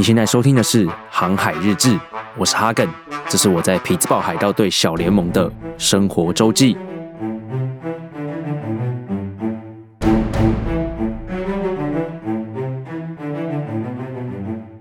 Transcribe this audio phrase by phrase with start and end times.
[0.00, 1.90] 你现在收听的是《航海日志》，
[2.38, 2.88] 我是哈根，
[3.28, 6.74] 这是我在匹兹堡海盗队小联盟的生活周记。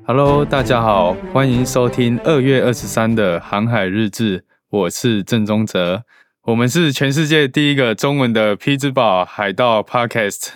[0.06, 4.40] Hello，大家好，欢迎收听二月二十三的《航海日志》，
[4.70, 6.04] 我是郑宗泽，
[6.44, 10.52] 我们是全世界第一个中文的匹兹堡海盗 Podcast。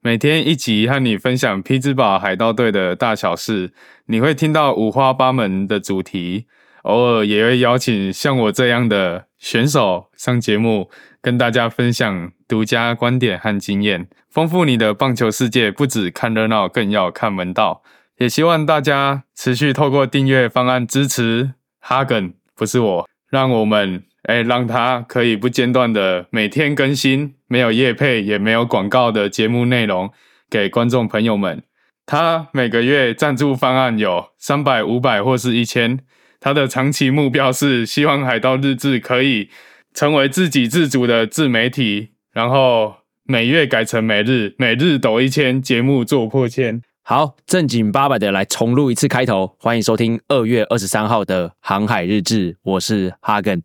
[0.00, 3.72] 每天一集和你分享匹兹堡海盗队的大小事，
[4.06, 6.46] 你会听到五花八门的主题，
[6.82, 10.90] 偶尔也会邀请像我这样的选手上节目，
[11.22, 15.70] 跟大家分享独家观点和经验，丰富你的棒球世界。
[15.70, 17.82] 不止看热闹，更要看门道。
[18.18, 24.04] 也希望大家持续透过订阅方案支持哈根，不是我，让我们。
[24.24, 30.10] 哎，让他可以不间断的每天更新，没有夜配也没有广告的节目内容
[30.48, 31.62] 给观众朋友们。
[32.06, 36.00] 他每个月赞助方案有三百、五百或是一千。
[36.40, 39.48] 他的长期目标是希望海盗日志可以
[39.94, 46.82] 成为自给自足的自媒体，然后每月改成每日，每日抖一千，节目做破千。
[47.02, 53.62] 好，正经八百的来重录一次开头，欢迎收听二月二十三号的航海日志，我是哈根。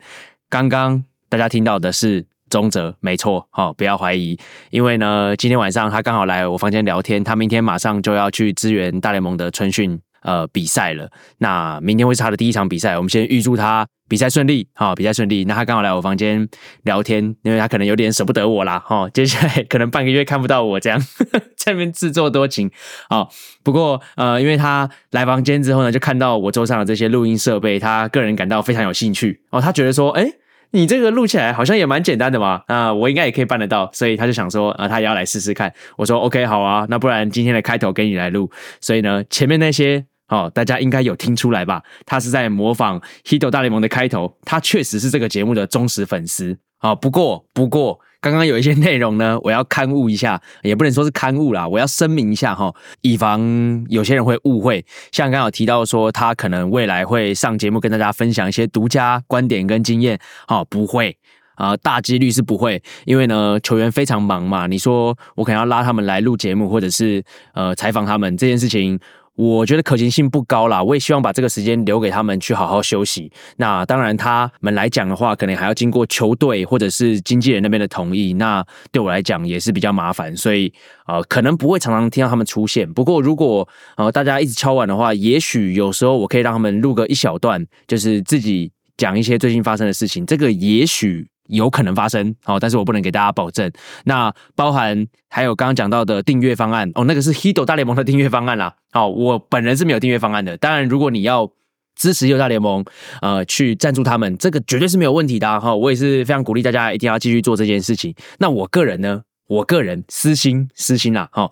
[0.49, 4.37] 刚刚大家听到的是中泽，没错，好，不要怀疑，
[4.71, 15.45] 因为呢，今天晚上他刚好来我房间聊天，他明天马上就要去支援大联盟的春训呃比赛了，那明天会是他的第一场比赛，我们先预祝他比赛顺利，好，比赛顺利。
[15.45, 16.47] 那他刚好来我房间
[16.83, 20.99] 聊天，因为他可能有点舍不得我啦，哈，接下来可能半个月看不到我这样，
[21.55, 22.71] 在那边自作多情，
[23.07, 23.29] 好，
[23.63, 30.31] 不过呃，因为他来房间之后呢，就看到我桌上的这些录音设备，他个人感到非常有兴趣，哦，他觉得说，哎。
[30.71, 35.73] 你这个录起来好像也蛮简单的嘛，啊，我应该也可以办得到，所以他就想说，啊，他也要来试试看。
[35.97, 38.49] 我说 OK，好啊，那不然今天的开头给你来录。
[38.79, 41.81] 所以呢，前面那些，哦，大家应该有听出来吧？
[42.05, 46.57] 他是在模仿《h i 大联盟》的开头，他确实是这个节目的忠实粉丝。
[46.79, 47.99] 啊，不过，不过。
[48.21, 54.85] 刚刚有一些内容呢， 我要刊物一下，也不能说是刊物啦，我要声明一下哈，以防有些人会误会。
[55.11, 61.17] 像刚刚有提到说，他可能未来会上节目跟大家分享一些独家观点跟经验，哈，不会
[61.55, 68.99] 啊，大几率是不会，因为呢，球员非常忙嘛，你说我可能要拉他们来录节目，或者是呃采访他们这件事情。
[69.41, 73.31] 我觉得可行性不高啦，我也希望把这个时间留给他们去好好休息。
[73.55, 78.33] 那当然，他们来讲的话，可能还要经过球队或者是经纪人那边的同意。
[78.33, 78.61] 那
[78.91, 80.73] 对我来讲也是比较麻烦，所以
[81.07, 82.91] 呃，可能不会常常听到他们出现。
[82.91, 90.25] 不过，如果呃大家一直敲碗的话，也许有时候我可以让他们录个一小段，就是自己讲一些最近发生的事情。
[90.25, 91.29] 这个也许。
[91.49, 93.71] 有可能发生，好，但是我不能给大家保证。
[94.05, 98.75] 那包含还有刚刚讲到的订阅方案，哦，那个是 Hido 大联盟的订阅方案啦。
[98.91, 100.55] 好，我本人是没有订阅方案的。
[100.57, 101.51] 当然，如果你要
[101.95, 102.85] 支持六大联盟，
[103.21, 105.59] 呃，去赞助他们，这个绝对是没有问题的。
[105.59, 108.15] 哈，我也是非常鼓励大家一定要继续做这件事情。
[108.37, 111.51] 那我个人呢，我个人私心私心啦，哈，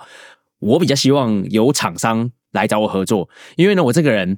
[0.59, 4.37] 我比较希望有厂商来找我合作，因为呢，我这个人。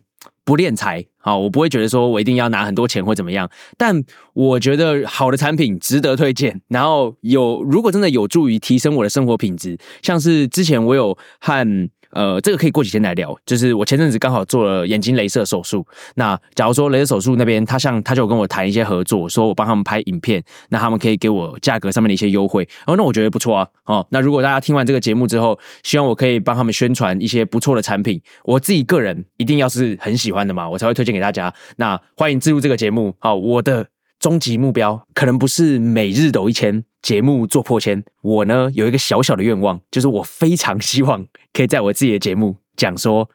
[0.49, 11.89] 不敛财，啊，我不会觉得说我一定要拿很多钱或怎么样，但我觉得好的产品值得推荐，然后有如果真的有助于提升我的生活品质，像是之前我有和。
[12.11, 13.37] 呃，这个可以过几天来聊。
[13.45, 15.85] 就是我前阵子刚好做了眼睛镭射手术。
[16.15, 22.67] 那假如说镭射手术那边，他像他就跟我谈一些合作，说我帮他们拍影片，那他们可以给我价格上面的一些优惠。
[22.85, 23.67] 哦，那我觉得不错啊。
[23.85, 31.53] 哦，那如果大家听完这个节目之后，希望我可以帮他们宣传一些不错的产品，我自己个人一定要是很喜欢的嘛，我才会推荐给大家。
[31.77, 33.15] 那欢迎进入这个节目。
[33.19, 33.87] 好，我的
[34.19, 36.83] 终极目标可能不是每日抖一千。
[37.01, 43.29] 节目做破千，我呢有一个小小的愿望，就是我非常希望可以在我自己的节目讲说：“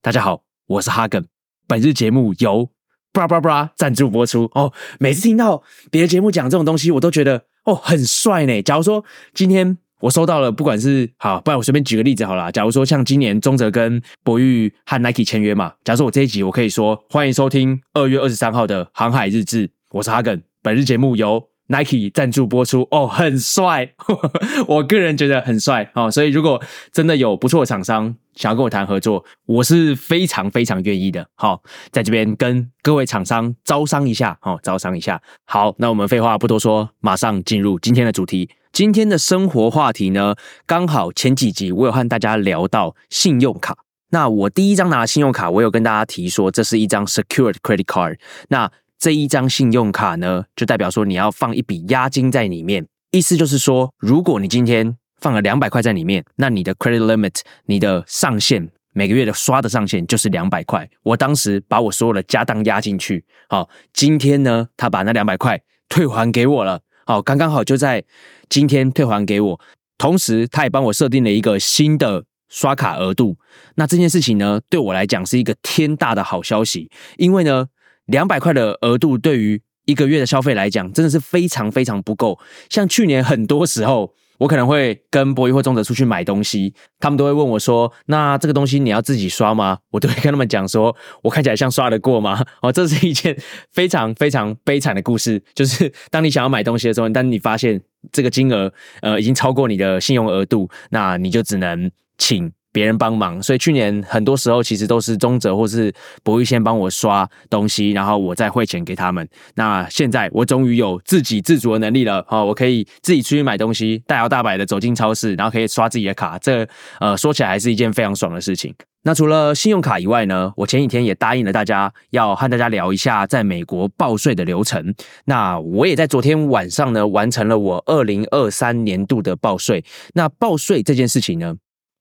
[0.00, 1.26] 大家好，我是哈根，
[1.66, 2.70] 本日节目由
[3.12, 8.62] 布拉布拉赞助播出。”哦，每次听到别的节目讲这种东西，我都觉得哦很帅呢。
[8.62, 12.50] 假如说今天我收到了，不管是好，不然我随便举个例子好了。
[12.50, 21.51] 假如说像今年中泽跟博玉和 Nike 签约嘛，假如说我这一集我可以说欢迎收听二月二十三号的航海日志，我是哈根，本日节目由。
[21.68, 23.94] Nike 赞助播出哦，很帅，
[24.68, 26.62] 我个人觉得很帅哦，所以如果
[26.92, 31.26] 真的有不错的厂商想要跟我谈合作，我是非常非常愿意的。
[31.34, 35.20] 好，在这边跟各位厂商招商一下，哦，招商一下。
[35.46, 38.50] 好，那我们废话不多说，马上进入今天的主题。
[38.72, 40.34] 今天的生活话题呢，
[40.66, 43.76] 刚好前几集我有和大家聊到信用卡。
[44.10, 48.18] 那我第一张拿信用卡，我有跟大家提说，这是一张 secured credit card。
[48.48, 48.70] 那
[49.02, 60.88] 这一张信用卡呢，就代表说你要放一笔押金在里面，意思就是说，如果你今天放了两百块在里面，那你的 credit limit，你的上限每个月的刷的上限就是两百块。
[61.02, 68.04] 我当时把我所有的家当压进去，好，今天呢，他把那两百块退还给我了，好，刚刚好就在
[68.48, 69.60] 今天退还给我。
[69.98, 73.36] 同时，他也帮我设定了一个新的刷卡额度。
[73.74, 77.66] 那这件事情呢，对我来讲是一个天大的好消息，因为呢，
[78.06, 82.38] 两百块的额度对于一个月的消费来讲，真的是非常非常不够。
[82.68, 93.36] 像去年很多时候，我可能会跟博弈或中者出去买东西，他们都会问我说：“那这个东西你要自己刷吗？”我都会跟他们讲说：“我看起来像刷得过吗？” 哦，这是一件
[93.72, 97.80] 非常非常悲惨的故事，就是当你想要买东西的时候，但你发现。
[98.10, 101.88] 这个金额呃已经超过你的信用额度，那你就只能
[102.18, 103.42] 请别人帮忙。
[103.42, 105.92] 所以去年很多时候其实都是中哲或是
[106.22, 109.28] 博玉先帮我刷东西，然后我再汇钱给他们。
[109.54, 116.38] 那现在我终于有自给自足的能力了哦，我可以自己出去买东西，大摇大摆的走进超市，然后可以刷自己的卡。
[116.38, 116.66] 这
[116.98, 118.74] 呃说起来还是一件非常爽的事情。
[119.04, 120.52] 那除了信用卡以外呢？
[120.56, 124.94] 我前几天也答应了大家，要和大家聊一下在美国报税的流程。
[125.24, 129.84] 那我也在昨天晚上呢，完成了我二零二三年度的报税。
[130.14, 131.56] 那报税这件事情呢，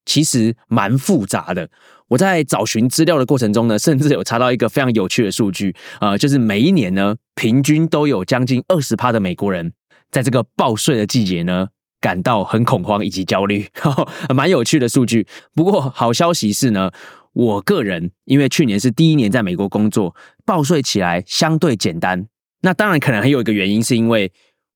[0.05, 1.69] 其实蛮复杂的。
[2.07, 9.73] 我在找寻资料的过程中呢，甚至有查到一个非常有趣的数据，呃，就是每一年呢，平均都有将近二十趴的美国人，
[10.09, 11.67] 在这个报税的季节呢。
[12.01, 13.63] 感到很恐慌以及焦虑，
[14.33, 15.27] 蛮有趣的数据。
[15.53, 16.89] 不过好消息是呢，
[17.33, 22.25] 我个人因为去年是第一年在美国工作，报税起来相对简单。
[22.61, 24.31] 那当然可能还有一个原因，是因为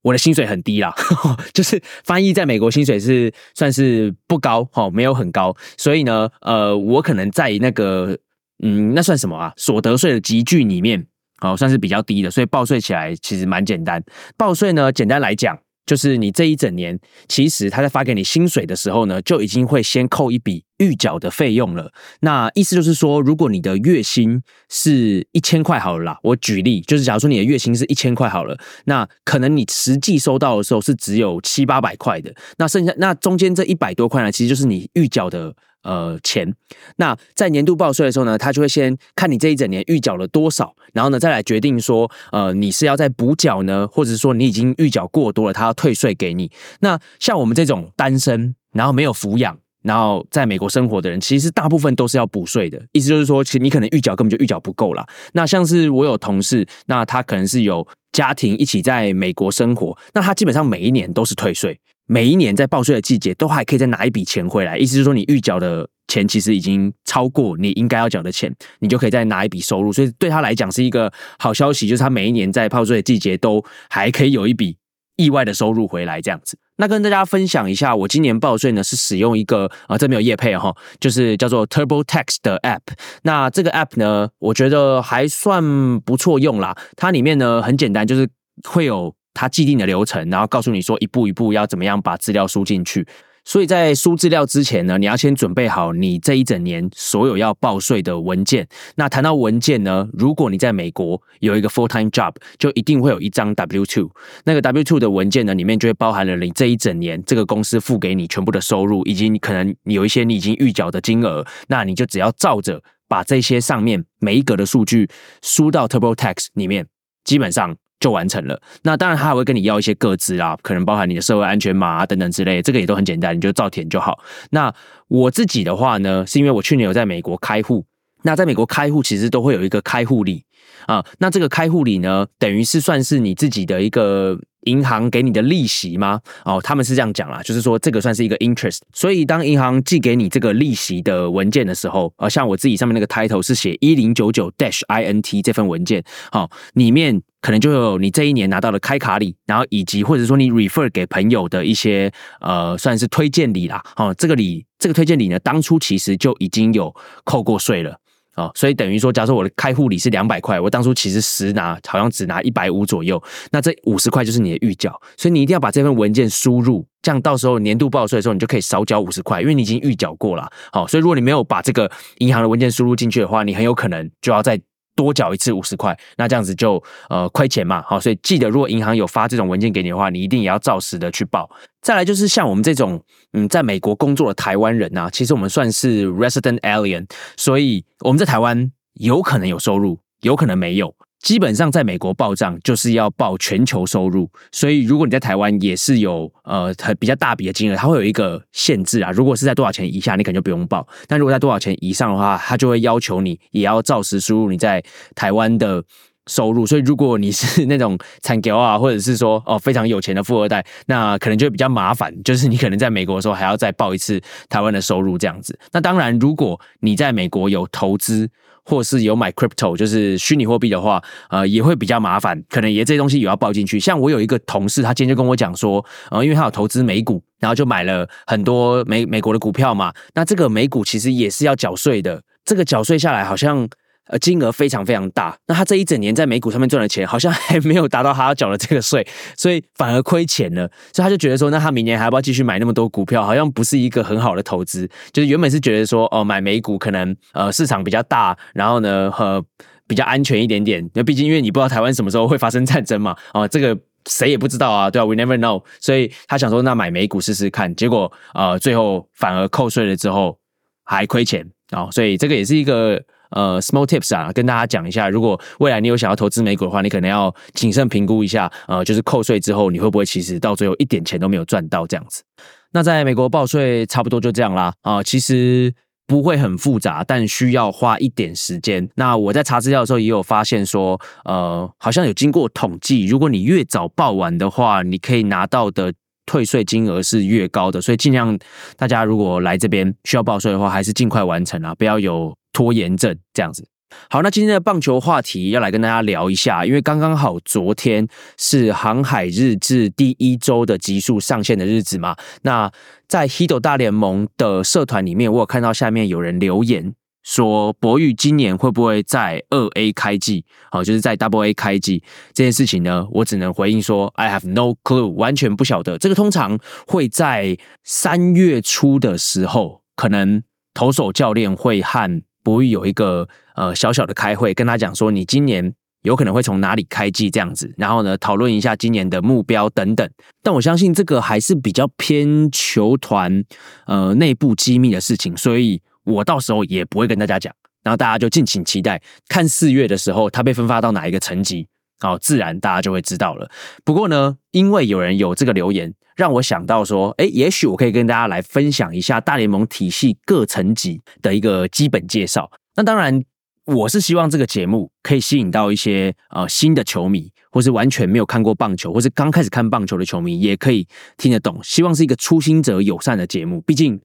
[0.05, 0.93] 我的薪水很低啦，
[1.51, 5.55] 就是翻译在美国薪水是算是不高，哈，没有很高。
[5.77, 8.15] 所以呢，呃，我可能在那个
[8.63, 9.51] 嗯，那算什么啊？
[9.57, 11.03] 所得税的集聚里面，
[11.41, 14.03] 哦算是比较低的，所以报税起来其实蛮简单。
[14.37, 15.57] 报税呢，简单来讲。
[15.85, 21.91] 就是你这一整年，其实他在发给你薪水的时候呢，就已经会先扣一笔预缴的费用了。
[22.21, 35.55] 那意思就是说，如果你的月薪是一千块好了啦，我举例，就是假如说你的月薪是一千块好了，那可能你实际收到的时候是只有七八百块的，那剩下那中间这一百多块呢，其实就是你预缴的。
[35.85, 36.51] 呃，钱，
[36.95, 46.51] 那在年度报税的时候呢，他就会先看你这一整年预缴了多少，然后呢，再来决定说，呃，你是要再补缴呢，或者说你已经预缴过多了，他要退税给你。
[46.79, 52.81] 那像我们这种单身，然后没有抚养，然后在美国生活的人，其实大部分都是要补税的。
[52.91, 55.05] 意思就是说，其实你可能预缴根本就预缴不够了。
[55.33, 61.79] 那像是我有同事，那他可能是有家庭一起在美国生活，那他基本上每一年都是退税。
[62.07, 74.77] 每一年在报税的季节，都还可以再拿一笔钱回来，意思是说你预缴的钱其实已经超过你应该要缴的钱，你就可以再拿一笔收入，所以对他来讲是一个好消息，就是他每一年在报税的季节都还可以有一笔
[75.15, 76.57] 意外的收入回来，这样子。
[76.77, 82.81] 那跟大家分享一下，我今年报税呢是使用一个啊，这没有业配哈，就是叫做 TurboTax 的 App。
[83.23, 88.29] 那这个 App 呢，我觉得还算不错用啦，它里面呢很简单，就是
[88.63, 89.15] 会有。
[89.35, 93.05] 它既定的流程，然后告诉你说一步一步要怎么样把资料输进去。
[93.47, 98.67] 所以在输资料之前呢，你要先准备好你这一整年所有要报税的文件。
[98.95, 104.09] 那谈到文件呢，如果你在美国有一个 full time job，就一定会有一张 W two。
[104.45, 111.45] 那个 W two 的文件呢，里面就会包含了你这一整年这个公司付给你全部的收入，以及你可能有一些你已经预缴的金额。
[111.67, 115.07] 那你就只要照着把这些上面每一格的数据
[115.43, 116.87] 输到 TurboTax 里面，
[117.23, 117.75] 基本上。
[118.05, 118.61] 就完成了。
[118.83, 124.19] 那当然，他还会跟你要一些个资啊，可能包含你的社会安全码啊等等之类，这个也都很简单，你就照填就好。
[124.51, 124.71] 那
[125.07, 127.83] 我自己的话呢，是因为我去年有在美国开户，
[128.21, 130.43] 那在美国开户其实都会有一个开户礼
[130.85, 131.03] 啊。
[131.17, 134.37] 那这个开户礼呢，等于是算是你自己的一个。
[134.65, 136.19] 银行给你的利息吗？
[136.43, 138.79] 哦，他们是这样讲啦，就是说这个算是一个 interest。
[138.91, 152.11] 所以当银行寄给你这个利息的文件的时候，呃，像我自己上面那个 title 是写一零九九 dash int 这份文件，好，里面可能就有你这一年拿到的开卡礼，然后以及或者说你 refer 给朋友的一些
[152.41, 153.83] 呃，算是推荐礼啦。
[153.97, 156.91] 哦，这个礼，这个推荐礼呢，当初其实就已经有
[157.23, 157.95] 扣过税了。
[158.35, 163.21] 哦，所以等于说，假设我的开户礼是两百块，我当初其实实拿好像只拿一百五左右，
[163.51, 170.49] 那这五十块就是你的预缴，所以你一定要把这份文件输入，这样到时候年度报税的时候，你就可以少缴五十块，因为你已经预缴过了。
[170.71, 174.59] 好，所以如果你没有把这个银行的文件输入进去的话，你很有可能就要再。
[174.95, 181.49] 多缴一次五十块，那这样子就呃亏钱嘛，好，所以记得如果银行有发这种文件给你的话，你一定也要照实的去报。
[181.81, 182.99] 再来就是像我们这种
[183.33, 187.05] 嗯在美国工作的台湾人呐，其实我们算是 resident alien，
[187.37, 190.95] 所以我们在台湾有可能有收入，有可能没有。
[191.25, 199.09] 基本上在美国报账就是要报全球收入，所以如果你在台湾也是有呃比较大笔的金额，它会有一个限制啊。
[199.09, 204.83] 如果是在多少钱以下，你可能就不用报；但如果在多少钱以上的话，它就会要求你也要照实输入你在
[205.15, 205.83] 台湾的
[206.27, 206.63] 收入。
[206.63, 215.57] 所以如果你是那种产狗啊，或者是说哦非常有钱的富二代，那可能就比较麻烦，就是你可能在美国的时候还要再报一次台湾的收入这样子。
[215.71, 218.29] 那当然，如果你在美国有投资。
[218.65, 223.79] 或是有买 crypto，就是虚拟货币的话，呃，也会比较麻烦，可能也这些东西也要报进去。
[223.79, 233.69] 像我有一个同事，他今天就跟我讲说，呃，因为他有投资美股，然后就买了很多美美国的股票嘛，那这个美股其实也是要缴税的，这个缴税下来好像。
[234.07, 235.35] 呃，金额非常非常大。
[235.47, 240.69] 那他这一整年在美股上面赚的钱，好像还没有达到他要缴的这个税，所以反而亏钱了。
[240.93, 243.23] 所以他就觉得说，那他明年还要不要继续买那么多股票？
[243.25, 244.87] 好像不是一个很好的投资。
[245.11, 249.43] 就是原本是觉得说，哦，买美股可能呃市场比较大，然后呢，呃
[249.87, 250.87] 比较安全一点点。
[250.93, 253.75] 那毕竟因为你不知道台湾什么时候会发生战争嘛，哦，这个
[254.07, 255.63] 谁也不知道啊，对啊 w e never know。
[255.79, 257.75] 所以他想说，那买美股试试看。
[257.75, 260.37] 结果呃，最后反而扣税了之后
[260.83, 261.89] 还亏钱啊。
[261.89, 263.01] 所以这个也是一个。
[263.31, 272.23] 呃，small tips 啊，跟大家讲一下，如果未来你有想要投资美股的话，你可能要谨慎评估一下，呃，就是扣税之后，你会不会其实到最后一点钱都没有赚到这样子？
[272.71, 275.73] 那在美国报税差不多就这样啦，啊，其实
[276.07, 278.87] 不会很复杂，但需要花一点时间。
[278.95, 285.93] 那我在查资料的时候也有发现说，呃，好像有经过统计，如果你越早报完的话，你可以拿到的
[286.25, 288.37] 退税金额是越高的，所以尽量
[288.77, 292.35] 大家如果来这边需要报税的话，还是尽快完成啊，不要有。
[292.55, 293.67] 拖延症这样子，
[294.09, 298.07] 好，那今天的棒球话题要来跟大家聊一下，因为刚刚好昨天
[298.37, 302.15] 是航海日志第一周的集数上线的日子嘛。
[302.43, 302.71] 那
[303.09, 310.45] 在 Hido 大联盟的社团里面，我有看到下面有人留言说，博宇今年会不会在二 A 开季？
[310.71, 312.01] 好，就是在 Double A 开季
[312.33, 315.97] 这件事情呢，我只能回应说，I have no clue，完全不晓得。
[315.97, 316.57] 这个通常
[316.87, 320.41] 会在三月初的时候，可能
[320.73, 325.73] 投手教练会和博宇有一个呃小小的开会，跟他讲说，你今年
[326.03, 330.07] 有可能会从哪里开季这样子，然后呢讨论一下今年的目标等等。
[330.43, 333.43] 但我相信这个还是比较偏球团
[333.87, 337.51] 呃内部机密的事情，所以我到时候也不会跟大家讲。
[337.83, 341.67] 然后大家就敬请期待，看四月的时候他被分发到哪一个层级，
[341.99, 343.49] 好，自然大家就会知道了。
[343.83, 345.93] 不过呢，因为有人有这个留言。
[346.15, 352.49] 让我想到说，哎，也许我可以跟大家来分享一下大联盟体系各层级的一个基本介绍。
[352.75, 353.21] 那当然，
[353.65, 361.59] 我是希望这个节目可以吸引到一些呃新的球迷，或是完全没有看过棒球，或是刚开始看棒球的球迷，也可以听得懂。
[361.63, 363.99] 希望是一个初心者友善的节目，毕竟。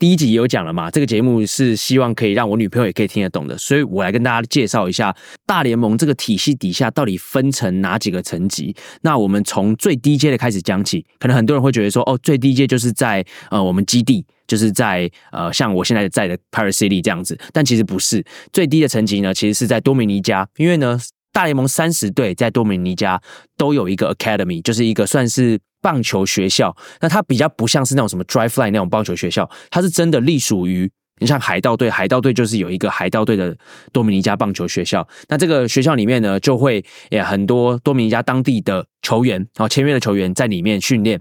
[0.00, 5.14] 第一集也有讲了嘛，这个节目是希望可以让我女朋友也可以听得懂的，所以我来跟大家介绍一下
[5.44, 8.74] 大联盟这个体系底下到底分成哪几个层级。
[9.02, 20.98] 那我们从最低阶的开始讲起，可能很多人会觉得说，哦，最低阶就是在呃我们基地，就是在呃像我现在在的 Paris City 这样子，但其实不是，最低的层级呢，其实是在多米尼加，因为呢
[21.30, 23.20] 大联盟三十队在多米尼加
[23.58, 25.60] 都有一个 Academy，就是一个算是。
[25.80, 33.56] 棒球学校，那它比较不像是那种什么 Dry Fly 那种棒球学校，它是真的隶属于你像海盗队，海盗队就是有一个海盗队的
[33.92, 35.06] 多米尼加棒球学校。
[35.28, 41.20] 那这个学校里面呢，就会也很多多米尼加当地的球员，然后签约的球员在里面训练。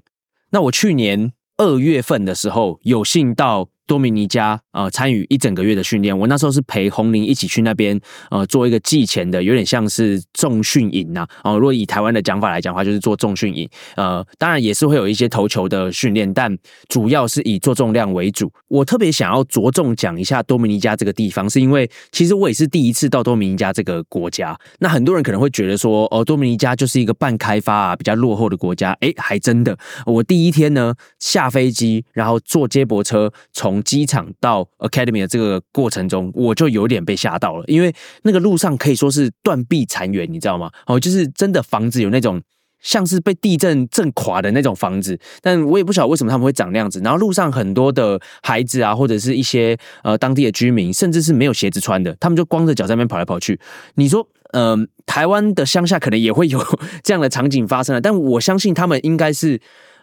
[0.52, 3.70] 那我去年二月份的时候，有幸到。
[3.90, 8.00] 多米尼加呃参与一整个月的训练，我那时候是陪红林一起去那边
[8.32, 11.28] 呃做一个季前的，有点像是重训营呐。
[11.44, 13.70] 哦，如果以台湾的讲法来讲的话，就是做重训营。
[13.96, 16.56] 呃，当然也是会有一些投球的训练，但
[16.88, 18.52] 主要是以做重量为主。
[18.68, 24.58] 我特别想要着重讲一下多米尼加这个地方，是因为其实我也是第一次到多米尼加这个国家。
[24.80, 28.96] 那很多人可能会觉得说，哦，多米尼加就是一个半开发啊、比较落后的国家。
[29.02, 40.72] 哎，还真的，我第一天呢下飞机，然后坐接驳车从机场到 Academy 的这个过程中，我就有点被吓到了，因为那个路上可以说是断壁残垣，你知道吗？
[40.86, 42.42] 哦，就是真的房子有那种
[42.82, 47.00] 像是被地震震垮的那种房子，但我也不晓得为什么他们会长那样子。
[47.04, 53.60] 然后路上很多的孩子啊，或者是一些呃当地的居民，甚至是没有鞋子穿的，他们就光着脚在那边跑来跑去。
[53.96, 56.64] 你说，嗯，台湾的乡下可能也会有
[57.04, 59.60] 这样的场景发生了，但我相信他们应该是。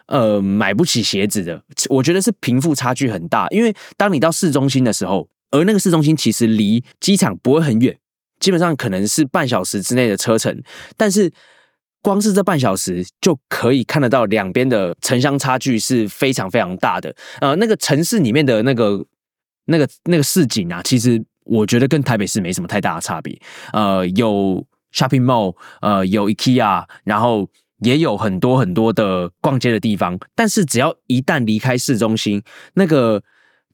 [0.07, 3.47] 呃，买不起鞋子的，我觉得是贫富差距很大。
[3.49, 7.97] 因为当你到市中心的时候，而那个市中心其实离机场不会很远，
[8.39, 10.61] 基本上可能是半小时之内的车程。
[10.95, 11.31] 但是
[12.01, 17.13] 光是这半小时就可以看得到两边的城乡差距是非常非常大的。
[17.41, 19.05] 呃，那个城市里面的那个
[19.65, 23.37] 那个那个市景啊，其实我觉得跟台北市没什么太大的差别。
[23.73, 30.19] 呃，有 shopping mall，呃，有 IKEA，然后也有很多很多的逛街的地方。
[30.35, 32.41] 但是只要一旦离开市中心，
[32.73, 33.23] 那个。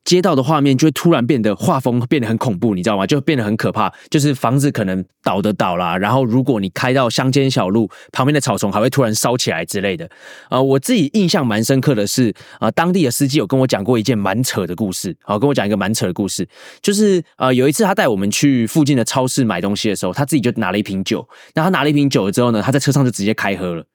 [0.06, 3.08] 街道的画面就会突然变得画风变得很恐怖，你知道吗？
[3.08, 3.90] 就变得很可怕。
[4.10, 10.10] 就是房子可能倒的倒啦，然后如果你开到乡间小路，旁边的草丛还会突然烧起来之类的。
[10.50, 15.16] 呃，我自己印象蛮深刻的是，呃，当地的司机有跟我讲过一件蛮扯的故事。
[15.22, 16.46] 好，跟我讲一个蛮扯的故事，
[16.82, 21.26] 就是呃，有一次他带我们去附近的超市买东西的时候，他自己就拿了一瓶酒。
[21.56, 23.86] 那他拿了一瓶酒了之后呢，他在车上就直接开喝了，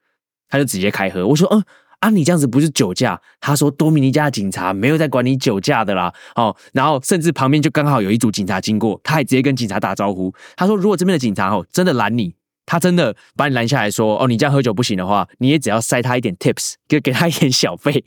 [0.49, 1.26] 他就直接开喝。
[1.26, 1.62] 我说，嗯。
[2.00, 3.21] 啊，你这样子不是酒驾？
[3.40, 6.14] 他说多米尼加的警察没有在管你酒驾的啦。
[6.37, 10.33] 哦，然后甚至旁边就刚好有一组警察经过，他也直接跟警察打招呼。
[10.55, 12.37] 他说，如果这边的警察哦真的拦你，
[12.67, 18.05] 他真的把你拦下来说，哦，你这样喝酒不行的话，你也只要塞他一点 tips，给给他一点小费，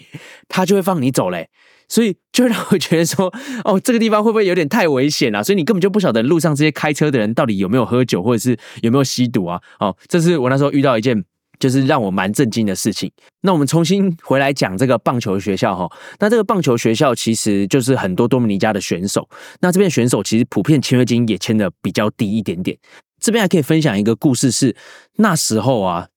[0.48, 1.50] 他就会放你走嘞。
[1.90, 3.26] 所以就让我觉得说，
[3.66, 5.44] 哦，这个地方会不会有点太危险了？
[5.44, 9.60] 所以你根本就不晓得路上这些开车的人到底有没有喝酒，或者是有没有吸毒啊？
[9.82, 11.26] 哦，这是我那时候遇到一件。
[11.62, 13.10] 就是让我蛮震惊的事情。
[13.44, 15.90] 那我们重新回来讲这个棒球学校哈。
[16.20, 19.30] 那这个棒球学校其实就是很多多米尼加的选手。
[19.62, 22.78] 那这边选手其实普遍签约金也签的比较低一点点。
[23.20, 24.76] 这边还可以分享一个故事，是
[25.18, 26.08] 那时候啊，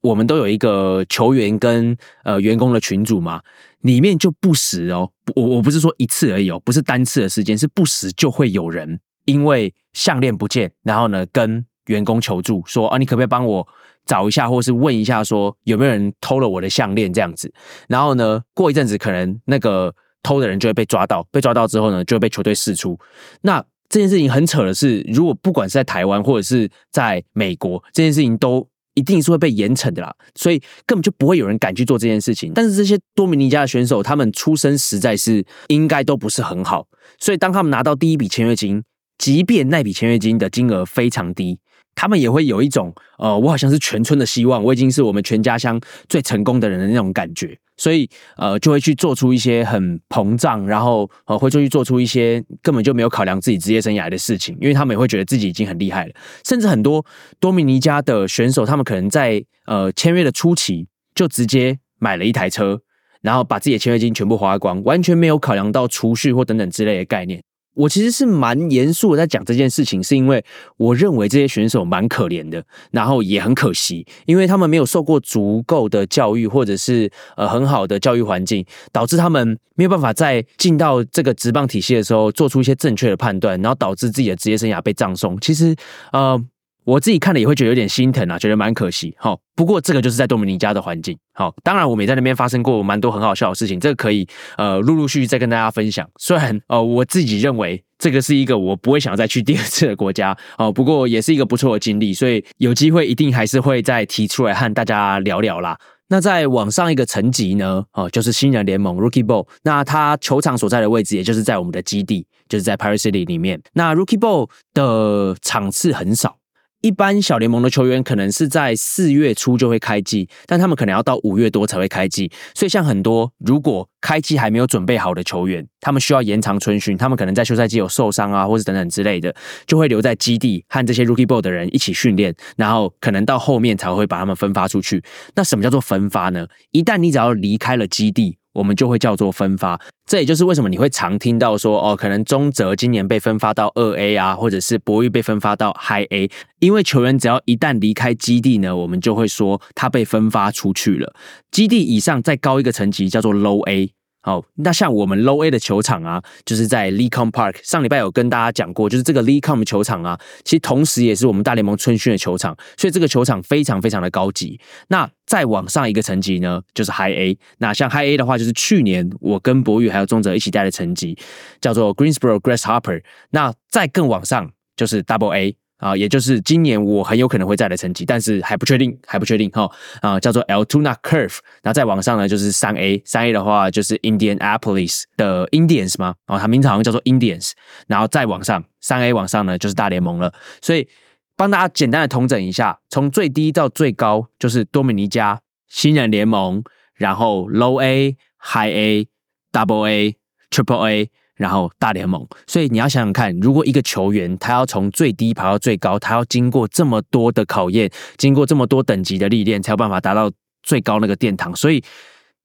[0.00, 3.42] 我们都有一个球员跟呃员工的群组嘛，
[3.80, 13.66] 里面就不时哦，我我不是说一次而已哦，不是单次的事件，是不时就会有人因为项链不见，然后呢跟员工求助说啊，你可不可以帮我？
[14.06, 17.52] 找一下，或是问一下，说有没有人偷了我的项链这样子。
[17.88, 21.26] 然后呢，过一阵子，可能那个偷的人就会被抓到。
[21.32, 22.96] 被抓到之后呢，就会被球队释出。
[23.40, 28.64] 那这件事情很扯的是，如果不管是在台湾或者是在美国，这件事情都
[28.94, 30.14] 一定是会被严惩的啦。
[30.36, 32.52] 所以根本就不会有人敢去做这件事情。
[32.54, 36.86] 但是这些多米尼加的选手，他们出身实在是应该都不是很好。
[37.18, 38.84] 所以当他们拿到第一笔签约金，
[39.18, 41.58] 即便那笔签约金的金额非常低。
[41.96, 56.12] 他们也会有一种，呃，我好像是全村的希望，我已经是我们全家乡最成功的人的那种感觉，所以，呃，就会去做出一些很膨胀，然后，呃，会出去做出一些根本就没有考量自己职业生涯的事情，因为他们也会觉得自己已经很厉害了。
[56.44, 57.04] 甚至很多
[57.40, 62.78] 多米尼加的选手，他们可能在呃签约的初期就直接买了一台车，
[63.22, 67.42] 然后把自己的签约金全部花光，完全没有考量到储蓄或等等之类的概念。
[67.76, 70.42] 我其实是蛮严肃的在讲这件事情，是因为
[70.78, 85.38] 我认为这些选手蛮可怜的，然后也很可惜，因为他们没有受过足够的教育，或者是呃很好的教育环境，导致他们没有办法在进到这个职棒体系的时候做出一些正确的判断，然后导致自己的职业生涯被葬送。
[85.40, 85.76] 其实，
[86.12, 86.42] 呃。
[86.86, 89.12] 我自己看了也会觉得有点心疼啊，觉得蛮可惜。
[89.18, 91.18] 好，不过这个就是在多米尼加的环境。
[91.34, 94.24] 好，当然我们也在那边发生过蛮多很好笑的事情，这个可以
[94.56, 96.08] 呃陆陆续续再跟大家分享。
[96.20, 105.76] 虽然呃我自己认为这个是一个我不会想再去第二次的国家 哦，不过也是一个不错的经历，所以有机会一定还是会再提出来和大家聊聊啦。
[106.08, 113.60] 那在往上一个层级呢，哦就是新人联盟 Rookie Ball，那它球场所在的位置也就是在我们的基地，就是在 Paris City 里面。
[113.72, 116.36] 那 Rookie Ball 的场次很少。
[116.82, 122.30] 一般小联盟的球员可能是在四月初就会开季，但他们可能要到五月多才会开季。
[122.54, 129.34] 所以像很多如果开季还没有准备好的球员，他们需要延长春训，他们可能在休赛季有受伤啊，或者等等之类的，
[129.66, 135.02] 就会留在基地和这些 Rookie Ball 的人一起训练，然后可能到后面才会把他们分发出去。
[135.34, 136.46] 那什么叫做分发呢？
[136.70, 138.38] 一旦你只要离开了基地。
[138.56, 151.14] 我们就会叫做分发，这也就是为什么你会常听到说哦，可能中泽今年被分发到二 A 啊，或者是博玉被分发到 High A，因为球员只要一旦离开基地呢，我们就会说他被分发出去了。
[151.50, 153.95] 基地以上再高一个层级叫做 Low A。
[154.26, 157.58] 好，那像我们 Low A 的球场啊，就是在 Lecom Park。
[157.62, 164.58] 上礼拜有跟大家讲过，就是这个 Lecom 球场啊，其实同时也是我们大联盟春训的球场，所以这个球场非常非常的高级。
[164.88, 167.38] 那再往上一个层级呢，就是 High A。
[167.58, 171.16] 那像 High A 的话，就是去年我跟博宇还有钟泽一起带的层级，
[171.60, 173.04] 叫做 Greensboro Grasshopper。
[173.30, 175.56] 那再更往上就是 Double A。
[175.78, 179.70] 啊，也就是今年我很有可能会再来成绩，但是还不确定，还不确定哈。
[180.00, 186.14] 啊，叫做 L tuna curve，然后再往上呢就是三 A，三 A 的话就是 Indianapolis 的 Indians 吗？
[186.26, 187.52] 哦，它名字好像叫做 Indians，
[187.86, 190.32] 然后再往上三 A 往上呢就是大联盟了。
[190.62, 190.88] 所以
[191.36, 196.62] 帮大家简单的统整一下，从最低到最高就是多米尼加新人联盟，
[196.94, 199.08] 然后 Low A、High A、
[199.52, 200.16] Double A、
[200.50, 201.10] Triple A。
[201.36, 210.30] 然后大联盟，所以你要想想看，如果一个球员他要从最低爬到最高，他要经过这么多的考验，经过这么多等级的历练，才有办法达到
[210.62, 211.54] 最高那个殿堂。
[211.54, 211.82] 所以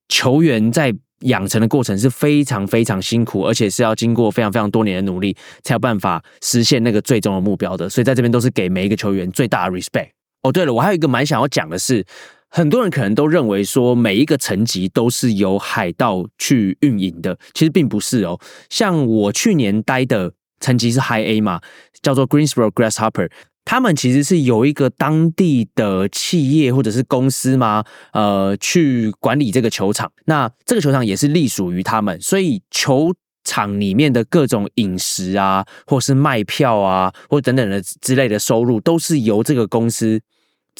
[0.09, 7.89] 球员在养成的过程是非常非常辛苦，而且是要经过非常非常多年的努力，才有办法实现那个最终的目标的。
[7.89, 10.09] 所以在这边都是给每一个球员最大的 respect。
[10.41, 12.03] 哦，对了，我还有一个蛮想要讲的是，
[12.51, 18.39] 很多人可能都认为说每一个层级都是由海盗去运营的，其实并不是哦。
[18.69, 21.61] 像我去年待的层级是 High A 嘛，
[22.01, 23.31] 叫做 Greensboro Grasshopper。
[23.63, 27.85] 他们其实是有一个当地的企业或者是公司吗？
[28.11, 30.11] 呃，去管理这个球场。
[30.25, 40.19] 那这个球场也是隶属于他们，所以球场里面的各种饮食啊，或是卖票啊，或等等的之类的收入，都是由这个公司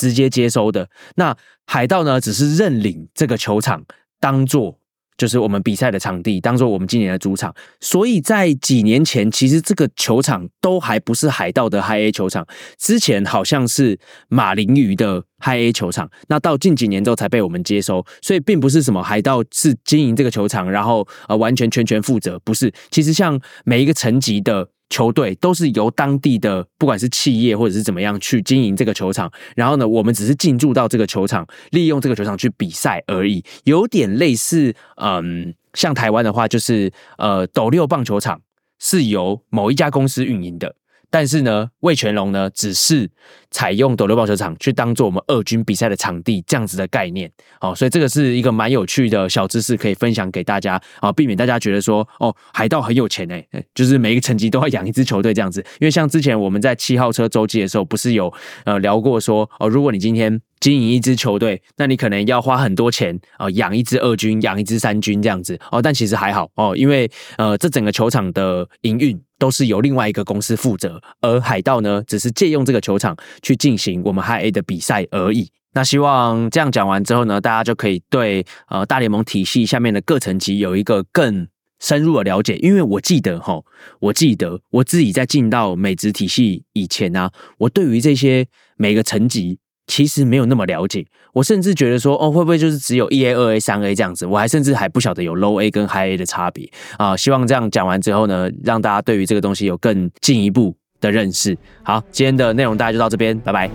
[0.02, 0.90] 直接接收的。
[1.16, 1.38] 那
[1.68, 3.84] 海盗呢，只是认领这个球场，
[4.20, 4.80] 当做。
[5.18, 7.54] 就是我们比赛的场地，当做我们今年的主场。
[7.80, 12.48] 所以在几年前，其实这个球场都还不是海盗的 High A 球场，
[12.80, 16.10] 之前好像是马林鱼的 High A 球场。
[16.28, 22.74] 那到近几年之后才被我们接收，所以并不是什么海盗是经营这个球场，然后呃完全全权负责，不是。
[22.90, 24.70] 其实像每一个层级的。
[24.92, 38.42] 球队都是由当地的不管是企业或者是怎么样去经营这个球场，然后呢，我们只是进驻到这个球场，利用这个球场去比赛而已，有点类似，嗯，像台湾的话，就是呃，斗六棒球场
[38.80, 40.76] 是由某一家公司运营的。
[41.10, 43.10] 但是呢，魏全龙呢，只是
[43.52, 47.30] 采用斗六棒球场去当做我们二军比赛的场地，这样子的概念。
[47.60, 55.64] 哦，所以这个是一个蛮有趣的小知识，可以分享给大家啊，避免大家觉得说，哦，海盗很有钱哎，就是每一个层级都要养一支球队这样子。
[55.80, 58.34] 因为像之前我们在七号车周记的时候，不是有
[58.64, 65.60] 呃聊过说，哦，如果你今天经营一支球队，那你可能要花很多钱啊，养一支二军，养一支三军这样子。
[65.72, 69.22] 哦，但其实还好哦，因为呃，这整个球场的营运。
[69.42, 75.50] 都是由另外一个公司负责，而海盗呢，只是借用这个球场去进行我们 High A 的比赛而已。
[75.74, 81.48] 那希望这样讲完之后呢，大家就可以对呃大联盟体系下面的各层级有一个更
[81.80, 82.58] 深入的了解。
[82.58, 83.62] 因为我记得哈，
[84.00, 88.46] 我记得我自己在进到美职体系以前呢，我对于这些
[88.78, 89.60] 每个层级。
[89.88, 94.26] 其实没有那么了解，我甚至觉得说，哦，会不会就是只有一 A、二 A、三 A 这样子？
[94.26, 97.18] 我还甚至还不晓得有 Low A 跟 High A 的差别啊！
[97.18, 101.58] 希望这样讲完之后呢，让大家对于这个东西有更进一步的认识。
[101.84, 103.70] 好，今天的内容大家就到这边，拜拜。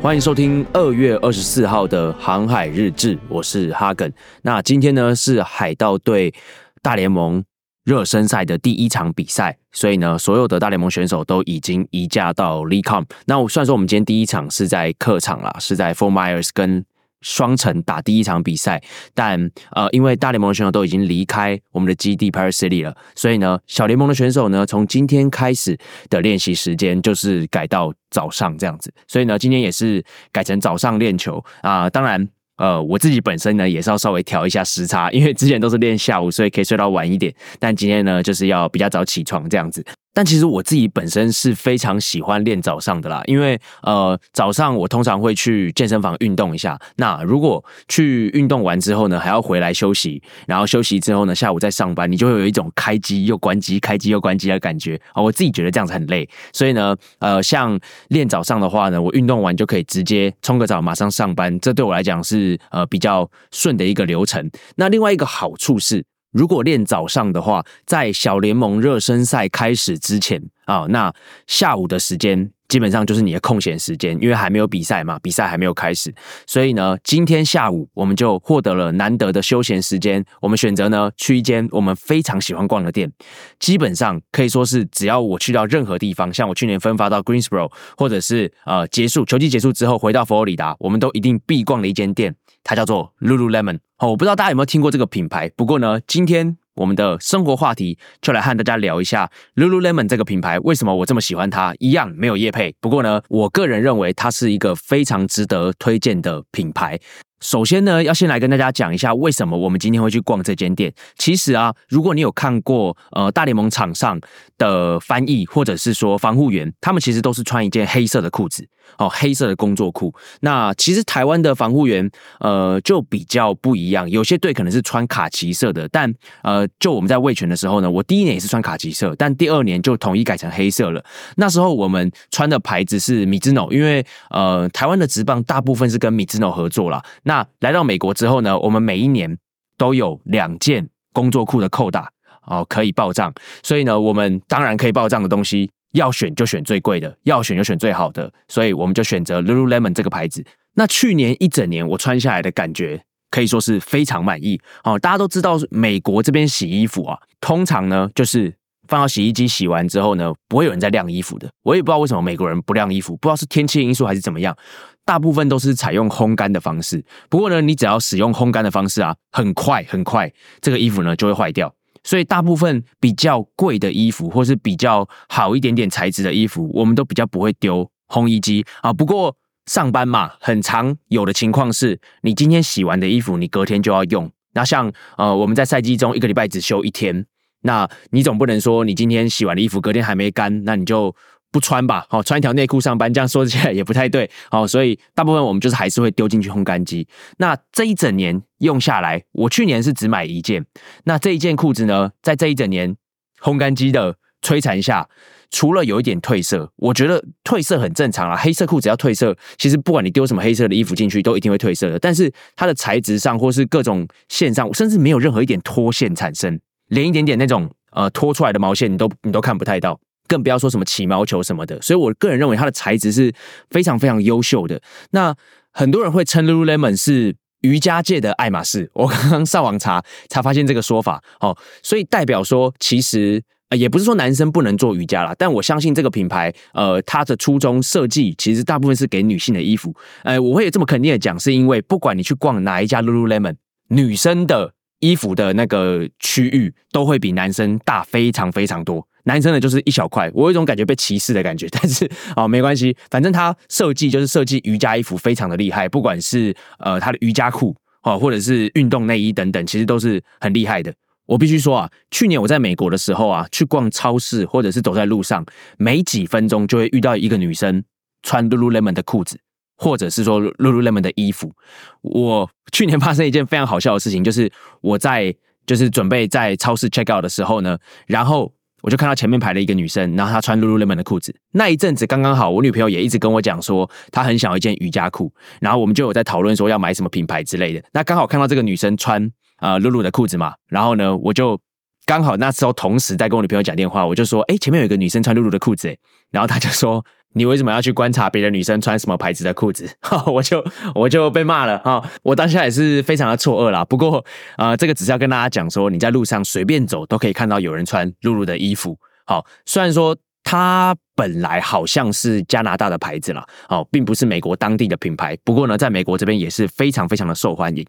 [0.00, 4.12] 欢迎收听二月二十四号的航海日志，我是哈根。
[4.42, 6.34] 那今天呢是海盗队
[6.82, 7.44] 大联盟
[7.84, 16.84] 热身赛的第一场比赛，所以呢，所有的大联盟选手都已经移驾到 l e c o m 那我虽然说我们今天第一场是在客场啦，是在 Four Myers 跟。
[17.24, 18.82] 双城打第一场比赛，
[19.14, 25.78] 但呃，因为大联盟的选手都已经离开我们的基地 Paris City 了，所以呢，小联盟的选手呢，从今天开始
[26.10, 31.88] 的练习时间就是改到早上这样子，所以呢，今天也是改成早上练球啊。
[31.88, 39.84] 当然，呃，我自己本身呢也是要稍微调一下时差，因为之前都是练下午，所以可以睡到晚一点，但今天呢就是要比较早起床这样子。
[40.14, 46.78] 但其实我自己本身是非常喜欢练早上的啦，因为呃早上我通常会去健身房运动一下。
[46.96, 55.22] 那如果去运动完之后呢，还要回来休息，然后休息之后呢，下午再上班，你就会有一种开机又关机、开机又关机的感觉啊。
[55.22, 64.50] 我自己觉得这样子很累，所以呢，呃，像练早上的话呢，我运动完就可以直接冲个澡，马上上班，这对我来讲是呃比较顺的一个流程。
[64.76, 66.04] 那另外一个好处是。
[66.32, 71.14] 如果练早上的话，在小联盟热身赛开始之前啊，那
[71.46, 76.10] 下午的时间基本上就是你的空闲时间，因为还没有比赛嘛，比赛还没有开始，
[76.46, 80.24] 所以呢，今天下午我们就获得了难得的休闲时间。
[80.40, 83.12] 我们选择呢去一间我们非常喜欢逛的店，
[83.60, 92.34] 基本上可以说是只要我去到任何地方，像我去年分发到 Greensboro，或者是呃结束球季结束之后回到佛罗里达，我们都一定必逛的一间店。
[92.64, 95.50] 它叫做 Lululemon，哦，我不知道大家有没有听过这个品牌。
[95.56, 101.74] 不过呢，今天我们的生活话题就来和大家聊一下 Lululemon 这个品牌，为什么我这么喜欢它？
[101.78, 106.98] 一样没有业配，不过呢，我个人认为它是一个非常值得推荐的品牌。
[107.40, 110.94] 首先呢，要先来跟大家讲一下为什么我们今天会去逛这间店。
[111.16, 114.20] 其实啊，如果你有看过呃大联盟场上
[114.56, 118.64] 的翻译或者是说防护员，他们其实都是穿一件黑色的裤子
[118.98, 120.14] 哦，黑色的工作裤。
[120.40, 131.04] 那其实台湾的防护员呃就比较不一样，有些队可能是穿卡其色的，但呃就我们在卫权的时候呢，我第一年也是穿卡其色，但第二年就统一改成黑色了。
[131.36, 137.02] 那时候我们穿的牌子是米兹诺，因为呃台湾的职棒大部分是跟米兹诺合作了。
[137.24, 139.36] 那来到美国之后呢，我们每一年
[139.76, 142.10] 都有两件工作裤的扣打
[142.46, 150.44] 哦可以报账，所以呢，我们当然可以报账的东西，要选就选最贵的，要选就选最好的，所以我们就选择 Lululemon 这个牌子。
[150.74, 154.98] 那去年一整年我穿下来的感觉可以说是非常满意哦。
[154.98, 158.54] 大家都知道，美国这边洗衣服啊，通常呢就是
[158.88, 161.50] 放到洗衣机洗完之后呢，不会有人在晾衣服的。
[161.62, 164.56] 我也不知道为什么美国人不晾衣服，不知道是天气因素还是怎么样。
[165.04, 171.74] 大部分都是采用烘干的方式，不过呢，你只要使用烘干的方式啊，很快很快，这个衣服呢就会坏掉。
[172.04, 178.92] 所以大部分比较贵的衣服，或是比较好一点点材质的衣服，我们都比较不会丢烘衣机啊。
[178.92, 179.36] 不过
[179.66, 184.30] 上班嘛，很常有的情况是，你今天洗完的衣服，你隔天就要用。
[184.54, 187.24] 那像呃，我们在赛季中一个礼拜只休一天，
[187.62, 191.14] 那你总不能说你今天洗完的衣服，隔天还没干，那你就。
[191.52, 197.06] 不穿吧，好穿一条内裤上班，这样说起来也不太对，好，所以大部分我们就是还是会丢进去烘干机。
[197.36, 200.64] 那这一整年用下来，我去年是只买一件，
[201.04, 202.96] 那这一件裤子呢，在这一整年
[203.40, 205.06] 烘干机的摧残下，
[205.50, 208.36] 除了有一点褪色，我觉得褪色很正常啊。
[208.36, 211.98] 黑色裤子要褪色，其实不管你丢什么黑色的衣服进去，都一定会褪色的。
[211.98, 220.00] 但是它的材质上，或是各种线上，甚至没有任何一点脱线产生，连一点点那种呃脱出来的毛线，你都你都看不太到。
[220.32, 223.30] 更不要说什么起毛球什么的，所以我个人认为它的材质是
[223.68, 224.80] 非常非常优秀的。
[225.10, 225.34] 那
[225.72, 233.42] 很多人会称 Lululemon 是瑜伽界的爱马仕，我刚刚上网查才发现这个说法哦，所以代表说其实
[233.76, 239.94] 也不是说男生不能做瑜伽啦，但我相信这个品牌呃它的初衷设计其实大部分是给女性的衣服。
[240.22, 243.56] 呃，我会有这么肯定的讲，是因为不管你去逛哪一家 Lululemon，
[243.88, 249.06] 女生的衣服的那个区域都会比男生大非常非常多。
[249.24, 260.92] 男生的就是一小块，我有一种感觉被歧视的感觉， 但是哦没关系，反正他设计就是设计瑜伽衣服非常的厉害，不管是呃他的瑜伽裤哦，或者是运动内衣等等，其实都是很厉害的。
[261.26, 265.46] 我必须说啊，去年我在美国的时候啊，去逛超市或者是走在路上，
[265.78, 267.84] 没几分钟就会遇到一个女生
[268.24, 269.38] 穿 Lululemon 的裤子，
[269.76, 271.52] 或者是说 Lululemon 的衣服。
[272.00, 275.32] 我去年发生一件非常好笑的事情，就是我在
[275.64, 278.52] 就是准备在超市 check out 的时候呢，然后。
[278.82, 281.34] 我就看到前面排了一个女生，然后她穿露露 lemen 的裤子。
[281.52, 285.32] 那一阵子刚刚好，我女朋友也一直跟我讲说，她很想要一件瑜伽裤。
[285.60, 287.82] 然后我们就有在讨论说要买什么品牌之类的。
[287.92, 291.58] 那刚好看到这个女生穿啊露露的裤子嘛，然后呢，我就
[292.04, 295.96] 刚好那时候同时在跟我女朋友讲电话，我就说，哎，前面有一个女生穿露露的裤子，哎，
[296.30, 297.04] 然后她就说。
[297.34, 299.88] 你为什么要去观察别的女生穿什么牌子的裤子？
[300.00, 300.62] 哈我就
[300.94, 302.02] 我就被骂了哈！
[302.22, 303.84] 我当下也是非常的错愕啦。
[303.84, 304.24] 不过
[304.56, 308.98] 啊，这个只是要跟大家讲说，你在路上随便走都可以看到有人穿露露的衣服。
[309.24, 315.36] 好，虽然说它本来好像是加拿大的牌子啦，哦，并不是美国当地的品牌。
[315.42, 317.86] 不过呢，在美国这边也是非常非常的受欢迎。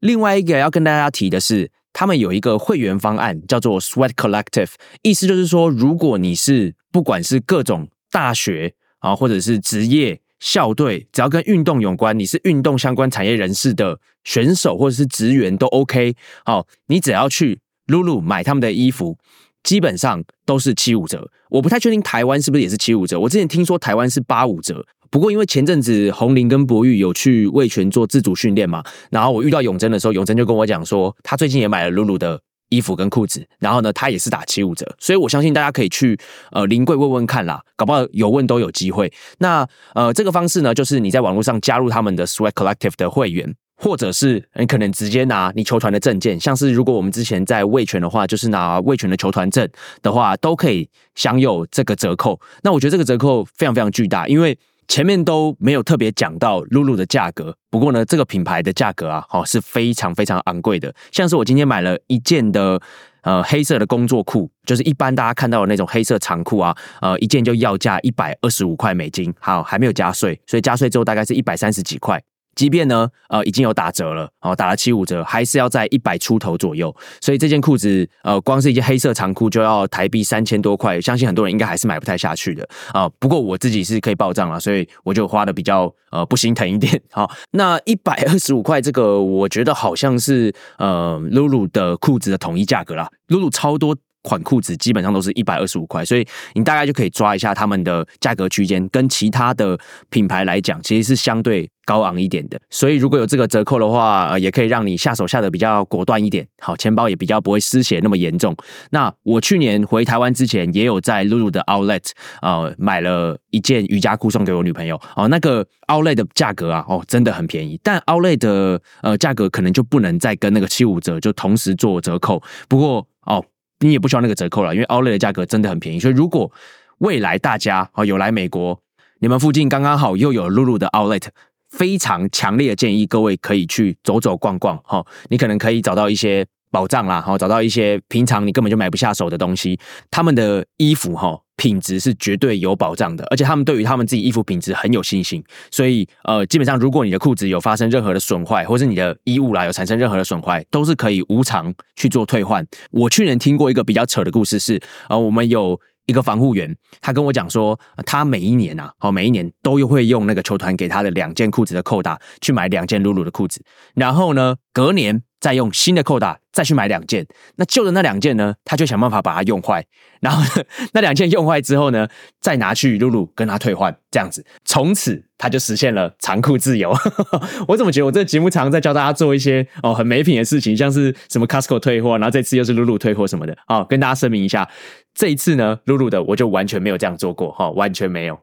[0.00, 8.74] 另外一个要跟大家提的是，他们有一个会员方案叫做 Sweat Collective，意思就是说，如果你是不管是各种大学。
[9.02, 16.14] 啊，或者是职业校队，只要跟运动有关，你是运动相关产业人士的选手或者是职员都 OK。
[16.44, 19.18] 好，你只要去 Lulu 买他们的衣服，
[19.62, 21.30] 基本上都是七五折。
[21.50, 23.18] 我不太确定台湾是不是也是七五折。
[23.20, 32.40] 我之前听说台湾是八五折，不过因为前阵子红林跟博玉有去魏权做自主训练嘛，然后我遇到永贞的时候，永贞就跟我讲说，他最近也买了 Lulu 的。
[32.72, 36.18] 衣服跟裤子，然后呢，它也是打七五折，所以我相信大家可以去
[36.52, 39.12] 呃临柜问问看啦，搞不好有问都有机会。
[39.38, 49.68] 那呃这个方式呢，就是你在网络上加入他们的 Sweat Collective 的会员，或者是你可能直接拿你球团的证件，像是如果我们之前在卫权的话，就是拿卫权的球团证
[50.00, 52.40] 的话，都可以享有这个折扣。
[52.62, 54.58] 那我觉得这个折扣非常非常巨大，因为。
[54.88, 60.94] 前面都没有特别讲到露露的价格，不过呢，这个品牌的价格啊，哦是非常非常昂贵的。
[61.10, 62.80] 像是我今天买了一件的
[63.22, 72.22] 呃黑色的工作裤，就是一般大家看到的那种黑色长裤啊，呃一件就要价一百二十五块美金，好还没有加税，所以加税之后大概是一百三十几块。
[72.54, 76.94] 即便呢，呃，已经有打折了，哦，打了七五折，还是要在一百出头左右。
[77.20, 83.08] 所以这件裤子，呃，光是一件黑色长裤就要台币三千多块，相信很多人应该还是买不太下去的啊。
[83.18, 87.00] 不过我自己是可以报账了，所以我就花的比较呃不心疼一点。
[87.10, 93.08] 好，那一百二十五块这个，我觉得好像是呃露露的裤子的统一价格啦。
[93.28, 93.96] 露露超多。
[94.22, 99.78] 款裤子基本上都是一百二十五块，所以你大概就可以抓一下他们的价格区间，跟其他的
[100.10, 102.60] 品牌来讲，其实是相对高昂一点的。
[102.70, 108.56] 所以如果有这个折扣的话，呃，也可以让你下手下的比较果断一点，好，钱包也比较不会失血那么严重。
[108.90, 122.40] 那我去年回台湾之前，也有在露露的 Outlet 呃买了一件瑜伽裤送给我女朋友哦，那个 Outlet 的价格啊，哦，真的很便宜，但 Outlet 的呃价格可能就不能再跟那个七五折就同时做折扣。
[122.68, 123.44] 不过哦。
[123.82, 126.00] 你也不需要那个折扣了，因为 Outlet 的价格真的很便宜。
[126.00, 126.50] 所以如果
[126.98, 128.80] 未来大家啊有来美国，
[129.18, 131.26] 你们附近刚刚好又有露露的 Outlet，
[131.68, 136.46] 非常强烈的建议各位可以去走走逛逛哈，你可能可以找到一些。
[136.72, 139.78] 保障啦，哈，找到一些平常你根本就买不下手的东西，
[140.10, 152.66] 他们的衣服哈品质是绝对有保障的，而且他们对于他们自己衣服品质很有信心，所以呃，基本上如果你的裤子有发生任何的损坏，或是你的衣物啦有产生任何的损坏，都是可以无偿去做退换。
[152.90, 154.80] 我去年听过一个比较扯的故事是，
[155.10, 163.62] 呃，我们有一个防护员，他跟我讲说，他每一年啊，哦，每一年都会用那个球团给他的两件裤子的扣打去买两件露露的裤子，
[163.94, 165.22] 然后呢，隔年。
[165.42, 167.26] 再用新的扣打再去买两件，
[167.56, 168.54] 那旧的那两件呢？
[168.64, 169.84] 他就想办法把它用坏，
[170.20, 170.40] 然后
[170.94, 172.06] 那两件用坏之后呢，
[172.40, 176.96] 再拿去露露跟他退换，这样子，从此他就实现了长裤自由。
[177.66, 184.70] 我怎么觉得我这节目常常在教大家做一些哦很没品的事情，像是什么 Costco 退货，然后这次又是露露退货什么的哦，跟大家声明一下，
[185.12, 188.38] 这一次呢，露露的我就完全没有这样做过哈，完全没有。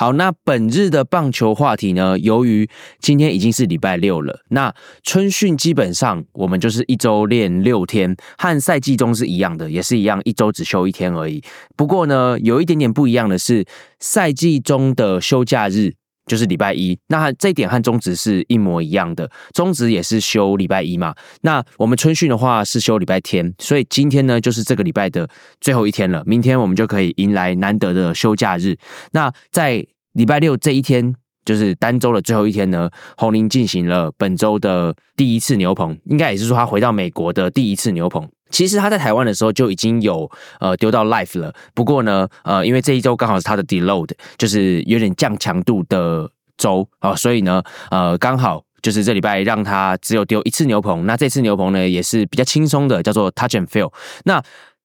[0.00, 2.18] 好，那本日的棒球话题呢？
[2.18, 2.66] 由于
[3.00, 11.42] 今天已经是礼拜六了，那春训基本上我们就是一周练六天，和赛季中是一样的，也是一样，一周只休一天而已。
[11.76, 13.66] 不过呢，有一点点不一样的是，
[13.98, 15.92] 赛季中的休假日。
[16.26, 21.14] 就是礼拜一，那这一点和中职是一模一样的，中职也是休礼拜一嘛。
[21.42, 25.28] 那我们春训的话是休礼拜天，所以今天呢就是这个礼拜的
[25.60, 28.76] 最后一天了，明天我们就可以迎来难得的休假日。
[29.12, 38.28] 那在礼拜六这一天，就是单周的最后一天呢，红林进行了本周的第一次牛棚，应该也是说他回到美国的第一次牛棚。
[38.50, 51.06] 其实他在台湾的时候就已经有呃丢到 life 了，不过呢，呃，因为这一周刚好是他的 deload，就是有点降强度的周啊，所以呢，呃，刚好就是这礼拜让他只有丢一次牛棚。
[51.06, 53.92] 那这次牛棚呢也是比较轻松的，叫做 touch and feel。
[54.24, 54.42] 那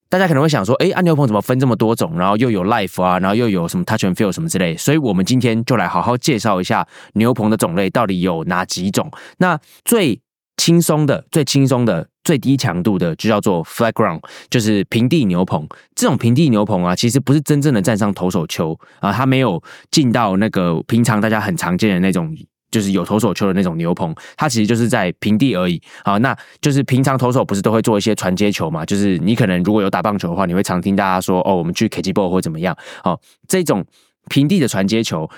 [0.07, 2.17] 大家可能会想说，哎，按牛棚怎么分这么多种？
[2.17, 4.77] 然后又有 life 啊，然后又有什么 touch and feel 什么之类。
[4.77, 9.11] 所以我们今天就来好好介绍一下牛棚的种类到底有哪几种。
[9.39, 10.21] 那最
[10.57, 15.65] 轻松的、最轻松的、最低强度的，就叫做 flat ground，就是平地牛棚。
[15.95, 19.61] 这种平地牛棚啊，其实不是真正的站上投手丘啊，它没有
[19.91, 22.35] 进到那个平常大家很常见的那种，
[22.71, 24.13] 就是有投手丘的那种牛棚。
[24.35, 25.81] 它其实就是在平地而已。
[26.03, 28.83] 好，那就是平常投手不是都会做一些传接球嘛？
[28.85, 32.75] 就是你可能如果有打棒球的话，你会常听大家说哦，我们去 K G ball 或怎么样。
[33.03, 33.85] 好，这种
[34.29, 35.29] 平地的传接球。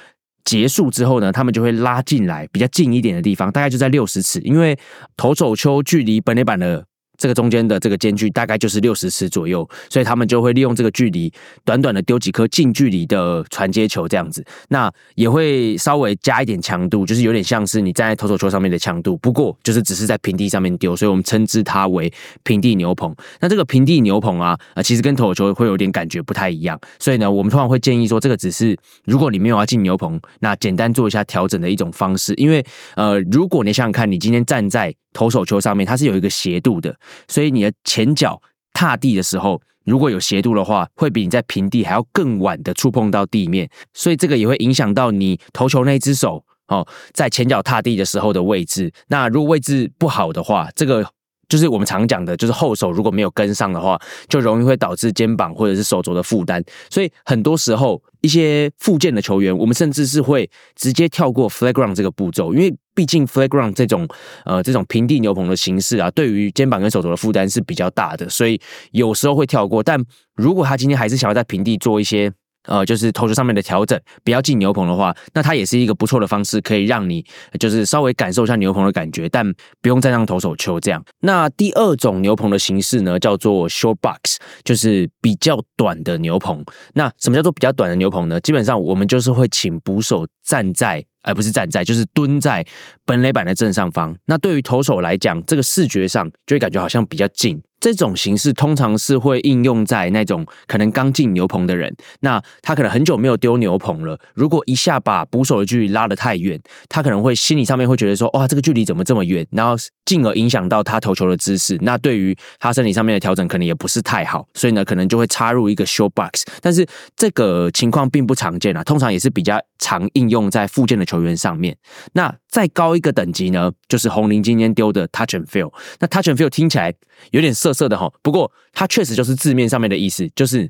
[0.48, 4.80] 结束之后呢，他们就会拉进来比较近一点的地方，大概就在六十尺，因为
[5.18, 6.86] 投手丘距离本垒板的。
[7.18, 11.32] 这个中间的这个间距大概就是六十尺左右，所以他们就会利用这个距离，
[11.66, 14.46] 短短的丢几颗近距离的传接球这样子。
[14.70, 19.18] 那也会稍微加一点强度，就是有点像是你站在投手球上面的强度。
[19.18, 22.12] 不过就是只是在平地上面丢，所以我们称之它为
[22.44, 23.16] 平地牛棚。
[23.40, 26.80] 那这个平地牛棚啊，呃，其实跟投手球会有点感觉不太一样。
[27.00, 32.34] 所以呢，我们通常会建议说，这个只是如果你没有要进牛棚，那简单做一下调整的一种方式。
[32.36, 32.64] 因为
[32.96, 36.96] 呃，如果你想想看，你今天站在投手球上面，它是有一个斜度的，
[37.28, 38.42] 所以你的前脚
[38.74, 48.92] 踏地的时候，如果有斜度的话，会比你在平地还要更晚的触碰到地面，所以这个也会影响到你投球那只手哦，在前脚踏地的时候的位置。
[49.08, 51.08] 那如果位置不好的话，这个。
[51.50, 56.62] 就是我们常讲的，就是后手如果没有跟上的话，就容易会导致肩膀或者是手肘的负担。
[56.90, 64.08] 所以很多时候，一些附件的球员，我们甚至是会直接跳过 flag ground 这个步骤，因为毕竟 flag ground 这种
[64.46, 68.60] 呃这种平地牛棚的形式啊，对于肩膀跟手肘的负担是比较大的，所以
[68.92, 69.84] 有时候会跳过。
[69.84, 70.04] 但
[70.36, 72.34] 如果他今天还是想要在平地做一些。
[72.64, 77.26] 呃，就是投球上面的调整，不要进牛棚的话，那它也是一个不错的方式，可以让你
[77.58, 79.50] 就是稍微感受一下牛棚的感觉，但
[79.82, 81.02] 不用站上投手球这样。
[81.22, 86.62] 那第二种牛棚的形式呢，叫做 short box，就是比较短的牛棚。
[86.94, 88.38] 那什么叫做比较短的牛棚呢？
[88.42, 92.66] 基本上我们就是会请捕手站在，而不是站在，就是蹲在
[93.06, 94.16] 本垒板的正上方。
[94.26, 97.62] 那对于投手来讲，这个视觉上就会感觉好像比较近。
[97.88, 104.20] 这种形式通常是会应用在那种可能刚进牛棚的人，那他可能很久没有丢牛棚了。
[104.34, 111.78] 如果一下把捕手的距离拉得太远，他可能会心理上面会觉得说：“哇，这个距离怎么这么远？”然后进而影响到他投球的姿势。
[111.82, 114.46] 那对于他身体上面的调整，可能也不是太好。
[114.54, 116.44] 所以呢，可能就会插入一个 short box。
[116.62, 116.86] 但是
[117.16, 121.78] 这个情况并不常见啊，通常也是比较常应用在附件的球员上面。
[122.14, 125.72] 那再高一个等级呢，就是红林今天丢的 touch and feel。
[126.00, 126.94] 那 touch and feel 听起来
[127.32, 130.70] 有点涩涩的哈，不过它确实就是字面上面的意思，就是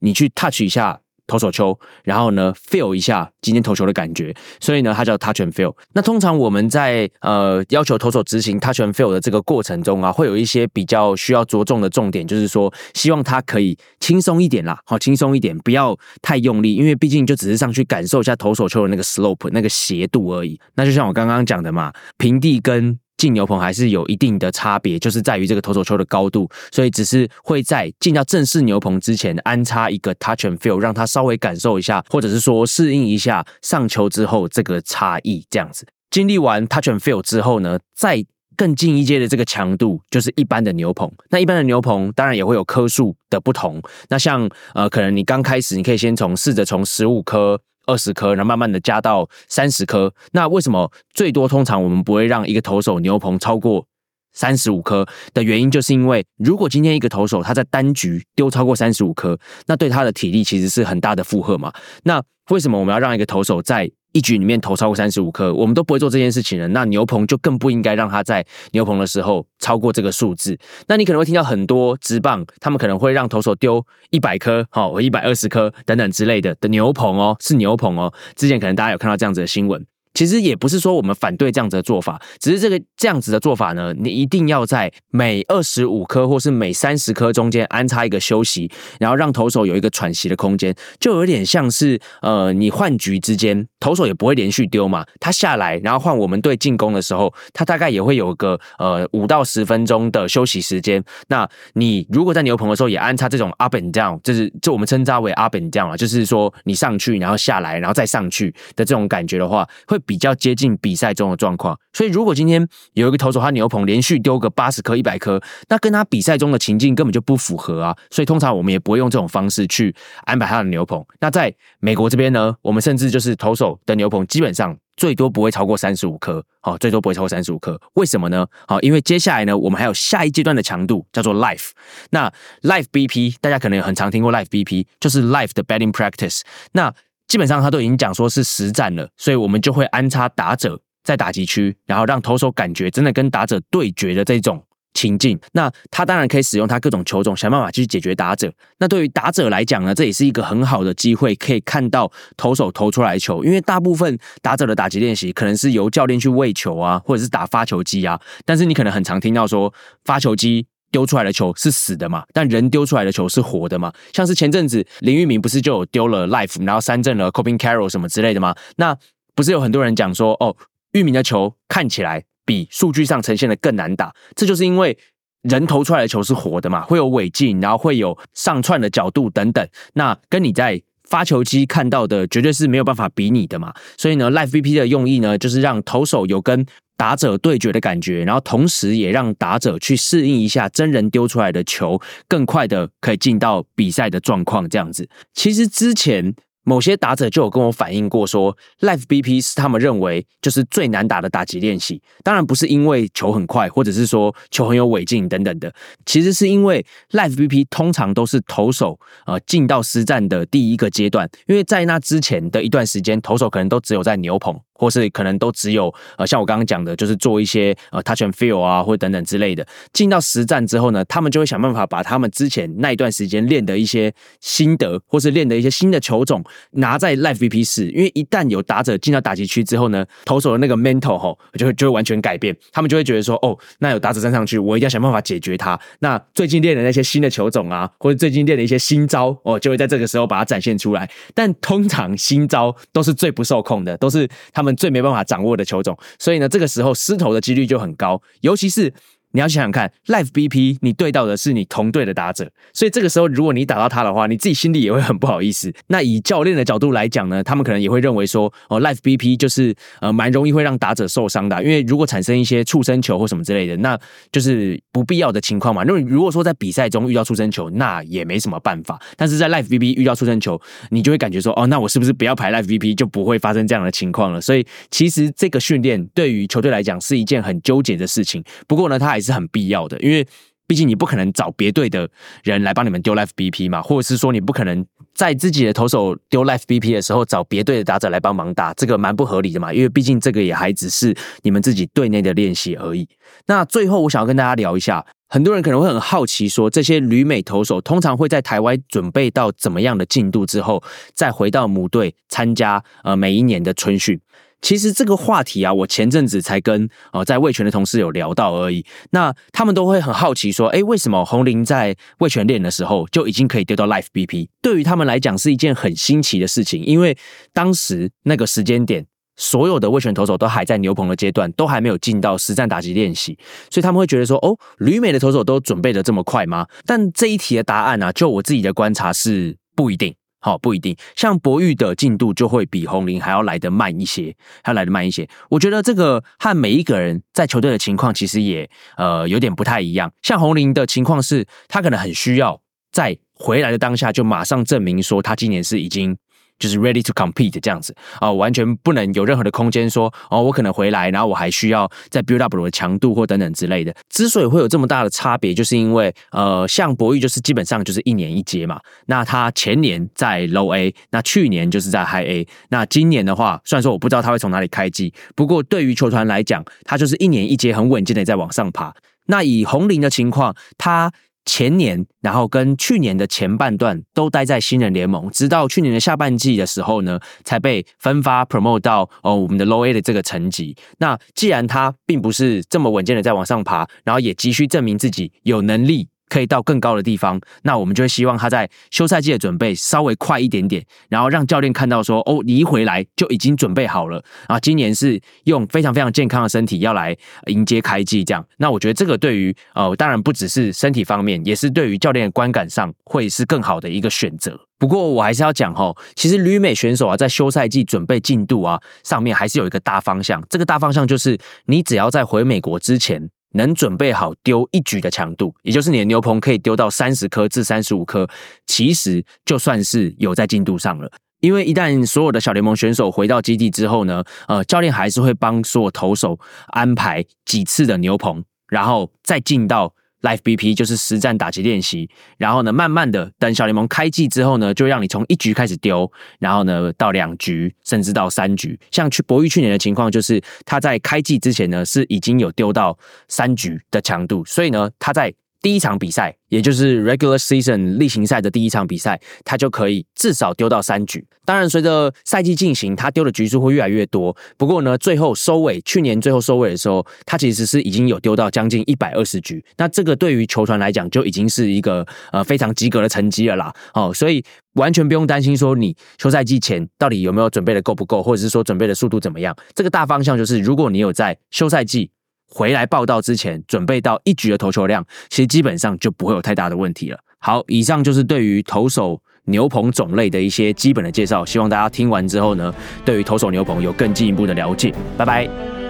[0.00, 5.74] 你去 touch 一下投手球，然后呢 feel 一下今天投球的感觉，所以呢它叫 touch and feel。
[5.94, 20.60] 那通常我们在呃要求投手执行 touch and feel 的这个过程中啊，会有一些比较需要着重的重点，就是说希望他可以轻松一点啦，好轻松一点，不要太用力，因为毕竟就只是上去感受一下投手球的那个 slope 那个斜度而已。
[20.74, 35.46] 那就像我刚刚讲的嘛，平地跟进牛棚还是有一定的差别，就是在于这个投手球的高度，所以只是会在进到正式牛棚之前安插一个 touch and feel，让他稍微感受一下，或者是说适应一下上球之后这个差异。
[35.48, 38.24] 这样子经历完 touch and feel 之后呢，再
[38.56, 41.10] 更进一阶的这个强度就是一般的牛棚。
[41.30, 43.80] 那一般的牛棚当然也会有颗数的不同。
[44.08, 47.60] 那像呃，可能你刚开始你可以先从试着从十五颗。
[47.86, 50.12] 二十颗，然后慢慢的加到三十颗。
[50.32, 53.86] 那为什么最多通常我们不会让一个投手牛棚超过
[54.32, 61.72] 三十五颗的原因，就是因为如果今天一个投手他在单局丢超过三十五颗，那对他的体力其实是很大的负荷嘛。
[62.04, 65.52] 那为什么我们要让一个投手在一局里面投超过三十五颗？
[65.52, 70.58] 我们都不会做这件事情的，那牛棚就更不应该让他在牛棚的时候超过这个数字。
[70.86, 78.12] 那你可能会听到很多直棒，他们可能会让投手丢一百颗，好，一百二十颗等等之类的的牛棚哦，是牛棚哦。
[78.36, 79.84] 之前可能大家有看到这样子的新闻。
[80.14, 101.02] 其实也不是说我们反对这样子的做法，只是这个这样子的做法呢，你一定要在每二十五颗或是每三十颗中间安插一个休息，然后让投手有一个喘息的空间，就有点像是呃，你换局之间，投手也不会连续丢嘛，他下来然后换我们队进攻的时候，他大概也会有个呃五到十分钟的休息时间。
[101.28, 109.98] 那你如果在牛棚的时候也安插这种 up and down，就是就我们称之为 up and down 啊，就是说你上去然后下来然后再上去的这种感觉的话，会。
[110.06, 117.96] 比较接近比赛中的状况，所以如果今天有一个投手他牛棚连续丢个八十颗、一百颗，那跟他比赛中的情境根本就不符合啊！
[118.10, 119.94] 所以通常我们也不会用这种方式去
[120.24, 121.04] 安排他的牛棚。
[121.20, 127.80] 那在美国这边呢，我们甚至就是投手的牛棚基本上最多不会超过三十五颗，好，最多不会超过三十五颗。
[127.94, 128.46] 为什么呢？
[128.66, 131.70] 好，因为接下来呢，我们还有下一阶段的强度叫做 life。
[132.10, 132.30] 那
[132.62, 136.40] life BP 大家可能很常听过 life BP，就是 life 的 batting practice。
[136.72, 136.92] 那
[137.32, 144.62] 基本上他都已经讲说是实战了，所以我们就会安插打者在打击区，然后让投手感觉真的跟打者对决的这种
[144.92, 145.40] 情境。
[145.52, 148.52] 那他当然可以使用他各种球种，想办法去解决打者。
[148.80, 153.42] 那对于打者来讲呢，这也是一个很好的机会，可以看到投手投出来球。
[153.42, 159.72] 因为大部分打者的打击练习可能是由教练去喂球啊，或者是打发球机啊，但是你可能很常听到说
[160.04, 160.66] 发球机。
[160.92, 162.22] 丢出来的球是死的嘛？
[162.32, 163.92] 但人丢出来的球是活的嘛？
[164.12, 168.54] 像是前阵子林玉明不是就有丢了 life，然后三振了 c o p i n Carroll 什么之类的吗？
[168.76, 168.96] 那
[169.34, 170.54] 不是有很多人讲说，哦，
[170.92, 174.96] 玉明的球看起来比数据上呈现的更难打，这就是因为
[175.42, 183.72] 人投出来的球是活的嘛，会有尾劲，然后会有上窜的角度等等，那跟你在发球机看到的绝对是没有办法比拟的嘛。
[183.96, 186.66] 所以呢，life VP 的用意呢，就是让投手有跟。
[187.02, 194.68] 打者对决的感觉，然后同时也让打者去适应一下真人丢出来的球，更快的可以进到比赛的状况。
[194.68, 196.32] 这样子，其实之前。
[196.64, 202.00] 某些打者就有跟我反映过，说 Live BP 是他们认为就是最难打的打击练习。
[202.22, 205.74] 当然不是因为球很快，或者是说球很有尾劲等等的，
[206.06, 208.96] 其实是因为 Live BP 通常都是投手
[209.26, 219.66] 呃进到实战的第一个阶段，因为在那之前的一段时间，投手可能都只有在牛棚，或是可能都只有呃像我刚刚讲的，就是做一些呃 touch and feel 啊，或等等之类的。
[219.92, 226.42] 进到实战之后呢，他们就会想办法把他们之前那一段时间练的一些心得，或是练的一些新的球种。
[226.72, 235.78] 拿在 Live VP 室，因为一旦有打者进到打击区之后呢，投手的那个 mental 吼就会就会完全改变，他们就会觉得说，哦，那有打者站上去，我一定要想办法解决他。
[236.00, 241.08] 那最近练的那些新的球种啊，或者最近练的一些新招，哦，就会在这个时候把它展现出来。
[241.34, 248.92] 但通常新招都是最不受控的，都是他们最没办法掌握的球种，所以呢，这个时候失投的几率就很高，尤其是。
[249.32, 255.72] 你要想想看，Live BP 你对到的是你同队的打者，所以这个时候如果你打到他的话，你自己心里也会很不好意思。
[255.88, 263.98] 那以教练的角度来讲呢，他们可能也会认为说，哦，Live BP 就是呃蛮容易会让打者受伤的，因为如果产生一些触身球或什么之类的，那
[264.30, 265.84] 就是不必要的情况嘛。
[265.84, 269.00] 因为如果说在比赛中遇到触身球，那也没什么办法。
[269.16, 270.60] 但是在 Live BP 遇到触身球，
[270.90, 274.40] 你就会感觉说，哦，那我是不是不要排 Live BP 就不会发生这样的情况了？
[274.40, 278.42] 所以其实这个训练对于球队来讲是一件很纠结的事情。
[278.66, 280.26] 不过呢，他还是很必要的，因为
[280.66, 282.08] 毕竟你不可能找别队的
[282.44, 289.72] 人来帮你们丢 Life BP 嘛，或者是说你不可能在自己的投手丢 Life BP 的时候找别队的打者来帮忙打，这个蛮不合理的嘛。
[289.72, 293.06] 因为毕竟这个也还只是你们自己队内的练习而已。
[293.46, 300.82] 那最后我想要跟大家聊一下，很多人可能会很好奇，说这些旅美投手通常会在台湾准备到怎么样的进度之后，
[301.14, 304.18] 再回到母队参加呃每一年的春训。
[304.62, 308.84] 其实这个话题啊，我前阵子才跟呃在卫权的同事有聊到而已。
[309.10, 314.48] 那他们都会很好奇说，哎，为什么红林在卫权练的时候就已经可以丢到 Life BP？
[314.62, 317.18] 对于他们来讲是一件很新奇的事情，因为
[317.52, 319.04] 当时那个时间点，
[319.36, 323.36] 所有的卫权投手都还在牛棚的阶段，都还没有进到实战打击练习，
[323.68, 326.66] 所以他们会觉得说，哦，旅美的投手都准备的这么快吗？
[326.86, 330.14] 但这一题的答案呢，就我自己的观察是不一定。
[330.42, 330.94] 好，不一定。
[331.16, 335.26] 像博玉的进度就会比红林还要来得慢一些，还要来得慢一些。
[335.48, 340.12] 我觉得这个和每一个人在球队的情况其实也呃有点不太一样。
[340.20, 346.18] 像红林的情况是，他可能很需要在回来的当下就马上证明说，他今年是已经。
[346.62, 353.92] 就是 ready to compete 这样子啊，完全不能有任何的空间说哦，我可能回来，然后我还需要再 build up 我的强度或等等之类的。
[354.08, 358.80] 之所以会有这么大的差别，就是因为呃，像博玉就是基本上就是一年一阶嘛。
[359.06, 362.48] 那他前年在 low A，那去年就是在 high A。
[362.68, 368.94] 那今年的话，虽然说我不知道他会从哪里开机，不过对于球团来讲，他就是一年一阶很稳健的在往上爬。
[369.26, 371.12] 那以红林的情况，他。
[371.44, 380.76] 前年，然后跟去年的前半段都待在新人联盟，直到去年的下半季的时候呢，才被分发 promote 到哦我们的 low A 的这个层级。
[380.98, 386.08] 那既然他并不是这么稳健的在往上爬，然后也急需证明自己有能力。
[386.32, 394.58] 可以到更高的地方，那我们就会希望他在休赛季的准备稍微快一点点，然后让教练看到说，哦，你一回来就已经准备好了啊！
[394.58, 397.14] 今年是用非常非常健康的身体要来
[397.48, 398.42] 迎接开季，这样。
[398.56, 404.58] 那我觉得这个对于呃，当然不只是身体方面，也是对于教练的观感上会是更好的一个选择。
[404.78, 413.28] 不过我还是要讲哈，其实旅美选手啊，在休赛季准备进度啊上面还是有一个大方向，这个大方向就是你只要在回美国之前。
[413.52, 418.28] 能准备好丢一局的强度，也就是你的牛棚可以丢到三十颗至三十五颗，
[418.66, 421.10] 其实就算是有在进度上了。
[421.40, 426.38] 因为一旦所有的小联盟选手回到基地之后呢，呃，教练还是会帮所有投手
[426.68, 429.94] 安排几次的牛棚，然后再进到。
[430.22, 432.08] Life BP 就是实战打击练习，
[432.38, 438.78] 然后呢，慢慢的等小联盟开季之后呢，就让你从一局开始丢，然后呢到两局，甚至到三局。
[438.90, 442.98] 像去博弈去年的情况，就是他在开季之前呢是已经有丢到
[443.28, 445.34] 三局的强度，所以呢他在。
[445.62, 451.24] 第一场比赛，也就是 regular season 例行赛的第一场比赛，他就可以至少丢到三局。
[451.44, 454.36] 当然，随着赛季进行，他丢的局数会越来越多。
[454.56, 459.64] 不过呢，最后收尾，去年最后收尾的时候，他其实是已经有丢到将近一百二十局。
[459.76, 463.72] 那这个对于球团来讲，就已经是一个呃非常及格的成绩了啦。
[463.94, 464.44] 哦，所以
[464.74, 469.56] 完全不用担心说你休赛季前到底有没有准备的够不够，或者是说准备的速度怎么样。
[469.74, 472.10] 这个大方向就是，如果你有在休赛季。
[472.54, 477.18] 回来报道之前，准备到一局的投球量，其实基本上就不会有太大的问题了。
[477.38, 482.72] 好，以上就是对于投手牛棚种类的一些基本的介绍，希望大家听完之后呢，
[483.04, 484.94] 对于投手牛棚有更进一步的了解。
[485.16, 485.81] 拜拜。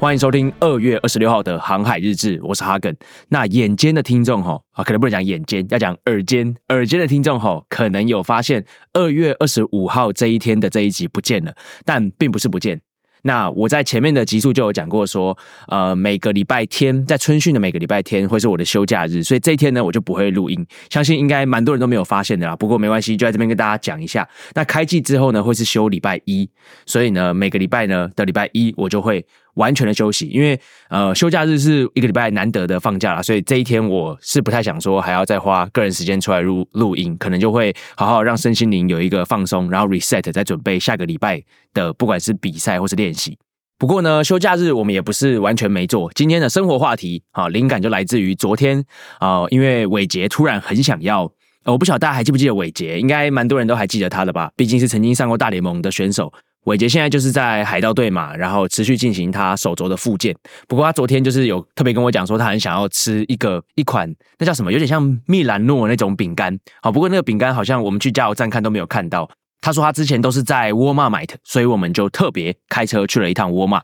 [0.00, 2.96] 欢迎收听二月二十六号的航海日志，我是哈根。
[3.28, 6.56] 那眼尖的听众哈啊，可能不能讲眼尖，要讲耳尖。
[6.68, 12.80] 耳尖的听众哈，可能有发现二月二十五号这一天的这一集不见了，但并不是不见。
[13.22, 15.36] 那我在前面的集数就有讲过，说
[15.68, 20.66] 呃每个礼拜天在春训的每个礼拜天会是我的休假日，所以这一天呢我就不会录音。
[20.88, 24.26] 相信应该蛮多人都没有发现的啦，不过没关系，就在这边跟大家讲一下。
[24.54, 26.48] 那开季之后呢会是休礼拜一，
[26.86, 29.22] 所以呢每个礼拜呢的礼拜一我就会
[29.60, 30.58] 完全的休息，因为
[30.88, 41.42] 呃休假日是一个礼拜难得的放假了，所以这一天我是不太想说还要再花个人时间出来录录音，可能就会好好让身心灵有一个放松，然后 reset 再准备下个礼拜
[41.74, 43.38] 的不管是比赛或是练习。
[43.78, 46.10] 不过呢，休假日我们也不是完全没做。
[46.14, 48.84] 今天的生活话题啊，灵感就来自于昨天
[49.20, 51.30] 啊，因为伟杰突然很想要，
[51.64, 54.50] 我不晓得大家还记不记得伟杰，应该蛮多人都还记得他的吧？
[54.54, 56.30] 毕竟是曾经上过大联盟的选手。
[56.64, 60.34] 伟杰现在就是在海盗队嘛，然后持续进行他手肘的复健。
[60.68, 66.58] 不过他昨天就是有特别跟我讲说，他很想要吃一个一款那叫什么，有点像蜜兰诺那种饼干。
[66.82, 69.28] 好，不过那个饼干好像我们去加油站看都没有看到。
[69.62, 73.82] 他说他之前都是在沃尔玛买的，所以我们就特别开车去了一趟沃尔玛。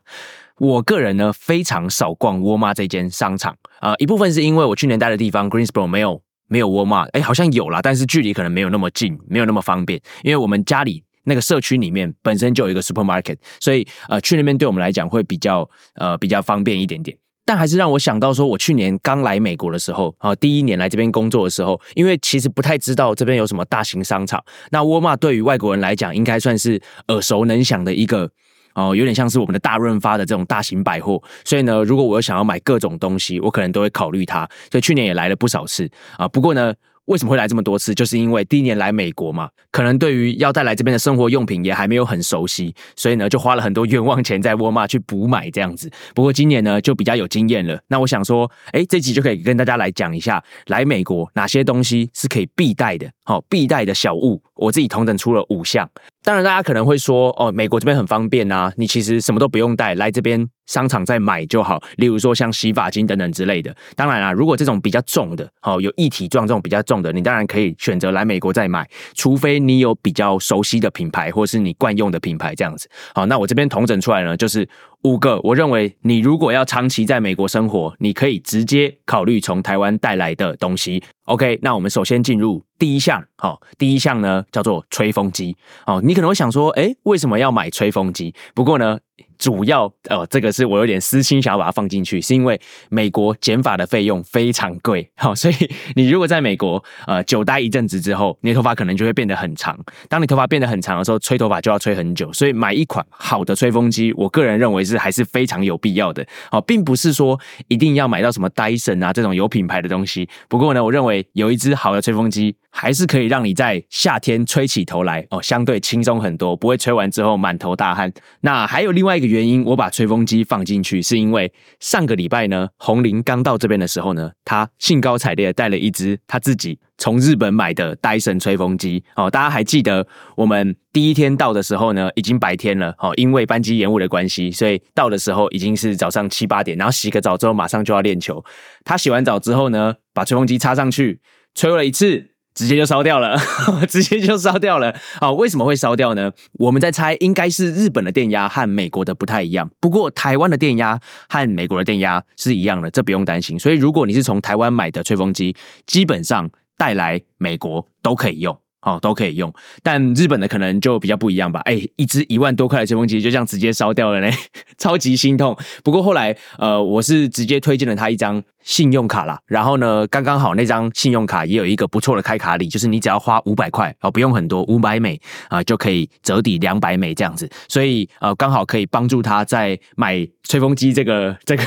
[0.59, 10.01] 我个人呢非常少逛沃尔玛这间商场啊，一部分是因为我去年待的地方 Greensboro 没有没有沃尔玛，哎，好像有啦，但是距离可能没有那么近，没有那么方便。
[10.23, 17.17] 因为我们家里那个社区里面本身就有一个 supermarket，所以呃去那边对我们来讲会比较呃比较方便一点点。
[17.45, 24.43] 但还是让我想到说，我去年刚来美国的时候啊，第一年来这边工作的时候，因为其实不太知道这边有什么大型商场。
[24.71, 28.29] 那沃尔玛对于外国人来讲，应该算是耳熟能详的一个
[28.75, 31.23] 哦，有点像是我们的大润发的这种大型百货。
[31.45, 34.49] 所以呢，如果我想要买各种东西，我可能都会考虑它。
[34.73, 36.27] 所以去年也来了不少次啊。
[36.27, 36.75] 不过呢。
[37.07, 37.95] 为什么会来这么多次？
[37.95, 45.91] 就是因为第一年来美国嘛，可能对于要带来这边的生活用品也还没有很熟悉，所以呢就花了很多冤枉钱在沃尔玛去补买这样子。
[46.15, 47.81] 不过今年呢就比较有经验了。
[47.89, 54.43] 那我想说，哎，这集就可以跟大家来讲一下，来美国哪些东西是可以必带的，好必带的小物。
[54.57, 55.89] 我自己同整出了五项。
[56.23, 61.81] 当然，大家可能会说，哦，美国这边很方便啊，你其实什么都不用带，来这边商场再买就好。
[61.99, 63.73] 例如说像洗发精等等之类的。
[63.95, 72.89] 当然啦，如果这种比较重的，好有一体状这种比较重的，你当然可以选择来美国再买，除非你有比较熟悉的品牌或是你惯用的品牌这样子。
[73.15, 74.69] 好，那我这边同整出来呢，就是
[75.07, 75.41] 五个。
[75.45, 81.03] 我认为你如果要长期在美国生活，你可以直接考虑从台湾带来的东西。
[81.27, 88.35] OK，那我们首先进入第一项，好，第一项呢叫做吹风机，哦，你可能会想说，哎，为什么要买吹风机？
[88.55, 88.99] 不过呢。
[89.39, 95.55] 主要呃，这个是我有点私心想要把它放进去，是因为美国剪发的费用非常贵， 好，所以
[95.95, 99.79] 你如果在美国呃久待一阵子之后，你的头发可能就会变得很长。
[100.09, 106.27] 当你头发变得很长的时候，吹头发就要吹很久，所以买一款好的吹风机，我个人认为是还是非常有必要的。
[106.51, 110.29] 好，并不是说一定要买到什么戴森啊这种有品牌的东西。
[110.49, 112.57] 不过呢，我认为有一支好的吹风机。
[112.79, 118.13] 还是可以让你在夏天吹起头来哦，相对轻松很多，不会吹完之后满头大汗。
[118.43, 129.31] 那还有另外一个原因，我把吹风机放进去，是因为上个礼拜呢，红林刚到这边的时候呢，他兴高采烈带了一支他自己从日本买的戴森吹风机哦。
[129.31, 130.07] 大家还记得
[130.37, 138.45] 我们第一天到的时候呢，已经白天了哦，因为班机延误的关系，所以到的时候已经是早上七八点，然后洗个澡之后马上就要练球。
[138.85, 141.21] 他洗完澡之后呢，把吹风机插上去，
[141.55, 142.36] 吹了一次。
[142.57, 143.39] 直接就烧掉了，
[143.87, 144.93] 直接就烧掉了。
[145.21, 146.33] 啊，为什么会烧掉呢？
[146.55, 149.71] 我们在猜，应该是日本的电压和美国的不太一样。
[149.79, 150.99] 不过台湾的电压
[151.29, 153.59] 和美国的电压是一样的，这不用担心。
[153.59, 155.55] 所以如果你是从台湾买的吹风机，
[155.87, 158.59] 基本上带来美国都可以用。
[158.87, 161.59] 哦，都可以用，但日本的可能就比较不一样吧。
[161.65, 164.31] 哎，一支一万多块的吹风机就这样直接烧掉了呢，
[164.79, 165.59] 超级心痛。
[165.83, 169.41] 不过后来，呃，我是直接推荐了他一张信用卡啦。
[169.47, 177.51] 然后呢，刚刚好那张信用卡也有一个不错的开卡礼，就是你只要花五百块，哦，不用很多，五百美啊就可以折抵两百美这样子。
[177.69, 181.65] 所以呃，刚好可以帮助他在买吹风机这个这个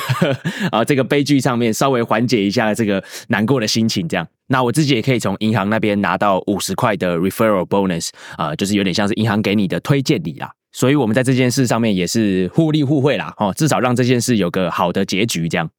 [0.72, 4.26] 啊 这个悲剧上面稍微缓解一下这个难过的心情，这样。
[4.50, 10.52] 那我自己也可以从银行那边拿到五十块的 referral bonus 啊，就是有点像是银行给你的推荐礼啦。
[10.72, 15.48] 所以我们在这件事上面也是互利互惠啦，哦，至少让这件事有个好的结局。
[15.48, 15.70] 这样，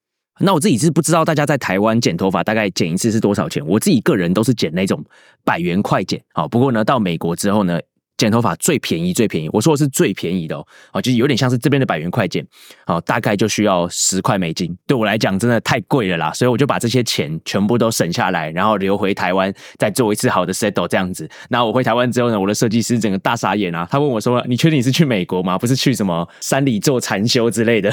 [0.41, 5.05] 那我自己是不知道大家在台湾剪头发大概剪一次是多少钱，我自己个人都是剪那种
[5.45, 7.79] 百元快剪，好，不过呢，到美国之后呢。
[8.21, 9.49] 剪头发最便宜，最便宜。
[9.51, 12.47] 我说的是最便宜的哦，哦，就是有点像是这边的百元快剪，
[12.87, 14.77] 哦，大概就需要十块美金。
[14.87, 21.27] 对我来讲，真的太贵了啦，所以我就把这些钱全部都省下来，然后留回台湾，再做一次好的 settle 这样子。
[21.49, 25.57] 那我回台湾之后呢，我的设计师整个大傻眼啊，他问我说：“你确定你是去美国吗？
[25.57, 27.91] 不是去什么山里做禅修之类的？”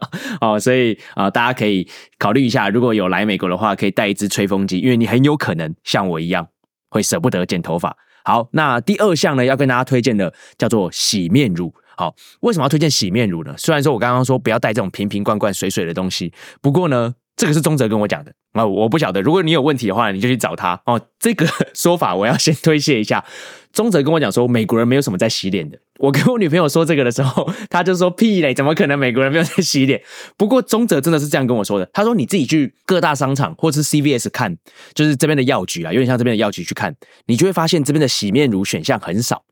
[0.42, 1.88] 哦，所以啊，大家可以
[2.18, 6.46] 考虑一下，如果有来美国的话，可以带一支吹风机，因为你很有可能像我一样
[6.90, 7.96] 会舍不得剪头发。
[8.24, 11.72] 好，那第二项呢，要跟大家推荐的叫做洗面乳。
[11.96, 13.54] 好，为什么要推荐洗面乳呢？
[13.56, 17.14] 虽然说我刚刚说不要带这种瓶瓶罐罐、水水的东西，不过呢。
[17.36, 19.20] 这个是宗泽跟我讲的啊，我不晓得。
[19.20, 21.00] 如果你有问题的话，你就去找他哦。
[21.18, 23.24] 这个 说法我要先推卸一下。
[23.72, 25.76] 宗泽跟我讲说，美国人没有什么在洗脸的。
[25.98, 30.00] 我跟我女朋友说这个的时候，他就说屁嘞，怎么可能美国人没有在洗脸？
[30.36, 31.90] 不过宗泽真的是这样跟我说的。
[31.92, 34.56] 他说你自己去各大商场或是 CVS 看，
[34.94, 36.94] 就是这边的药局啊，有点像这边的药局去看，
[37.26, 39.42] 你就会发现这边的洗面乳选项很少。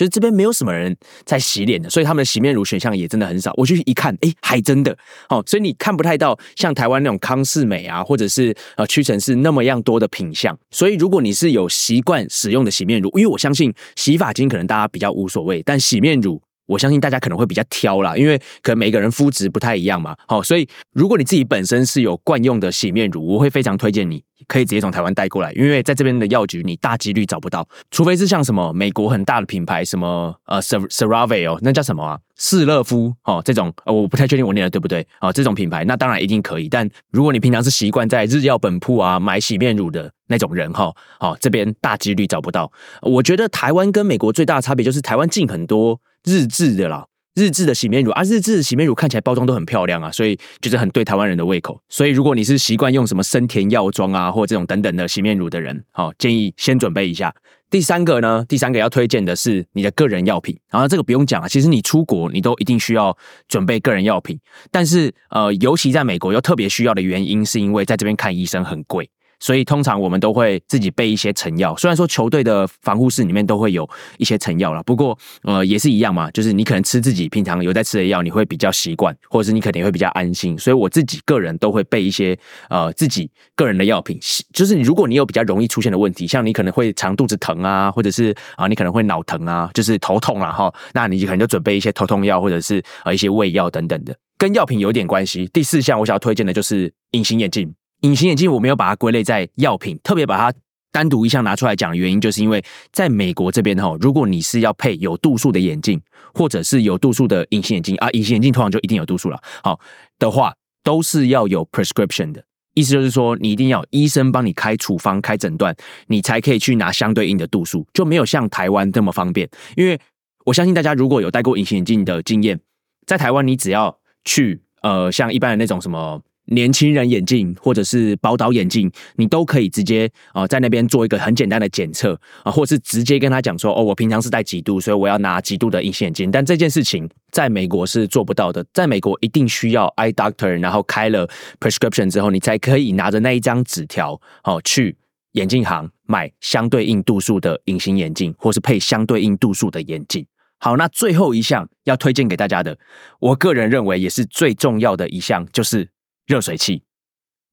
[0.00, 0.96] 就是这边没有什么人
[1.26, 3.52] 在洗脸的，所以他们的洗面乳选项也真的很少。
[3.58, 4.96] 我去一看，哎，还真的
[5.28, 10.58] 哦，所以你看不太到像台湾那种康士美啊，或者是呃屈臣氏那么样多的品相。
[10.70, 16.40] 所以如果你是有习惯使用的洗面乳，因为我相信洗发精可能大家比较无所谓，但洗面乳。
[16.70, 20.16] 我相信大家可能会比较挑啦，因为可能每个人肤质不太一样嘛。
[20.28, 32.18] 好，所以如果你自己本身是有惯用的洗面乳，我会非常推荐你可以直接从台湾带过来，因为在这边的药局你大几率找不到，除非是像什么美国很大的品牌，什么呃 s e r a v e 哦，那叫什么啊？
[32.36, 35.30] 士乐夫哦，这种呃我不太确定我念的对不对啊？
[35.30, 42.70] 这种品牌那当然一定可以，但如果你平常是习惯在日药本铺啊买洗面乳的那种人哈，哦这边大几率找不到。
[43.02, 47.06] 我觉得台湾跟美国最大的差别就是台湾进很多日制的啦。
[47.36, 51.80] 日制的洗面乳啊，日制的洗面乳看起来包装都很漂亮啊，所以就是很对台湾人的胃口。
[51.88, 57.32] 所以如果你是习惯用什么生田药妆啊，或这种等等的洗面乳的人，好建议先准备一下。
[57.70, 63.16] 第三个呢，第三个要推荐的是你的个人药品，然后这个不用讲啊，其实你出国你都一定需要
[63.46, 64.38] 准备个人药品，
[64.72, 69.08] 但是呃，尤其在美国又特别需要的原因，是因为在这边看医生很贵。
[69.40, 73.88] 所以通常我们都会自己备一些成药，虽然说球队的防护室里面都会有
[74.18, 80.58] 一些成药了，不过呃也是一样嘛，就是你可能吃自己平常有在吃的药，你会比较习惯，或者是你肯定会比较安心。
[80.58, 82.38] 所以我自己个人都会备一些
[82.68, 84.18] 呃自己个人的药品，
[84.52, 95.48] 就是如果你有比较容易出现的问题，像你可能会肠肚子疼啊，或者是啊你可能会脑疼啊，就是头痛了哈，那你可能就准备一些头痛药或者是呃一些胃药等等的，跟药品有点关系。
[95.52, 97.74] 第四项我想要推荐的就是隐形眼镜。
[98.00, 100.58] 隐形眼镜我没有把它归类在药品，特别把它
[100.92, 106.00] 单独一项拿出来讲的原因，就是因为在美国这边哈，如果你是要配有度数的眼镜，
[106.34, 109.78] 或者是有度数的隐形眼镜啊，隐形眼镜通常就一定有度数了，好
[110.18, 112.42] 的话都是要有 prescription 的，
[112.74, 115.76] 意思就是说你一定要医生帮你开处方、开诊断，
[116.08, 119.48] 你才可以去拿相对应的度数，就没有像台湾这么方便。
[119.76, 120.00] 因为
[120.46, 122.58] 我相信大家如果有戴过隐形眼镜的经验，
[123.06, 126.20] 在台湾你只要去呃像一般的那种什么。
[126.50, 136.30] 年轻人眼镜或者是宝岛眼镜，你都可以直接啊在那边做一个很简单的检测啊，或是直接跟他讲说哦，我平常是戴几度，所以我要拿几度的隐形眼镜。
[136.30, 141.28] 但这件事情在美国是做不到的，在美国一定需要 eye doctor，然后开了
[141.60, 144.96] prescription 之后，你才可以拿着那一张纸条哦去
[145.32, 150.26] 眼镜行买相对应度数的隐形眼镜，或是配相对应度数的眼镜。
[150.58, 152.76] 好，那最后一项要推荐给大家的，
[153.20, 155.88] 我个人认为也是最重要的一项，就是。
[156.26, 156.82] 热水器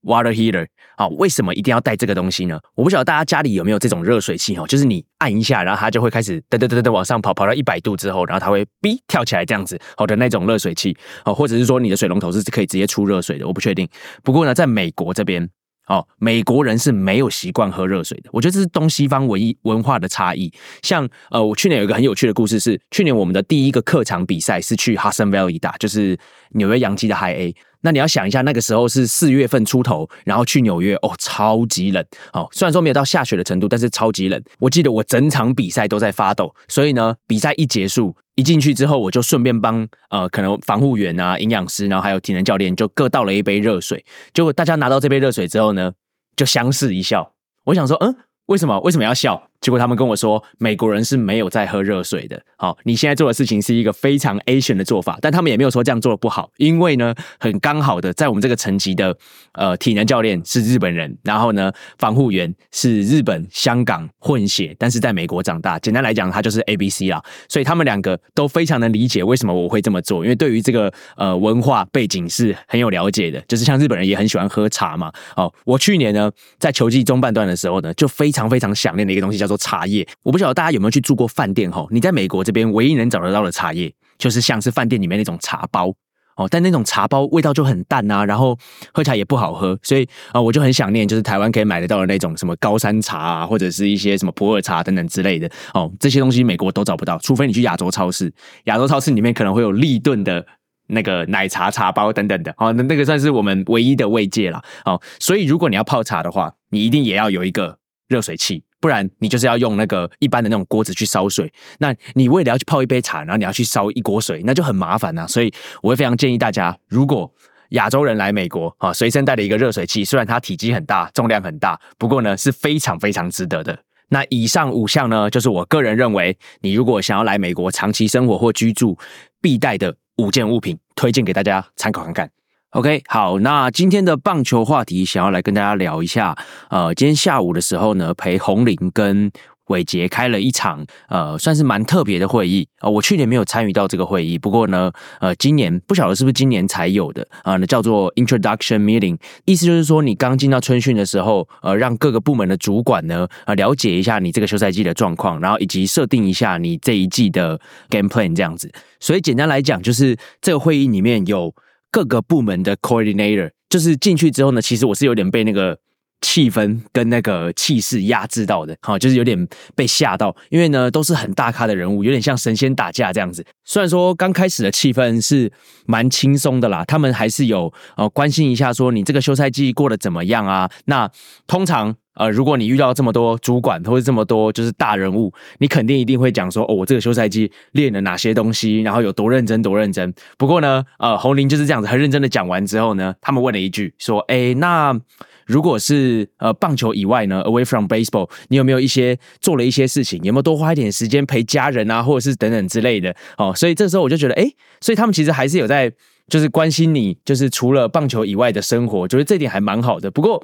[0.04, 2.60] ，water heater，好，为什么一定要带这个东西呢？
[2.76, 10.96] 我不晓得大家家里有没有这种热水器哦，就是你按一下，然后它就会开始噔噔噔噔往上跑，跑到一百度之后，然后它会哔跳起来这样子，好的那种热水器
[11.26, 13.88] 哦，或者是说你的水龙头是可以直接出热水的，我不确定。
[14.24, 15.50] 不过呢，在美国这边。
[15.88, 18.30] 哦，美国人是没有习惯喝热水的。
[18.34, 20.52] 我觉得这是东西方文艺文化的差异。
[20.82, 26.18] 像呃，我去年有一个很有趣的故事，是去年我们的第一个客场比赛是去 Hudson Valley 打，就是
[26.52, 27.56] 纽约洋基的 High A。
[27.82, 32.04] 那你要想一下，那个时候是四月份出头，然后去纽约哦，超级冷。
[32.34, 34.44] 哦，虽然说没有到下雪的程度，但是超级冷。
[34.60, 38.16] 我记得我整场比赛都在发抖，所以呢，比赛一结束。
[38.38, 44.06] 一进去之后，我就顺便帮呃，可能防护员啊、营养师，然后还有体能教练，就各倒了一杯热水。
[44.34, 45.92] 结果大家拿到这杯热水之后呢，
[46.38, 47.34] 就相视一笑。
[47.66, 48.16] 我想说，嗯。
[48.48, 49.50] 为什么为什么要笑？
[49.62, 52.42] 结果他们跟我说，美国人是没有在喝热水的。
[52.58, 59.16] 好，你现在做的事情是一个非常 Asian 的做法，但他们也没有说这样做的不好，因为呢，很刚好的在我们这个层级的
[59.54, 65.78] 呃体能教练是日本人，然后呢，防护员是日本香港混血，但是在美国长大。
[65.80, 73.40] 简单来讲，他就是 A B C 啦，所以他们两个都非常能理解为什么我会这么做，因为对于这个呃文化背景是很有了解的。
[73.48, 75.12] 就是像日本人也很喜欢喝茶嘛。
[75.36, 80.08] 哦，我去年呢在球季中半段的时候呢，就非常非常想念的一个东西叫做茶叶。
[80.24, 81.86] 我不晓得大家有没有去住过饭店哈？
[81.90, 85.94] 你在美国这边唯一能找得到的茶叶，就是像是饭店里面那种茶包
[86.36, 86.48] 哦。
[86.50, 88.58] 但那种茶包味道就很淡啊，然后
[88.94, 95.92] 喝起来也不好喝，所以啊，我就很想念，就是台湾可以买得到的那种什么高山茶啊，或者是一些什么普洱茶等等之类的哦。
[96.00, 98.32] 这些东西美国都找不到，除非你去亚洲超市。
[98.66, 100.46] 亚洲超市里面可能会有立顿的
[100.88, 102.72] 那个奶茶茶包等等的哦。
[102.74, 105.02] 那那个算是我们唯一的慰藉了哦。
[105.20, 107.78] 所以如果你要泡茶的话，你一定也要有一个。
[108.10, 111.52] 热水器，不然你就是要用那个一般的那种锅子去烧水。
[111.80, 115.26] 那你为了要去泡一杯茶，然后你要去烧一锅水，那就很麻烦呐。
[115.28, 117.32] 所以我会非常建议大家，如果
[117.72, 123.78] 亚洲人来美国啊，随身带的一个热水器，虽然它体积很大，重量很大，不过呢是非常非常值得的。
[124.10, 128.98] 那以上五项呢，就是我个人认为，你如果想要来美国长期生活或居住，
[129.42, 132.32] 必带的五件物品，推荐给大家参考看看。
[132.72, 136.38] OK，好，那今天的棒球话题想要来跟大家聊一下。
[136.70, 139.32] 呃，今天下午的时候呢，陪红林跟
[139.68, 142.90] 伟杰开了一场呃，算是蛮特别的会议啊。
[142.90, 144.92] 我去年没有参与到这个会议，不过呢，
[145.22, 147.56] 呃，今年不晓得是不是今年才有的啊？
[147.56, 157.58] 那叫做 Introduction Meeting，意思就是说你刚进到春训的时候，呃，让各个部门的主管呢，呃，了解一下你这个休赛季的状况，然后以及设定一下你这一季的
[157.90, 158.70] Game Plan 这样子。
[159.00, 161.56] 所以简单来讲，就是这个会议里面有。
[161.98, 165.80] 各个部门的 coordinator，就是进去之后呢，其实我是有点被那个
[166.22, 173.46] 气氛跟那个气势压制到的，好，就是有点被吓到，因为呢都是很大咖的人物，有点像神仙打架这样子。
[173.64, 175.52] 虽然说刚开始的气氛是
[175.86, 180.70] 蛮轻松的啦，他们还是有呃关心一下说你这个休赛季过得怎么样啊？
[180.86, 181.10] 那
[181.46, 190.12] 通常呃如果你遇到这么多主管或者这么多就是大人物，你肯定一定会讲说哦，我这个休赛季练了哪些东西，然后有多认真多认真。
[190.38, 195.00] 不过呢，呃，红林就是这样子很认真的讲完之后呢，他们问了一句说，哎，那。
[195.48, 200.22] 如果是呃棒球以外呢，away from baseball，你有没有一些做了一些事情？
[200.24, 203.16] 有没有多花一点时间陪家人啊，或者是等等之类的？
[203.38, 204.46] 哦，所以这时候我就觉得，哎，
[204.82, 205.92] 所以他们其实还是有在
[206.28, 210.12] 就是关心你，就是除了棒球以外的生活，觉得这点还蛮好的。
[210.12, 210.44] 不过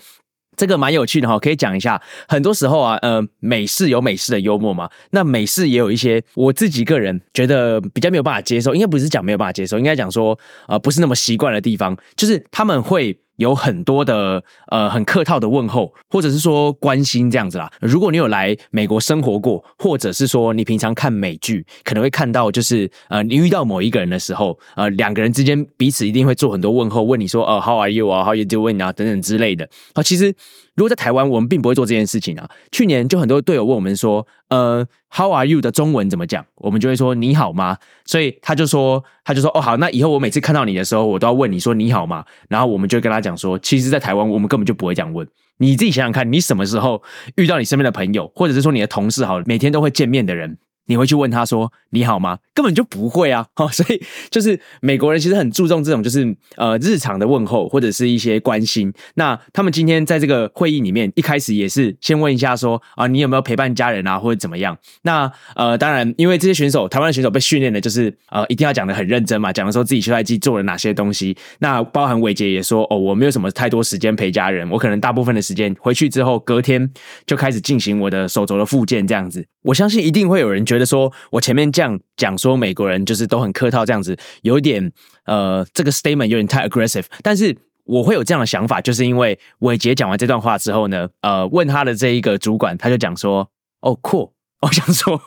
[0.56, 2.02] 这个蛮有趣的哈，可以讲一下。
[2.30, 10.40] 很多时候啊，呃，美式有美式的幽默嘛，那美式也有一些我自己个人觉得比较没有办法接受，应该不是讲没有办法接受，应该讲说
[10.70, 13.20] 呃不是那么习惯的地方，就是他们会。
[13.38, 17.72] 有很多的呃很客套的问候，或者是说关心这样子啦。
[17.80, 29.70] 如果你有来美国生活过，或者是说你平常看美剧，可能会看到就是呃你遇到某一个人的时候，呃两个人之间彼此一定会做很多问候，问你说呃 How are you 啊，How are you doing 啊等等之类的。
[29.94, 30.34] 好，其实。
[30.76, 32.50] 如果在台湾，我们并不会做这件事情啊。
[32.72, 45.28] 去年就很多队友问我们说：“呃，How are you 的中文怎么讲？”我们就会说“你好吗？”所以他就说：“他就说哦好，那以后我每次看到你的时候，我都要问你说你好吗？”然后我们就跟他讲说：“其实，在台湾我们根本就不会这样问。
[45.58, 47.04] 你自己想想看，你什么时候
[47.36, 52.40] 遇到你身边的朋友，或者是说你的同事，好每天都会见面的人。”你会去问他说你好吗？
[52.54, 53.48] 根本就不会啊！
[53.58, 58.94] 哦，所以就是美国人其实很注重这种就是呃日常的问候或者是一些关心。
[59.16, 64.78] 那他们今天在这个会议里面一开始也是先问一下说啊你有没有陪伴家人啊或者怎么样？
[65.02, 71.36] 那呃当然因为这些选手台湾的选手被训练的就是呃一定要讲的很认真嘛，讲的说自己休赛季做了哪些东西。
[71.60, 76.92] 那包含伟杰也说哦我没有什么太多时间陪家人，我可能大部分的时间回去之后隔天
[77.26, 79.46] 就开始进行我的手肘的复健这样子。
[79.64, 84.92] 我相信一定会有人觉得说，我前面这样讲说美国人就是都很客套这样子，有点
[85.26, 87.06] 呃，这个 statement 有点太 aggressive。
[87.22, 93.50] 但是我会有这样的想法，就是因为伟杰讲完这段话之后呢，呃，问他的这一个主管，他就讲说，
[93.82, 95.22] 哦，cool，我想说。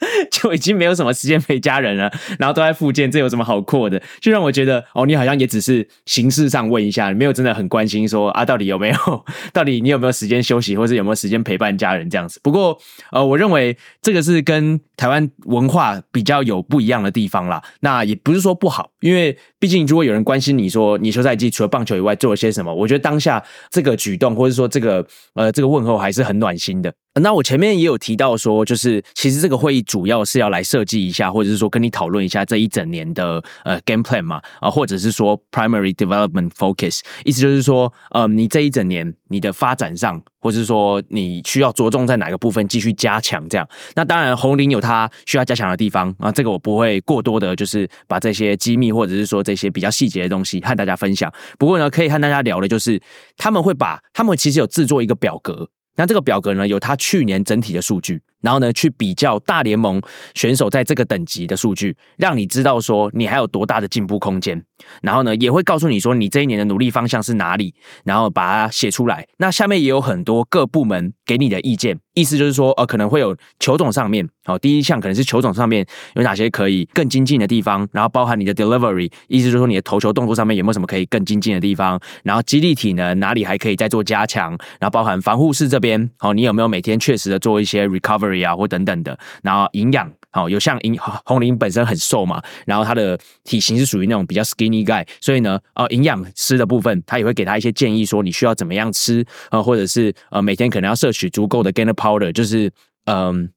[0.30, 4.00] 就已经没有什么时间陪家人了，然后都在复健，这有什么好扩的？
[4.20, 12.38] 就让我觉得，哦，你好像也只是形式上问一下，没有真的很关心说啊，到底有没有， 到底你有没有时间休息，或者有没有时间陪伴家人这样子。
[12.42, 12.78] 不过，
[13.10, 17.62] 呃，我认为这个是跟台湾文化比较有不一样的地方啦。
[17.80, 26.92] 那也不是说不好，因为毕竟如果有人关心你说你休赛季除了棒球以外做了些什么，我觉得当下这个举动，或者说这个呃这个问候还是很暖心的。
[27.20, 43.68] 那我前面也有提到说，就是其实这个会议主要是要来设计一下，或者是说跟你讨论一下这一整年的呃 game plan 嘛，啊，或者是说 primary development focus，意思就是说，呃，你这一整年你的发展上，或者是说你需要着重在哪个部分继续加强这样。
[43.94, 51.32] 那当然红林有他需要加强的地方啊，这个我不会过多的，就是把这些机密或者是说这些比较细节的东西和大家分享。
[51.58, 53.00] 不过呢，可以和大家聊的就是
[53.36, 55.68] 他们会把他们其实有制作一个表格。
[55.98, 58.22] 那这个表格呢，有他去年整体的数据。
[58.40, 60.00] 然后呢，去比较大联盟
[60.34, 64.62] 选手在这个等级的数据，让你知道说你还有多大的进步空间。
[65.02, 67.74] 然后呢，也会告诉你说你这一年的努力方向是哪里，
[68.04, 69.26] 然后把它写出来。
[69.38, 75.84] 那下面也有很多各部门给你的意见，意思就是说，呃，可能会有球种上面，好，第一项可能是球种上面
[76.14, 102.70] 有哪些可以更精进的地方，然后包含你的 delivery，意思就是说你的投球动作上面有没有什么可以更精进的地方，然后激励体能哪里还可以再做加强，然后包含防护室这边，好，你有没有每天确实的做一些 recover 啊，或等等的，然后营养好，有像红红林本身很瘦嘛，然后他的体型是属于那种比较 skinny guy，所以呢，呃，营养师的部分他也会给他一些建议，说你需要怎么样吃啊，或者是呃每天可能要摄取足够的 gainer powder，就是
[103.06, 103.50] 嗯。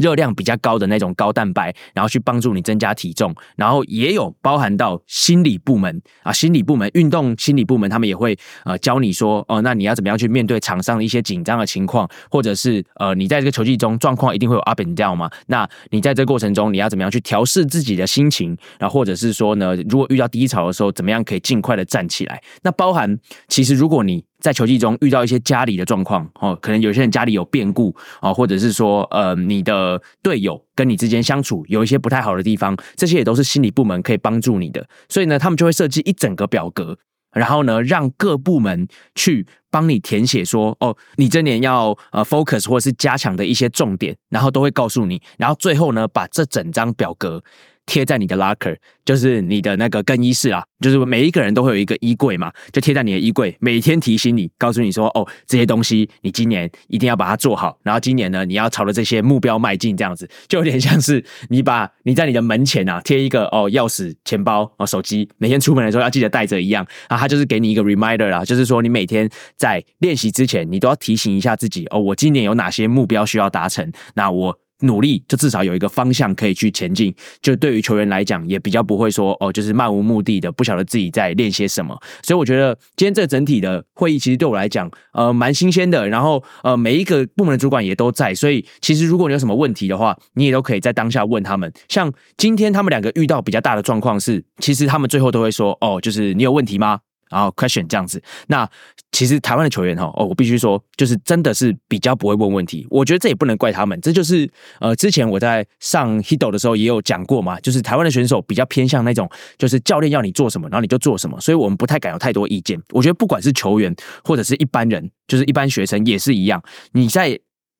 [0.00, 22.42] 热量比较高的那种高蛋白，然后去帮助你增加体重，然后也有包含到心理部门啊，心理部门运动心理部门，他们也会呃教你说哦，那你要怎么样去面对场上的一些紧张的情况，或者是呃你在这个球季中状况一定会有 up and down 嘛，那你在这个过程中你要怎么样去调试自己的心情，然后或者是说呢，如果遇到低潮的时候，怎么样可以尽快的站起来？
[22.62, 34.86] 那包含其实如果你在球季中遇到一些家里的状况哦，可能有些人家里有变故啊，或者是说呃，你的队友跟你之间相处有一些不太好的地方，这些也都是心理部门可以帮助你的。
[35.08, 36.98] 所以呢，他们就会设计一整个表格，
[37.32, 47.42] 然后呢，让各部门去帮你填写说哦，你这年要呃 focus 或者是加强的一些重点，然后都会告诉你，然后最后呢，把这整张表格。
[47.90, 74.56] 贴在你的 locker，就是你的那个更衣室啊，就是每一个人都会有一个衣柜嘛，就贴在你的衣柜，每天提醒你，告诉你说，哦，这些东西你今年一定要把它做好，然后今年呢，你要朝着这些目标迈进，这样子就有点像是你把你在你的门前啊贴一个哦钥匙、钱包、哦手机，每天出门的时候要记得带着一样啊，它就是给你一个 reminder 啦，就是说你每天在练习之前，你都要提醒一下自己，哦，我今年有哪些目标需要达成，那我。
[74.80, 81.98] 努力就至少有一个方向可以去前进，就对于球员来讲也比较不会说哦，就是漫无目的的不晓得自己在练些什么。
[82.22, 91.72] 所以我觉得今天这整体的会议其实对我来讲呃蛮新鲜的，然后呃每一个部门的主管也都在，所以其实如果你有什么问题的话，你也都可以在当下问他们。
[91.88, 97.00] 像今天他们两个遇到比较大的状况是，其实他们最后都会说哦，就是你有问题吗？
[97.30, 98.68] 然后 question 这样子，那
[99.12, 102.86] 其实台湾的球员哈，哦，我必须说，就是真的是比较不会问问题。
[102.90, 104.50] 我觉得这也不能怪他们，这就是
[104.80, 112.80] 呃，之前我在上 Hido 的时候也有讲过嘛，就是台湾的选手比较偏向那种，就是教练要你做什么，然后你就做什么，所以我们不太敢有太多意见。
[112.90, 116.62] 我觉得不管是球员或者是一般人，就是一般学生也是一样，
[116.92, 117.38] 你在。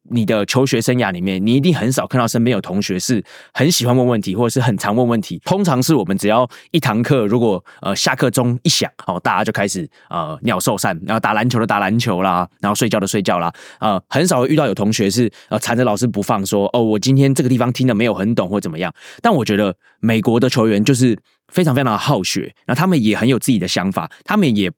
[0.09, 3.23] 你的求学生涯里面，你一定很少看到身边有同学是
[3.53, 5.41] 很喜欢问问题，或者是很常问问题。
[5.45, 18.93] 通常是我们只要一堂课，如果呃下课钟一响，哦，大家就开始呃鸟兽散，然后打篮球的打篮球啦，然后睡觉的睡觉啦，呃，很少会遇到有同学是呃缠着老师不放，说哦，我今天这个地方听的没有很懂或怎么样。
[19.21, 21.17] 但我觉得美国的球员就是
[21.49, 24.73] 非常非常的好学，那他们也很有自己的想法，他们也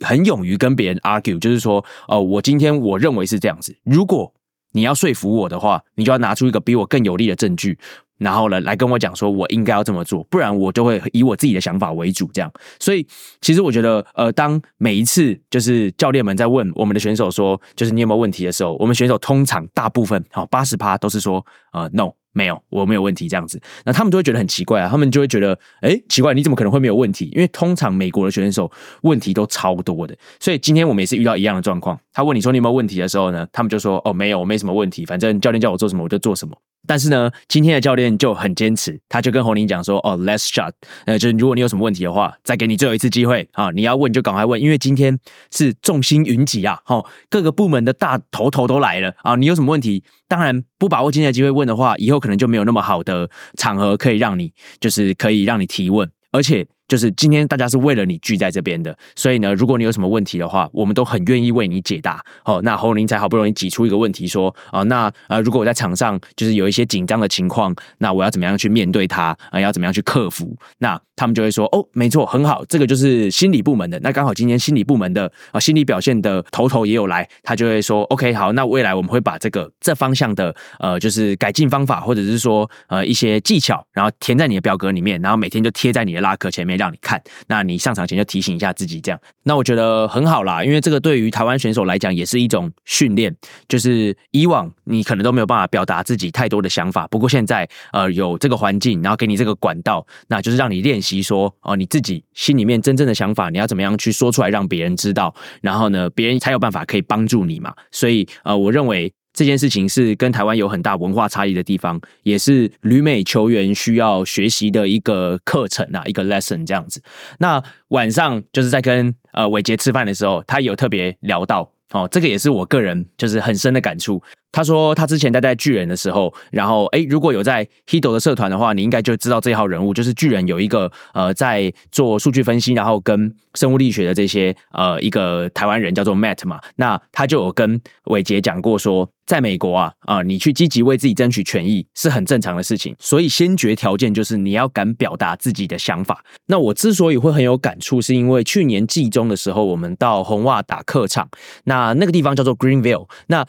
[0.00, 4.32] 很勇于跟别人 argue，就是说，哦，我今天我认为是这样子，如果。
[4.76, 7.78] 你要说服我的话，你就要拿出一个比我更有力的证据，
[8.18, 12.28] 然后呢，来跟我讲说我应该要这么做，不然我就会以我自己的想法为主。
[12.34, 13.06] 这样，所以
[13.40, 22.12] 其实我觉得，呃，当每一次就是教练们在问我们的选手说，就是你有没有问题的时候，我们选手通常大部分好八十趴都是说，呃，no。
[22.36, 27.30] 没有，我没有问题，这样子，那他们就会觉得很奇怪啊，他们就会觉得，哎，奇怪，你怎么可能会没有问题？
[27.32, 28.70] 因为通常美国的选手
[29.00, 31.98] 问题都超多的，所以今天我们也是遇到一样的状况。
[32.12, 36.54] 他问你说你有没有问题的时候呢，他们就说，哦，没有，我没什么问题，反正教练叫我做什么我就做什么。
[36.86, 40.72] 但是呢，今天的教练就很坚持，他就跟侯宁讲说：“哦，Let's shot，
[41.04, 43.70] 呃，就是如果你有什么问题的话，再给你最后一次机会啊！
[43.70, 45.18] 你要问就赶快问，因为今天
[45.50, 46.80] 是众星云集啊！
[46.84, 49.36] 哈，各个部门的大头头都来了啊！
[49.36, 62.24] 你有什么问题，当然不把握今天的机会问的话，以后可能就没有那么好的场合可以让你，就是可以让你提问，而且。”就是今天大家是为了你聚在这边的，所以呢，如果你有什么问题的话，我们都很愿意为你解答。
[62.44, 69.36] 哦，那侯林才好不容易挤出一个问题说，啊，那呃，如果我在场上就是有一些紧张的情况，那我要怎么样去面对它？
[69.50, 70.56] 啊，要怎么样去克服？
[70.78, 73.98] 那他们就会说，哦，没错，很好，这个就是心理部门的。
[74.00, 86.75] 那刚好今天心理部门的啊，心理表现的头头也有来，他就会说，OK，好，那未来我们会把这个这方向的呃，就是改进方法，或者是说呃一些技巧，然后填在你的表格里面，然后每天就贴在你的拉克前面。
[86.76, 93.34] 让你看，那你上场前就提醒一下自己，这样，那我觉得很好啦，因为这个对于台湾选手来讲也是一种训练，
[93.68, 109.12] 就是以往你可能都没有办法表达自己太多的想法，不过现在呃有这个环境，然后给你这个管道，那就是让你练习说哦你自己心里面真正的想法，你要怎么样去说出来让别人知道，然后呢别人才有办法可以帮助你嘛，所以呃我认为。
[109.36, 117.02] 这件事情是跟台湾有很大文化差异的地方，也是旅美球员需要学习的一个课程啊，一个 lesson 这样子。
[117.38, 124.22] 那晚上就是在跟呃伟杰吃饭的时候，他有特别聊到，哦，这个也是我个人就是很深的感触。
[124.52, 146.24] 他说他之前待在巨人的时候，然后哎，如果有在 Hido 的社团的话，你应该就知道这号人物，就是巨人有一个呃在做数据分析，然后跟生物力学的这些呃一个台湾人叫做 Matt 嘛，那他就有跟伟杰讲过说，在美国啊啊，你去积极为自己争取权益是很正常的事情，所以先决条件就是你要敢表达自己的想法。
[146.46, 151.28] 那我之所以会很有感触，是因为去年季中的时候，我们到红袜打客场，
[151.64, 153.46] 那那个地方叫做 Greenville，那。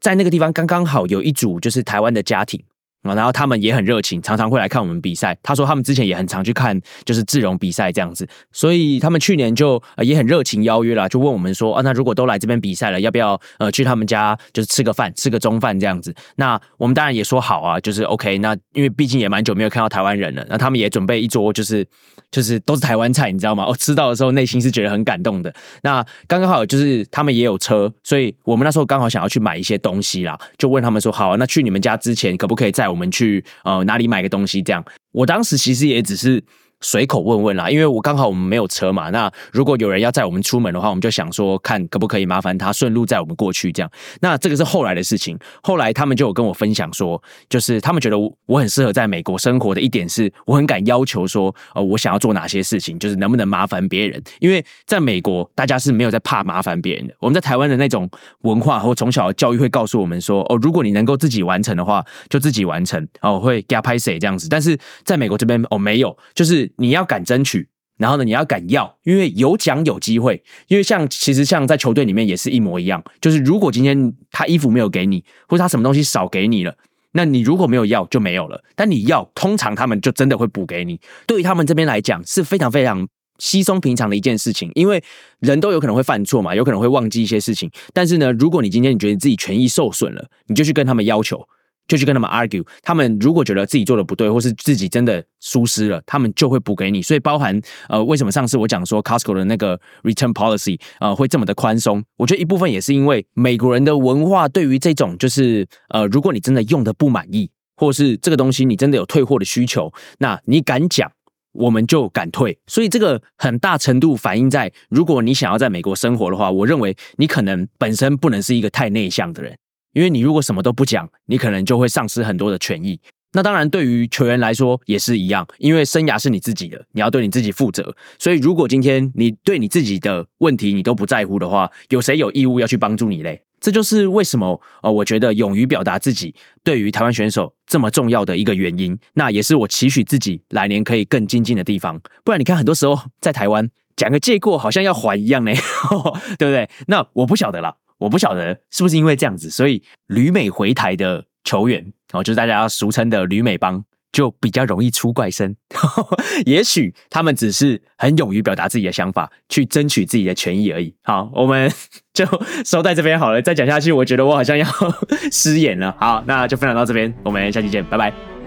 [0.00, 2.62] 在那个地方刚刚好有一组就是台湾的家庭
[3.02, 5.36] 啊，然后他们也很热情，常常会来看我们比赛。
[5.42, 16.14] 他说他们之前也很常去看就是智荣比赛这样子，所以他们去年就也很热情邀约了，就问我们说啊，那如果都来这边比赛了，要不要呃去他们家就是吃个饭，吃个中饭这样子？
[16.36, 18.38] 那我们当然也说好啊，就是 OK。
[18.38, 21.86] 那因为毕竟也蛮久没有看到台湾人了，那他们也准备一桌就是
[22.30, 23.66] 就是都是台湾菜，你知道吗？
[23.66, 25.54] 我吃到的时候内心是觉得很感动的。
[25.82, 34.60] 那刚刚好就是他们也有车，所以我们那时候刚好想要去买一些东西啦，就问他们说好，那去你们家之前可不可以载我们我们去呃哪里买个东西？
[34.60, 36.42] 这样，我当时其实也只是
[36.80, 43.90] 随口问问啦，因为我刚好我们没有车嘛，那如果有人要载我们出门的话，我们就想说看可不可以麻烦他顺路载我们过去这样。
[44.20, 48.16] 那这个是后来的事情，后来他们就有跟我分享说，就是他们觉得
[48.46, 57.14] 我很适合在美国生活的一点是，我很敢要求说，呃，我想要做哪些事情，就是能不能麻烦别人，因为在美国大家是没有在怕麻烦别人的。
[57.18, 58.08] 我们在台湾的那种
[58.42, 64.48] 文化或从小的教育会告诉我们说，哦，如果你能够自己完成的话，就自己完成，哦，会给拍谁这样子。
[64.48, 66.67] 但是在美国这边，哦，没有，就是。
[66.76, 70.42] 你要敢争取，然后呢，你要敢要，因为有奖有机会。
[70.68, 76.74] 因为像其实像在球队里面也是一模一样，就是如果今天他衣服没有给你，或者他什么东西少给你了，
[77.12, 78.62] 那你如果没有要就没有了。
[78.76, 81.00] 但你要，通常他们就真的会补给你。
[81.26, 83.08] 对于他们这边来讲是非常非常
[83.38, 85.02] 稀松平常的一件事情，因为
[85.40, 87.70] 人都有可能会犯错嘛，有可能会忘记一些事情。
[87.92, 91.48] 但是呢，如果你今天你觉得自己权益受损了，你就去跟他们要求。
[91.88, 97.00] 就去跟他们 argue，他们如果觉得自己做的不对，或是自己真的疏失了，他们就会补给你。
[97.00, 97.58] 所以包含
[97.88, 102.04] 呃，为什么上次我讲说 Costco 的那个 return policy 呃会这么的宽松？
[102.18, 111.10] 我觉得一部分也是因为美国人的文化对于这种就是呃，如果你真的用的不满意，或是这个东西你真的有退货的需求，那你敢讲，
[111.52, 112.58] 我们就敢退。
[112.66, 119.56] 所以这个很大程度反映在，如果你想要在美国生活的话，我认为你可能本身不能是一个太内向的人。
[119.92, 123.00] 因为你如果什么都不讲，你可能就会丧失很多的权益。
[123.32, 127.94] 那当然，对于球员来说也是一样，因为生涯是你自己的，你要对你自己负责。
[128.18, 133.42] 所以，如果今天你对你自己的问题你都不在乎的话，有谁有义务要去帮助你嘞？
[133.60, 136.34] 这就是为什么呃，我觉得勇于表达自己
[136.64, 138.98] 对于台湾选手这么重要的一个原因。
[139.14, 142.00] 那也是我期许自己来年可以更精进的地方。
[142.24, 145.52] 不然，你看很多时候在台湾讲个借过，好像要还一样呢，
[146.38, 146.70] 对不对？
[146.86, 147.76] 那我不晓得了。
[147.98, 155.54] 我不晓得是不是因为这样子，所以旅美回台的球员，哦，就是大家俗称的旅美帮，就比较容易出怪声。
[156.46, 160.94] 也许他们只是很勇于表达自己的想法，去争取自己的权益而已。
[161.02, 161.70] 好，我们
[162.14, 162.24] 就
[162.64, 163.42] 收在这边好了。
[163.42, 164.66] 再讲下去，我觉得我好像要
[165.32, 165.94] 失言了。
[165.98, 168.37] 好，那就分享到这边，我们下期见，拜拜。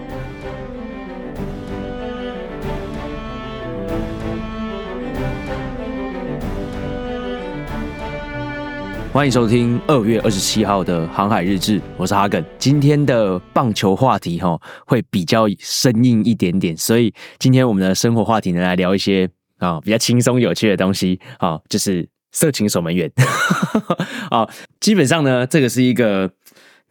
[9.12, 12.42] 欢迎收听二月二十七号的航海日志，我是哈根。
[12.58, 23.12] 今天的棒球话题哈会比较生硬一点点，所以今天我们的生活话题呢来聊一些啊比较轻松有趣的东西啊，就是色情守门员
[24.30, 24.48] 啊。
[24.80, 26.30] 基本上呢，这个是一个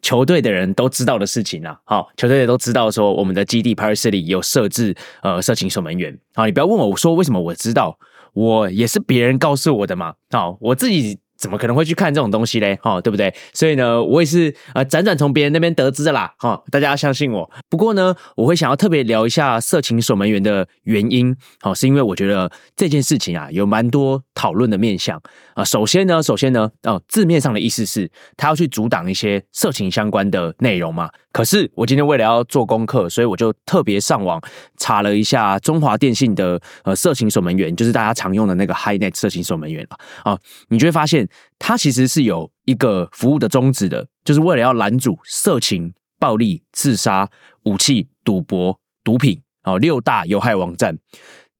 [0.03, 1.75] 球队的人都知道的事情啊。
[1.85, 6.15] 好，球队的都知道说我们的基地 Paris 里有设置呃色情守门员。
[6.35, 7.97] 啊，你不要问我说为什么我知道，
[8.33, 10.13] 我也是别人告诉我的嘛。
[10.29, 11.17] 好，我自己。
[11.41, 12.77] 怎么可能会去看这种东西嘞？
[12.83, 13.33] 哈，对不对？
[13.51, 16.31] 所以呢，我也是呃，辗转从别人那边得知的啦。
[16.37, 17.49] 哈，大家要相信我。
[17.67, 21.35] 不过呢，我会想要特别聊一下色情守门员的原因。
[21.59, 25.19] 好，是因为我觉得这件事情啊，有蛮多讨论的面向
[25.55, 25.63] 啊。
[25.63, 31.09] 首先呢，首先呢，哦，字面上的意思是他要去阻挡一些色情相关的内容嘛。
[31.31, 34.41] 可是我今天为了要做功课，所以我就特别上网
[34.77, 39.87] 查了一下中华电信的呃色情守门员，就是大家常用的那个 HiNet 色情守门员
[40.23, 40.37] 啊，
[40.69, 41.27] 你就会发现
[41.57, 47.29] 它其实是有一个服务的宗旨的，就是为了要拦阻色情、暴力、自杀、
[47.63, 50.97] 武器、赌博、毒品哦六大有害网站。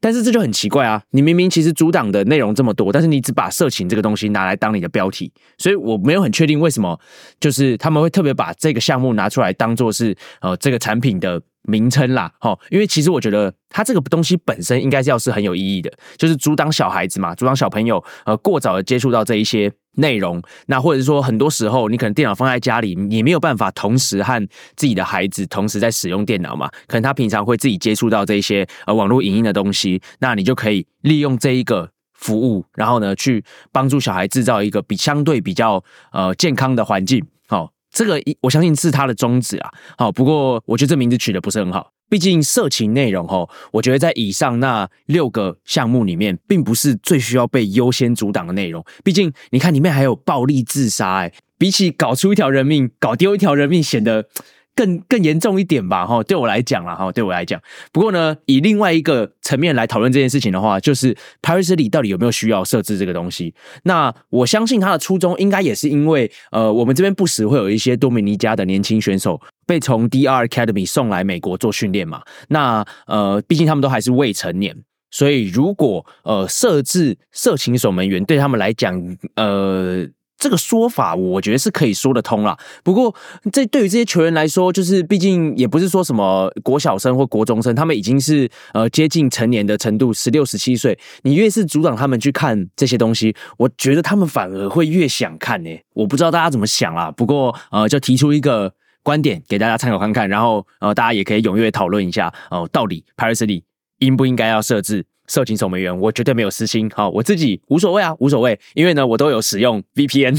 [0.02, 1.02] 但是这就很奇怪啊！
[1.12, 7.00] 你明明其实阻挡的内容这么多，但是你只把色情这个东西拿来当你的标题，所以我没有很确定为什么，
[7.40, 19.72] 就是他们会特别把这个项目拿出来当做是呃这个产品的名称啦，哈，因为其实我觉得它这个东西本身应该是要是很有意义的，就是阻挡小孩子嘛，阻挡小朋友呃过早的接触到这一些。
[19.96, 24.42] 内容，那或者是说，很多时候你可能电脑放在家里，你没有办法同时和
[24.78, 26.70] 自己的孩子同时在使用电脑嘛？
[26.88, 33.44] 可能他平常会自己接触到这些呃网络影音的东西，那你就可以利用这一个服务，然后呢，去
[33.74, 35.84] 帮助小孩制造一个比相对比较
[36.14, 37.22] 呃健康的环境。
[37.50, 39.70] 好，这个我相信是他的宗旨啊。
[39.98, 41.92] 好，不过我觉得这名字取得不是很好。
[42.10, 48.84] 毕竟色情内容哈，我觉得在以上那六个项目里面，并不是最需要被优先阻挡的内容。
[49.04, 54.28] 毕竟你看里面还有暴力自杀，哎，比起搞出一条人命，搞丢一条人命显得。
[54.76, 57.62] 更更严重一点吧，哈，对我来讲了，哈，对我来讲。
[57.92, 63.54] 不过呢，以另外一个层面来讨论这件事情的话，就是 paris 到底有没有需要设置这个东西？
[63.84, 72.22] 那我相信他的初衷应该也是因为，呃，我们这边不时会有一些多米尼加的年轻选手被从 DR Academy 送来美国做训练嘛。
[72.48, 74.76] 那呃，毕竟他们都还是未成年，
[75.10, 80.08] 所以如果呃设置色情守门员对他们来讲，呃。
[80.42, 82.58] 这个说法我觉得是可以说得通啦。
[82.84, 83.16] 不过，
[83.52, 90.98] 这对于这些球员来说，就是毕竟也不是说什么国小生或国中生，他们已经是呃接近成年的程度，十六、十七岁。
[91.22, 95.70] 你越是阻挡他们去看这些东西，我觉得他们反而会越想看呢。
[95.94, 98.74] 我不知道大家怎么想啦，不过呃，就提出一个
[99.04, 103.64] 观点给大家参考看看，然后呃，大家也可以踊跃讨论一下哦，到底 Paris 里
[104.00, 105.06] 应不应该要设置？
[105.32, 110.38] 色情守门员，我绝对没有私心，好，我自己无所谓啊，无所谓，因为呢，我都有使用 VPN。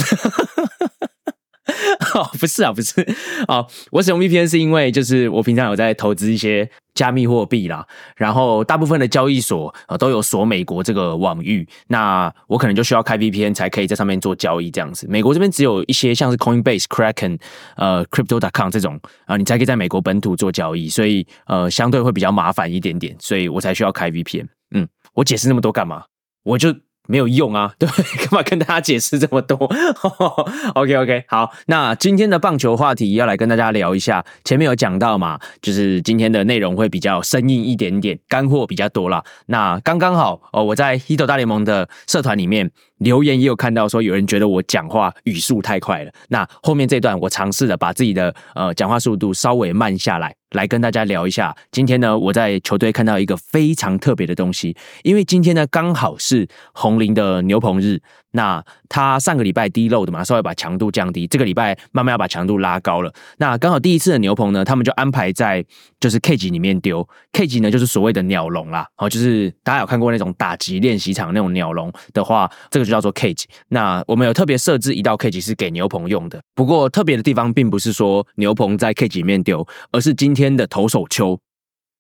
[2.14, 3.01] 哦，不是啊，不是
[3.48, 7.86] 啊，我使用 VPN 是因为就是我平常有在投资一些加密货币啦，
[8.16, 15.06] 然后大部分的交易所啊都有锁美国这个网域，那我可能就需要开 VPN 才可以在上面做交易这样子。
[15.09, 17.39] 美国这边只有一些像是 Coinbase、Kraken、
[17.76, 24.47] 呃 Crypto.com 这种啊，你才可以在美国本土做交易，所以呃相对会比较麻烦一点点，所以我才需要开 VPN。
[24.74, 26.05] 嗯，我解释那么多干嘛？
[26.44, 26.74] 我就
[27.08, 29.56] 没有用啊， 对，干嘛跟大家解释这么多？
[30.74, 34.24] OK OK，好，那今天的棒球话题要来跟大家聊一下。
[34.44, 39.22] 前面有讲到嘛，就是今天的内容会比较生硬一点点，干货比较多啦。
[39.46, 42.70] 那刚刚好哦，我在 Hit 大联盟的社团里面
[43.02, 46.12] 留言也有看到说，有人觉得我讲话语速太快了。
[46.28, 50.34] 那后面这段我尝试的把自己的呃讲话速度稍微慢下来。
[50.52, 58.02] 来跟大家聊一下，今天呢，我在球队看到一个非常特别的东西，因为今天呢刚好是红林的牛棚日。
[58.32, 63.12] 那他上个礼拜低漏的嘛，稍微把强度降低，这个礼拜慢慢要把强度拉高了。
[63.38, 65.64] 那刚好第一次的牛棚呢，他们就安排在
[66.00, 73.46] 就是 K 级里面丢，K 级呢就是所谓的鸟笼啦，哦，就是大家有看过那种打击练习场那种鸟笼的话，这个就叫做 K 级。
[73.68, 81.38] 那我们有特别设置一道 K 级是给牛棚用的，不过特别的地方并不是说牛棚在 K 级里面丢，而是今天的投手丘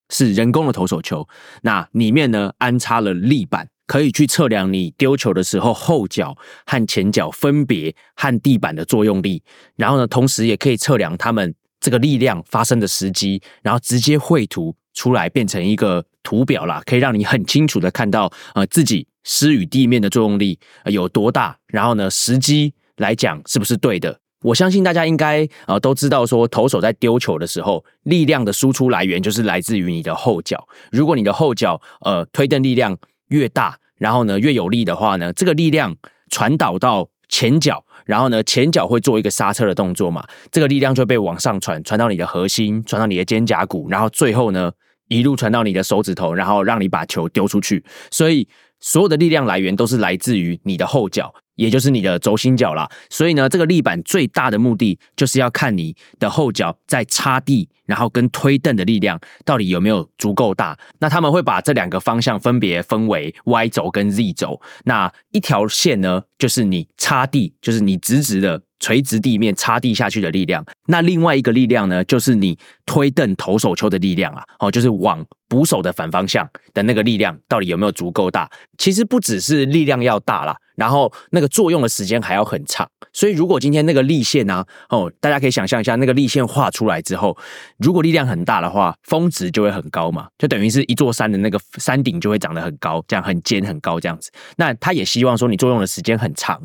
[0.08, 1.26] 是人工的投手丘，
[1.62, 3.68] 那里面呢安插了立板。
[3.86, 6.36] 可以去测量你丢球的时候后脚
[6.66, 9.42] 和前脚分别和地板的作用力，
[9.76, 24.18] 然后呢，同时也可以测量他们这个力量发生的时机，然后直接绘图出来变成一个图表啦，可以让你很清楚的看到呃自己施与地面的作用力有多大，然后呢时机来讲是不是对的。
[24.42, 32.96] 我相信大家应该呃都知道说投手在丢球的时候，力量的输出来源就是来自于你的后脚，如果你的后脚呃推蹬力量
[33.32, 33.76] 越大。
[33.98, 35.94] 然后呢，越有力的话呢，这个力量
[36.28, 44.72] 传导到前脚，然后呢，前脚会做一个刹车的动作嘛，这个力量就被往上传，传到你的核心，传到你的肩胛骨，然后最后呢，
[45.06, 47.84] 一路传到你的手指头，然后让你把球丢出去。
[48.10, 48.48] 所以
[48.82, 51.34] 所有的力量来源都是来自于你的后脚。
[51.54, 52.90] 也就是你的轴心脚啦。
[53.10, 60.76] 所以呢，这个立板最大的目的就是要看你的后脚在擦地，然后跟推蹬的力量到底有没有足够大。
[60.98, 64.58] 那他们会把这两个方向分别分为 Y 轴跟 Z 轴。
[64.84, 70.62] 那一条线呢，就是你擦地，就是你直直的垂直地面插地下去的力量。
[70.86, 78.50] 那另外一个力量呢，就是你推蹬投手球的力量啊，哦，就是往捕手的反方向的那个力量到底有没有足够大？
[78.76, 80.54] 其实不只是力量要大啦。
[80.76, 87.36] 然后那个作用的时间还要很长，所以如果今天那个立线呢，哦，大家可以想象一下，那个立线画出来之后，
[87.78, 94.30] 如果力量很大的话，峰值就会很高嘛，就等于是一座山的那个山顶就会长得很高，这样很尖很高这样子。
[94.56, 96.60] 那他也希望说你作用的时间很长，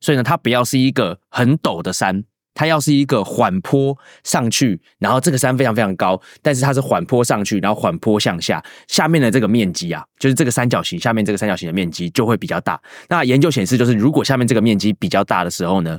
[0.00, 2.24] 所以呢，它不要是一个很陡的山。
[2.54, 12.80] 它要是一个缓坡上去，然后这个山非常非常高，但是它是缓坡上去，然后缓坡向下，下面的这个面积啊，就是这个三角形下面这个三角形的面积就会比较大。
[13.08, 15.98] 那研究显示，就是如果下面这个面积比较大的时候呢，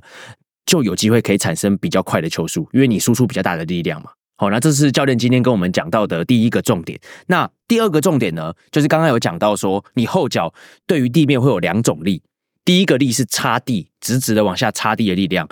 [0.66, 4.12] 就有机会可以产生比较快的球速，因为你输出比较大的力量嘛。
[4.36, 7.00] 好，那这是教练今天跟我们讲到的第一个重点。
[7.28, 10.54] 那第二个重点呢，就是刚刚有讲到说，你后脚
[10.88, 12.22] 对于地面会有两种力，
[12.66, 15.48] 第一个力是插地，直直的往下插地的力量。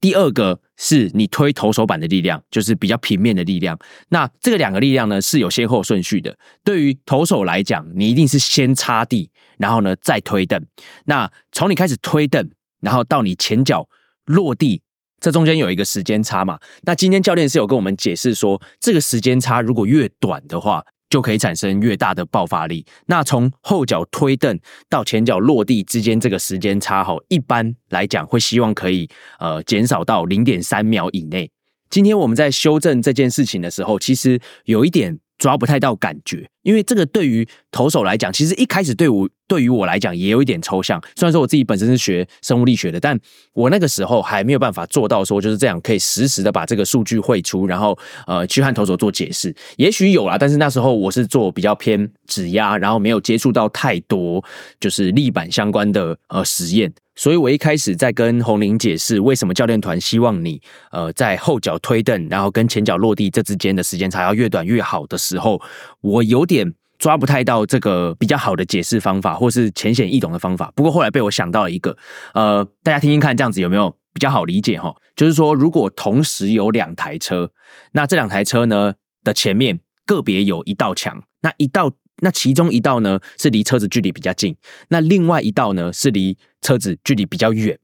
[0.00, 3.78] 第二个是你推投手板的力量，就是比较平面的力量。
[4.08, 6.36] 那这个两个力量呢是有先后顺序的。
[6.64, 10.64] 对于投手来讲，你一定是先插地，然后呢再推蹬。
[11.04, 12.50] 那从你开始推蹬，
[12.80, 13.86] 然后到你前脚
[14.24, 14.80] 落地，
[15.20, 16.58] 这中间有一个时间差嘛？
[16.82, 20.84] 那今天教练是有跟我们解释说，这个时间差如果越短的话。
[21.10, 22.86] 就可以产生越大的爆发力。
[23.04, 24.58] 那从后脚推蹬
[24.88, 29.06] 到前脚落地之间这个时间差，吼，一般来讲会希望可以
[29.38, 31.50] 呃减少到零点三秒以内。
[31.90, 35.20] 今天我们在修正这件事情的时候，其实有一点。
[35.40, 41.02] 抓不太到感觉，因为这个对于投手来讲，其实一开始对我对于我来讲也有一点抽象。
[41.16, 43.18] 虽然说我自己本身是学生物力学的，但
[43.54, 49.52] 我那个时候还没有办法做到说就是这样可以实时的把这个数据汇出，然后呃去和投手做解释。
[49.78, 54.44] 也许有啦，但是那时候我是做比较偏指压，然后没有接触到太多
[54.78, 56.92] 就是立板相关的呃实验。
[57.20, 60.58] 所以我一开始在跟红林解释为什么教练团希望你
[60.90, 65.60] 呃在后脚推蹬，然后跟前脚落地这之间的时间差要越短越好的时候，
[66.00, 70.72] 我有点抓不太到这个比较好的解释方法，或是浅显易懂的方法。
[70.74, 71.94] 不过后来被我想到了一个，
[72.32, 74.96] 呃，大家听听看，这样子有没有比较好理解哈？
[75.14, 77.50] 就是说，如果同时有两台车，
[77.92, 81.92] 那这两台车呢的前面个别有一道墙，那一道。
[82.20, 84.54] 那其中一道呢是离车子距离比较近，
[84.88, 87.78] 那另外一道呢是离车子距离比较远。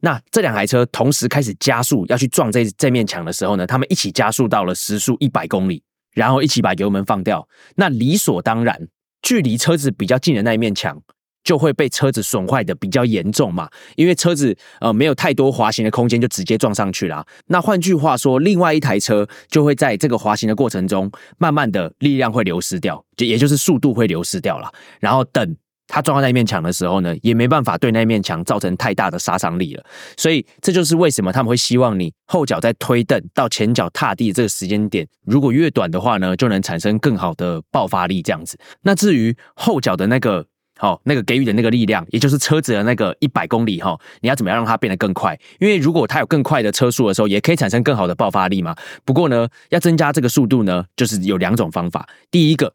[0.00, 5.82] 那这两台车同时开始加速要去撞这这面墙的时候呢，他们一起加速到了时速一百公里，
[6.12, 7.48] 然后一起把油门放掉。
[7.76, 8.88] 那理所当然，
[9.22, 11.02] 距离车子比较近的那一面墙。
[11.48, 13.66] 就会被车子损坏的比较严重嘛，
[13.96, 17.26] 因为车子呃没有太多滑行的空间，就直接撞上去了。
[17.46, 24.70] 那换句话说，另外一台车就会在这个滑行的过程中，慢慢的力量会流失掉，就也就是速度会流失掉了。
[25.00, 25.56] 然后等
[25.86, 29.82] 它撞到那面墙的时候呢，也没办法对那面墙造成太大的杀伤力了。
[30.18, 38.58] 所以这就是为什么他们会希望你后脚在推蹬到前脚踏地这个时间点，如果越短的话呢，就能产生更好的爆发力这样子。
[38.82, 40.44] 那至于后脚的那个。
[40.78, 45.36] 好，那个给予的那个力量，也就是车子的那个一百公里哈，你要怎么样让它变得更快？
[45.58, 48.76] 因为如果它有更快的车速的时候，也可以产生更好的爆发力嘛。
[49.04, 52.08] 不过呢，要增加这个速度呢，就是有两种方法。
[52.30, 52.72] 第一个，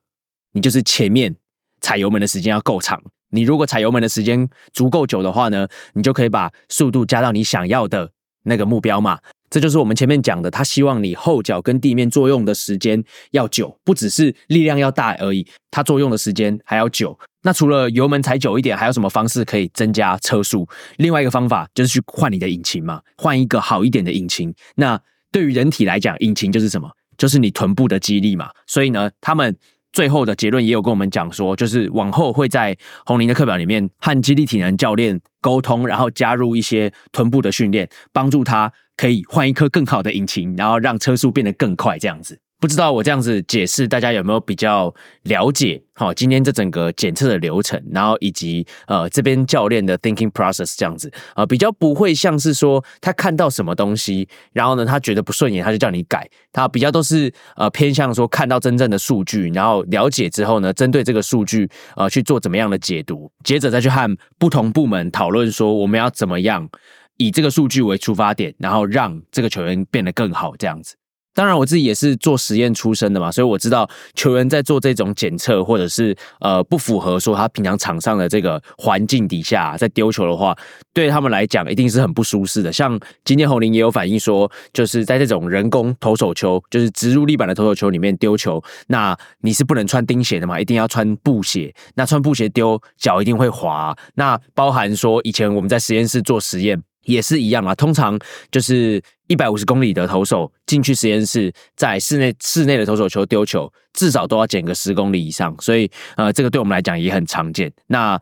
[0.52, 1.34] 你就是前面
[1.80, 3.02] 踩油门的时间要够长。
[3.30, 8.12] 你如果踩油门的时间足够久的话呢，你就可以把速度加到你想要的
[8.44, 9.20] 那个目标嘛。
[9.54, 13.04] 这就是我们前面讲的，他希望你后脚跟地面作用的时间
[13.34, 17.16] 要久，不只是力量要大而已，它作用的时间还要久。
[17.44, 20.68] 那除了油门踩久一点，还有什么方式可以增加车速？
[20.98, 24.52] 另外一个方法就是去换你的引擎嘛，换一个好一点的引擎。
[24.78, 25.00] 那
[25.32, 26.90] 对于人体来讲，引擎就是什么？
[27.16, 28.50] 就是你臀部的肌力嘛。
[28.66, 29.56] 所以呢，他们。
[29.94, 32.76] 最后的结论也有跟我们讲说，就是往后会在
[33.06, 42.40] 红林的课表里面和基地体能教练沟通，然后加入一些臀部的训练，帮助他可以换一颗更好的引擎，然后让车速变得更快，这样子。
[42.64, 45.84] 不知道我这样子解释，大家有没有比较了解？
[45.96, 56.26] 好，今天这整个检测的流程，然后以及呃这边教练的 thinking process 这样子啊，比较不会像是说他看到什么东西，然后呢他觉得不顺眼，他就叫你改。
[56.54, 66.70] 他比较都是呃偏向说看到真正的数据，然后了解之后呢，针对这个数据呃去做怎么样的解读，接着再去和不同部门讨论说我们要怎么样
[67.18, 70.96] 以这个数据为出发点，然后让这个球员变得更好这样子。
[71.34, 80.56] 当然，我自己也是做实验出身的嘛，所以我知道球员在做这种检测，或者是呃不符合说他平常场上的这个环境底下在丢球的话，
[80.94, 82.72] 对他们来讲一定是很不舒适的。
[82.72, 91.74] 像今天侯林也有反映说，就是在这种人工投手球，就是植入立板的投手球里面丢球，那你是不能穿钉鞋的嘛，一定要穿布鞋。
[91.96, 93.96] 那穿布鞋丢脚一定会滑。
[94.16, 96.84] 那包含说以前我们在实验室做实验。
[97.04, 98.20] 也是一样啊，通常
[98.52, 107.72] 就是一百五十公里的投手进去实验室，在室内室内的投手球丢球，至少都要减个十公里以上，所以呃，这个对我们来讲也很常见。
[107.88, 108.20] 那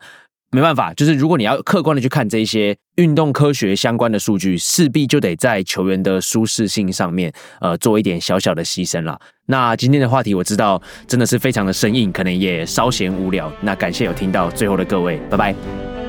[0.54, 7.32] 没办法，就是如果你要客观的去看这些运动科学相关的数据，势必就得在球员的舒适性上面
[7.62, 9.18] 呃做一点小小的牺牲了。
[9.46, 13.50] 那今天的话题我知道真的是非常的生硬，可能也稍嫌无聊。
[13.62, 16.01] 那感谢有听到最后的各位，拜拜。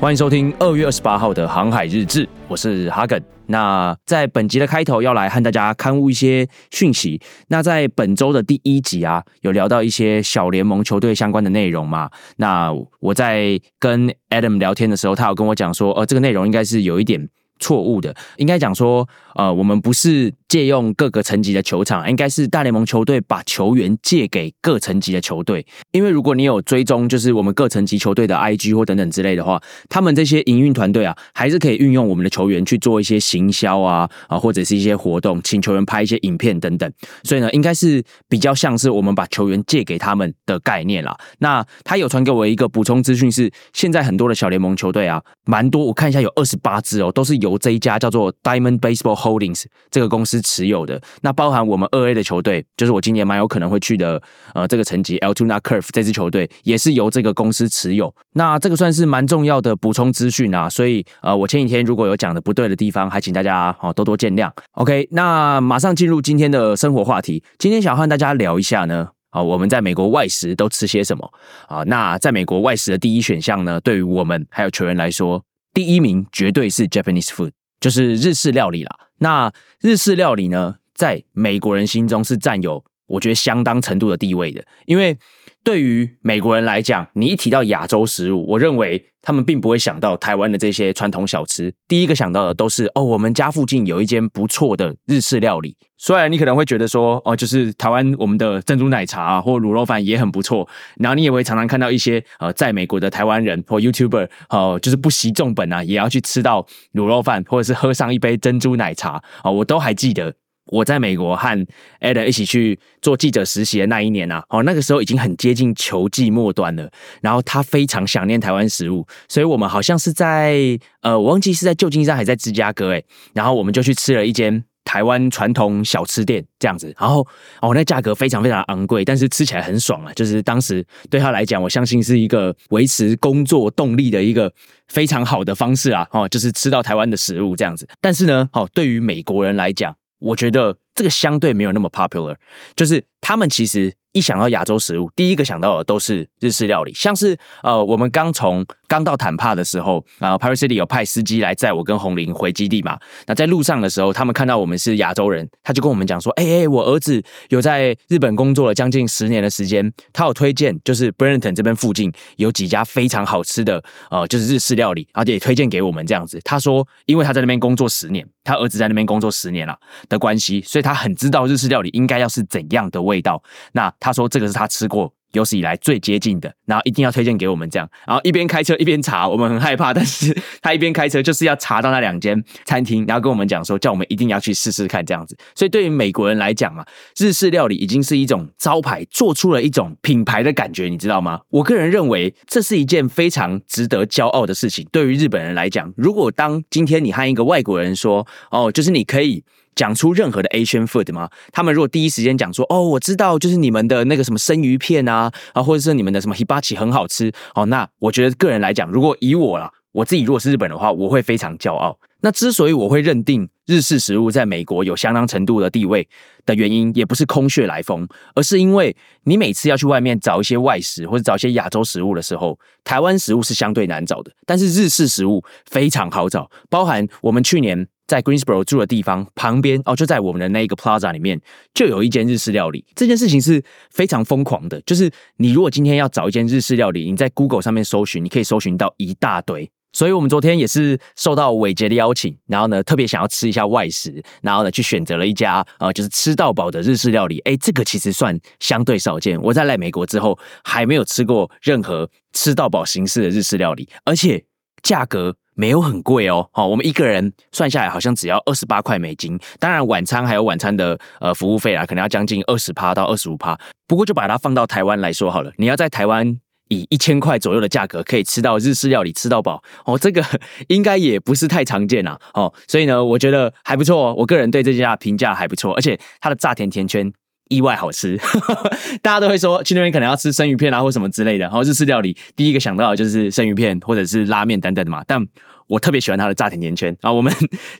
[0.00, 3.20] 欢迎收听二月二十八号的航海日志，我是哈根。
[3.46, 7.20] 那在本集的开头要来和大家刊物一些讯息。
[7.48, 12.08] 那在本周的第一集啊，有聊到一些小联盟球队相关的内容嘛？
[12.36, 17.28] 那我在跟 Adam 聊天的时候，他有跟我讲说，呃，这个内容应该是有一点。
[17.60, 19.04] 错误的，应该讲说，
[19.38, 25.66] 呃，我们不是借用各个层级的球场，应该是大联盟球队把球员借给各层级的球队。
[25.92, 36.92] 因为如果你有追踪，就是我们各层级球队的 IG 或等等之类的话，他们这些营运团队啊，还是可以运用我们的球员去做一些行销啊，啊，或者是一些活动，请球员拍一些影片等等。
[37.22, 41.16] 所以呢，应该是比较像是我们把球员借给他们的概念啦。
[41.38, 47.38] 那他有传给我一个补充资讯是，现在很多的小联盟球队啊，蛮多，我看一下有二十八支哦，都是。
[47.38, 54.22] 由这一家叫做 Diamond Baseball Holdings 这个公司持有的，那包含我们二 A 的球队，就是我今年蛮有可能会去的，
[54.54, 58.14] 呃，这个层级 Altona Curve 这支球队也是由这个公司持有。
[58.32, 64.50] 那这个算是蛮重要的补充资讯啊，所以呃，我前几天如果有讲的不对的地方，还请大家哦多多见谅。
[64.72, 71.30] OK，那马上进入今天的生活话题，今天想和大家聊一下呢，啊，我们在美国外食都吃些什么
[71.66, 71.82] 啊？
[71.84, 75.42] 那在美国外食的第一选项呢，对于我们还有球员来说。
[75.74, 78.90] 第一名绝对是 Japanese food，就是日式料理啦。
[79.18, 85.16] 那日式料理呢，在美国人心中是占有我觉得相当程度的地位的，因为
[85.64, 95.76] 对于美国人来讲，你一提到亚洲食物，我认为他们并不会想到台湾的这些传统小吃，第一个想到的都是哦，我们家附近有一间不错的日式料理。
[95.98, 100.66] 虽然你可能会觉得说哦，就是台湾我们的珍珠奶茶啊，或卤肉饭也很不错，
[100.96, 106.64] 然后你也会常常看到一些呃，在美国的台湾人或 YouTuber 哦，就是不惜重本啊，也要去吃到
[106.94, 110.34] 卤肉饭，或者是喝上一杯珍珠奶茶啊，我都还记得。
[110.68, 111.66] 我在美国和
[112.00, 116.90] Ada 一起去做记者实习的那一年啊，哦，那个时候已经很接近球季末端了。
[117.20, 123.02] 然后他非常想念台湾食物，所以我们好像是在呃，我忘记是在旧金山还是在芝加哥哎。
[123.34, 126.94] 然后我们就去吃了一间台湾传统小吃店这样子。
[126.98, 127.26] 然后
[127.60, 130.12] 哦，那价格非常非常昂贵，但是吃起来很爽啊。
[130.14, 134.52] 就是当时对他来讲，我相信是一个维持工作动力的一个
[134.88, 136.06] 非常好的方式啊。
[136.12, 137.86] 哦，就是吃到台湾的食物这样子。
[138.00, 142.34] 但是呢，哦，对于美国人来讲，我觉得这个相对没有那么 popular，
[142.74, 143.94] 就是他们其实。
[144.12, 152.98] 一想到亚洲食物，第一个想到的都是日式料理，像是呃，我们刚从刚到坦帕的时候，啊，Paris City 有派司机来载我跟红林回基地嘛。
[153.26, 163.80] 那在路上的时候，他们看到我们是亚洲人，他就跟我们讲说：“哎哎，我儿子有在日本工作了将近十年的时间，他有推荐，就是 Brenton 这边附近有几家非常好吃的，
[164.10, 166.40] 呃，就是日式料理，而且也推荐给我们这样子。
[166.44, 173.42] 他说，因为他在那边工作十年，他儿子在那边工作十年了的关系，所以他他很知道日式料理应该要是怎样的味道。
[173.72, 185.36] 那他说这个是他吃过有史以来最接近的，然后一定要推荐给我们这样，然后一边开车一边查，我们很害怕，但是他一边开车就是要查到那两间餐厅，然后跟我们讲说叫我们一定要去试试看这样子。
[185.54, 186.86] 所以对于美国人来讲啊，
[187.18, 191.40] 日式料理已经是一种招牌，做出了一种品牌的感觉，你知道吗？
[191.50, 194.88] 我个人认为这是一件非常值得骄傲的事情。
[194.90, 199.44] 对于日本人来讲，如果当今天你和一个外国人说，哦，就是你可以。
[199.78, 201.30] 讲出任何的 Asian food 吗？
[201.52, 211.96] 他们如果第一时间讲说，哦，我知道，就是你们的那个什么生鱼片啊，啊，或者是你们的什么 hibachi 很好吃，哦，那我觉得个人来讲，如果以我啦，我自己如果是日本的话，我会非常骄傲。
[212.22, 216.08] 那之所以我会认定日式食物在美国有相当程度的地位
[216.44, 227.86] 的原因，也不是空穴来风，而是因为你每次要去外面找一些外食或者找一些亚洲食物的时候，台湾食物是相对难找的，但是日式食物非常好找，包含我们去年。
[228.08, 231.40] 在 Greensboro 住的地方旁边哦，就在我们的那一个 Plaza 里面，
[231.72, 232.84] 就有一间日式料理。
[232.96, 239.70] 这件事情是非常疯狂的，就是你如果今天要找一间日式料理，你在 Google 上面搜寻，你可以搜寻到一大堆。
[239.90, 247.38] 所以我们昨天也是受到伟杰的邀请，然后呢，特别想要吃一下外食，然后呢，去选择了一家呃，就是吃到饱的日式料理。
[247.40, 249.40] 哎，这个其实算相对少见。
[249.40, 254.44] 我在来美国之后，还没有吃过任何吃到饱形式的日式料理，而且
[254.82, 255.36] 价格。
[255.60, 259.36] 没有很贵哦，好，我们一个人算下来好像只要二十八块美金。
[259.58, 263.58] 当然晚餐还有晚餐的呃服务费啊，可能要将近二十趴到二十五趴。
[263.88, 266.38] 不过就把它放到台湾来说好了，你要在台湾
[266.68, 270.24] 以一千块左右的价格可以吃到日式料理吃到饱哦，这个
[270.68, 272.16] 应该也不是太常见啊。
[272.34, 272.54] 哦。
[272.68, 277.12] 所以呢，我觉得还不错，我个人对这家评价还不错，而且它的炸甜甜圈。
[277.48, 278.18] 意外好吃，
[279.02, 281.44] 大家都会说去那边可能要吃生鱼片啊，或什么之类的。
[281.44, 285.02] 然后日式料理第一个想到的就是生鱼片或者是拉面等等的嘛。
[285.06, 285.24] 但
[285.66, 287.30] 我特别喜欢它的炸甜甜圈啊，我们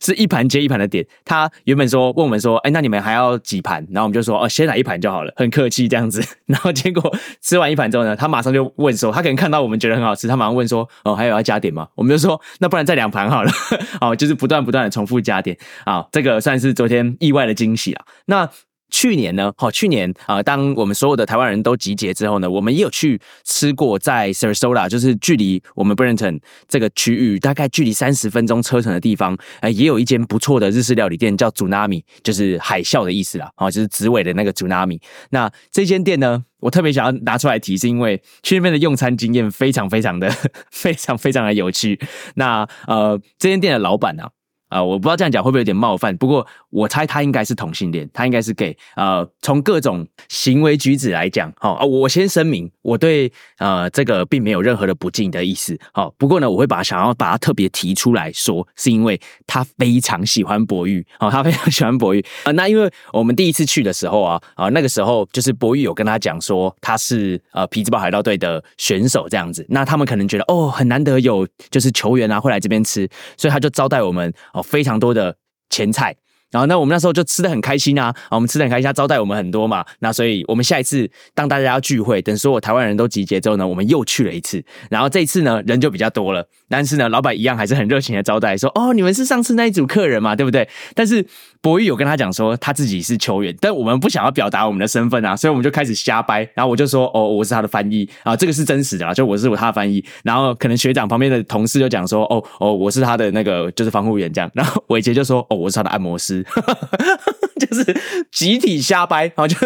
[0.03, 1.07] 是一盘接一盘的点。
[1.25, 3.87] 他原本说问我们说，哎，那你们还要几盘？
[3.91, 6.23] 然后我们就说，哦，先来一盘就好了，很客气这样子。
[6.45, 11.89] 然后结果吃完一盘之后呢，他马上就问说，他可能看到我们觉得很好吃，他马上问说，哦，还有要加点吗？
[11.95, 13.51] 我们就说，那不然再两盘好了。
[14.03, 18.05] 哦，就是不断不断的重复加点啊，这个算是昨天意外的惊喜啊。
[18.27, 18.51] 那。
[18.91, 35.01] 去年呢，好，去年啊，当我们所有的台湾人都集结之后呢，我们也有去吃过在 Sarasota，就是距离我们 Brenton 这个区域大概距离三十分钟车程的地方，哎，也有一间不错的日式料理店，叫 Tsunami，就是海啸的意思啦，啊，就是紫尾的那个 Tsunami。
[35.31, 40.33] 那这间店呢，我特别想要拿出来提，是因为去那边的用餐经验非常非常的
[40.73, 42.01] 非常非常的有趣。
[42.37, 44.25] 那呃，这间店的老板呢？
[44.69, 48.77] 啊我不知道这样讲会不会有点冒犯，不过我猜他应该是同性恋，他应该是 gay。
[48.97, 55.79] 呃，从各种行为举止来讲，哈啊，我先声明，我对呃这个并没有任何的不敬的意思。
[55.93, 62.53] 好，不过呢，我会把想要把他特别提出来说，是因为他非常喜欢博玉，哦，他非常喜欢博玉啊。
[62.53, 74.33] 那因为我们第一次去的时候啊，啊那个时候就是博玉有跟他讲说他是呃皮兹堡海盗队的选手这样子，那他们可能觉得哦很难得有就是球员啊会来这边吃，所以他就招待我们。
[74.63, 75.37] 非常多的
[75.71, 76.17] 前菜，
[76.51, 79.85] 然后那我们那时候就吃的很开心啊，啊，我们吃的很开心，他招待我们很多嘛。
[79.99, 84.65] 那所以我们下一次当大家要聚会，等所有台湾人都集结之后呢，我们又去了一次。
[84.91, 91.25] 然后这一次呢，人就比较多了，但是呢，老板一样还是很热情的招待，说：“哦，你们是上次那一组客人嘛，对不对？”但是
[91.61, 96.49] 博玉有跟他讲说他自己是球员，但我们不想要表达我们的身份啊，所以我们就开始瞎掰。
[96.55, 106.89] 然后我就说：“哦，我是他的翻译啊，这个是真实的啊，就我是我他的翻译。”然后可能学长旁边的同事就讲说：“哦哦，我是他的那个就是防护员这样。”然后伟杰就说：“哦，我是他的按摩师。”哈哈
[107.59, 108.01] 就是
[108.31, 109.57] 集体瞎掰，啊就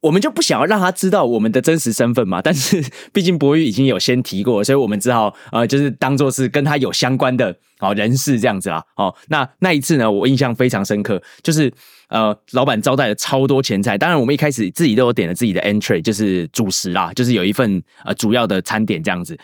[0.00, 2.40] 我们就不想要让他知道我们的真实身份嘛。
[2.42, 8.82] 但是毕竟博宇已经有先提过，所以我们只好呃，就是当做是跟他有相关的哦人士这样子啦。
[8.96, 11.72] 哦，那那一次呢，我印象非常深刻，就是
[12.08, 13.96] 呃，老板招待了超多前菜。
[13.96, 19.38] 当然，我们一开始自己都有点了自己的 entry，就是主食啦，就是有一份呃主要的餐点这样子。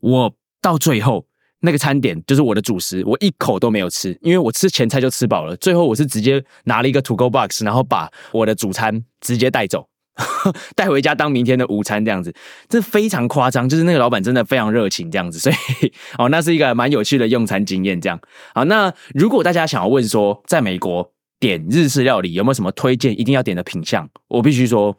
[0.00, 1.26] 我到最后。
[1.64, 5.56] 那个餐点就是我的主食，我一口都没有吃，因为我吃前菜就吃饱了。
[5.56, 9.88] 最后我是直接拿了一个 to go box，然后把我的主餐直接带走，
[10.76, 12.34] 带回家当明天的午餐这样子。
[12.68, 17.98] 这非常夸张，就是那个老板真的非常热情这样子，所以哦，那是一个蛮有趣的用餐经验。
[17.98, 18.20] 这样
[18.54, 21.10] 好，那如果大家想要问说，在美国
[21.40, 24.94] 点日式料理有没有什么推荐一定要点的品相，我必须说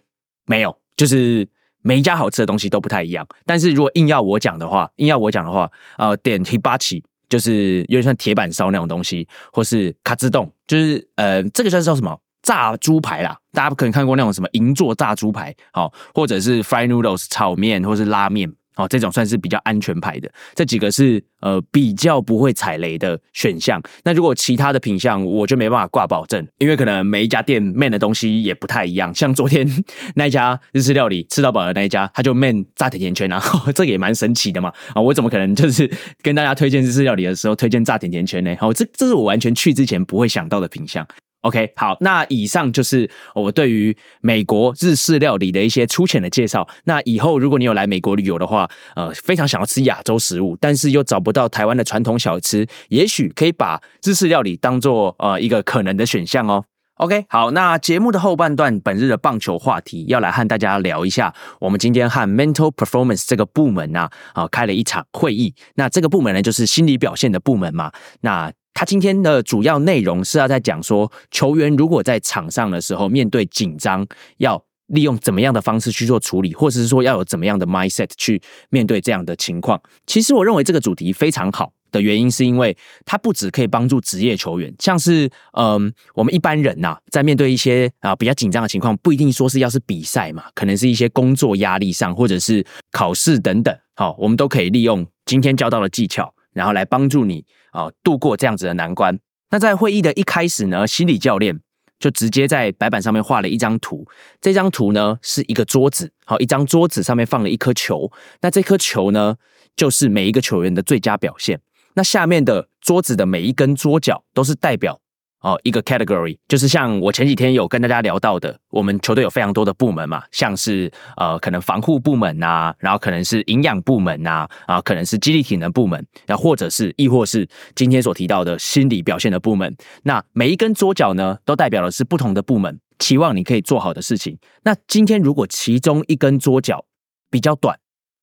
[0.47, 1.47] 没有，就是。
[1.88, 18.52] 每一家好吃的东西都不太一样，但是如果硬要我讲的话，硬要我讲的话，呃，点 hibachi 就是有点像铁板烧那种东西，或是卡兹洞，就是呃，这个算是叫什么炸猪排啦，大家可能看过那种什么银座炸猪排，好，或者是 fried noodles 炒面，或是拉面。
[18.76, 23.81] 哦，这种算是比较安全牌的，这几个是呃比较不会踩雷的选项。
[24.03, 29.14] 那如果其他的品相，我就没办法挂保证，因为可能每一家店面的东西也不太一样。
[29.14, 29.68] 像昨天
[30.15, 33.41] 那一家日式料理吃到饱的那一家，他就面炸甜甜圈啊，
[33.73, 34.72] 这也蛮神奇的嘛。
[34.93, 35.89] 啊，我怎么可能就是
[36.22, 38.56] 跟大家推荐日式料理的时候推荐炸甜甜圈呢？
[38.60, 41.07] 好，这这是我完全去之前不会想到的品相。
[41.45, 46.67] OK，好，那以上就是我对于美国日式料理的一些粗浅的介绍。
[46.85, 56.65] 那以后如果你有来美国旅游的话，呃，非常想要吃亚洲食物，但是又找不到台湾的传统小吃，也许可以把日式料理当做呃一个可能的选项哦。
[56.95, 65.53] OK，好，那节目的后半段，本日的棒球话题要来和大家聊一下，我们今天和 Mental Performance 这个部门呐，啊，开了一场会议。
[65.76, 67.91] 那这个部门呢，就是心理表现的部门嘛。
[68.22, 74.06] 那他今天的主要内容是要在讲说，球员如果在场上的时候面对紧张，
[74.38, 78.39] 要利用怎么样的方式去做处理，或者是说要有怎么样的 mindset 去
[78.69, 79.81] 面对这样的情况。
[80.06, 82.76] 其实我认为这个主题非常好的原因，是因为
[83.06, 92.61] 它不只可以帮助职业球员，像是嗯，我们一般人呐，在面对一些啊比较紧张的情况，不一定说是要是比赛嘛，可能是一些工作压力上，或者是
[92.91, 97.45] 考试等等，好，我们都可以利用今天教到的技巧，然后来帮助你。
[97.76, 99.19] 啊，度过这样子的难关。
[99.52, 101.60] 那在会议的一开始呢，心理教练
[101.99, 104.07] 就直接在白板上面画了一张图。
[104.39, 108.11] 这张图呢是一个桌子，好，一张桌子上面放了一颗球。
[108.41, 109.35] 那这颗球呢，
[109.76, 111.60] 就是每一个球员的最佳表现。
[111.93, 114.99] 那下面的桌子的每一根桌角都是代表。
[115.45, 129.72] 哦，一个 category 就是像我前几天有跟大家聊到的，我们球队有非常多的部门嘛，像是呃可能防护部门呐，然后可能是营养部门呐，啊可能是激励体能部门，然后或者是亦或是今天所提到的心理表现的部门。
[130.01, 134.35] 那每一根桌角呢，都代表的是不同的部门，期望你可以做好的事情。
[134.63, 136.84] 那今天如果其中一根桌角
[137.30, 137.77] 比较短，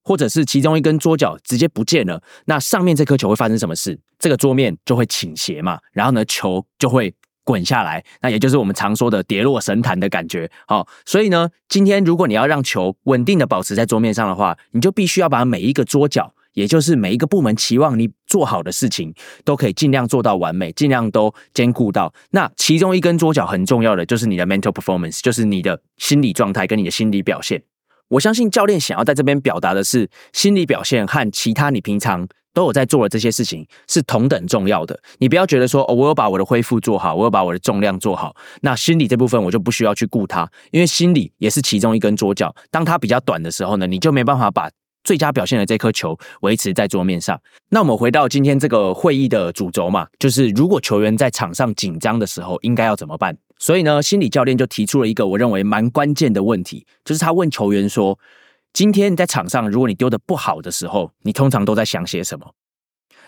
[0.04, 3.98] 或者是其中一根桌角直接不见了，那上面这颗球会发生什么事？
[4.18, 7.14] 这个桌面就会倾斜嘛，然后呢，球就会
[7.44, 10.50] 滚下来，那也就是我们常说的跌落神坛的感觉。
[10.66, 19.12] 好，所以呢，今天如果你要让球稳定的保持在桌面上的话，你就必须要把每一个桌角，也就是每一个部门期望你做好的事情，
[19.44, 22.14] 都可以尽量做到完美，尽量都兼顾到。
[22.30, 27.60] 那其中一根桌角很重要的就是你的 mental performance，就是你的心理状态跟你的心理表现。
[28.12, 35.00] 我相信教练想要在这边表达的是，心理表现和其他你平常都有在做的这些事情是同等重要的。
[35.16, 42.54] 你不要觉得说，哦，我有把我的恢复做好，我有把我的重量做好，那心理这部分我就不需要去顾它，因为心理也是其中一根桌角。
[42.70, 44.70] 当它比较短的时候呢，你就没办法把
[45.04, 47.40] 最佳表现的这颗球维持在桌面上。
[47.70, 53.34] 那我们回到今天这个会议的主轴嘛，就是如果球员在场上紧张的时候，应该要怎么办？
[53.62, 58.18] 所以呢，心理教练就提出了一个我认为蛮关键的问题，就是他问球员说
[58.74, 62.44] ：“今天你在场上，如果你丢的不好的时候，你通常都在想些什么？”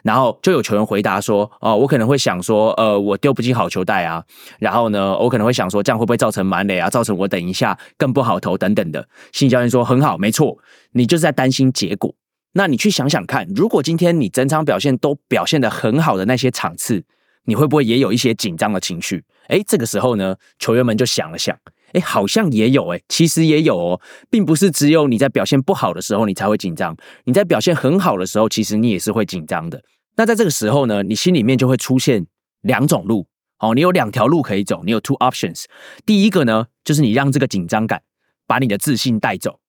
[0.02, 4.24] 然后就有球员回答说：“哦，我可能会想说，呃，我丢不进好球带啊。
[4.58, 6.90] 然后呢，我可能会想说，这样会不会造成满垒啊？
[6.90, 10.58] 造成我等一下更不好投等等的。”心理教练说：“很好，没错，
[10.94, 12.12] 你就是在担心结果。
[12.54, 17.04] 那你去想想看，如果今天你整场表现都表现的很好的那些场次。”
[17.44, 19.22] 你会不会也有一些紧张的情绪？
[19.48, 21.56] 诶，这个时候呢，球员们就想了想，
[21.92, 24.00] 诶，好像也有，诶，其实也有哦，
[24.30, 29.82] 并不是只有你在表现不好的时候你才会紧张，你在表现很好的时候，其实你也是会紧张的。
[30.16, 32.26] 那在这个时候呢，你心里面就会出现
[32.62, 33.26] 两种路，
[33.58, 35.64] 哦，你有两条路可以走，你有 two options。
[36.06, 38.02] 第一个呢，就是你让这个紧张感
[38.46, 39.60] 把你的自信带走，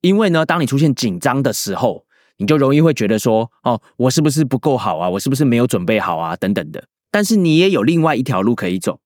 [0.00, 2.04] 因为呢，当你出现紧张的时候，
[2.36, 5.08] 你就容易会觉得说，哦，我是不是不够好啊？
[5.08, 6.36] 我是不是没有准备好啊？
[6.36, 6.84] 等等的。
[7.14, 8.98] 但是你也有另外一条路可以走，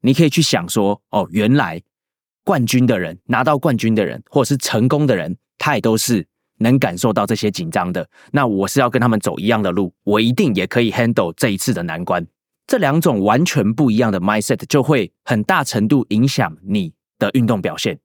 [0.00, 1.80] 你可以去想说，哦，原来
[2.42, 6.26] 冠军的人拿到冠军的人，或者是成功的人，他也都是
[6.58, 8.10] 能感受到这些紧张的。
[8.32, 12.26] 那我是要跟他们走一样的路，我一定也可以 handle 这一次的难关。
[12.66, 18.00] 这两种完全不一样的 mindset 就会很大程度影响你的运动表现。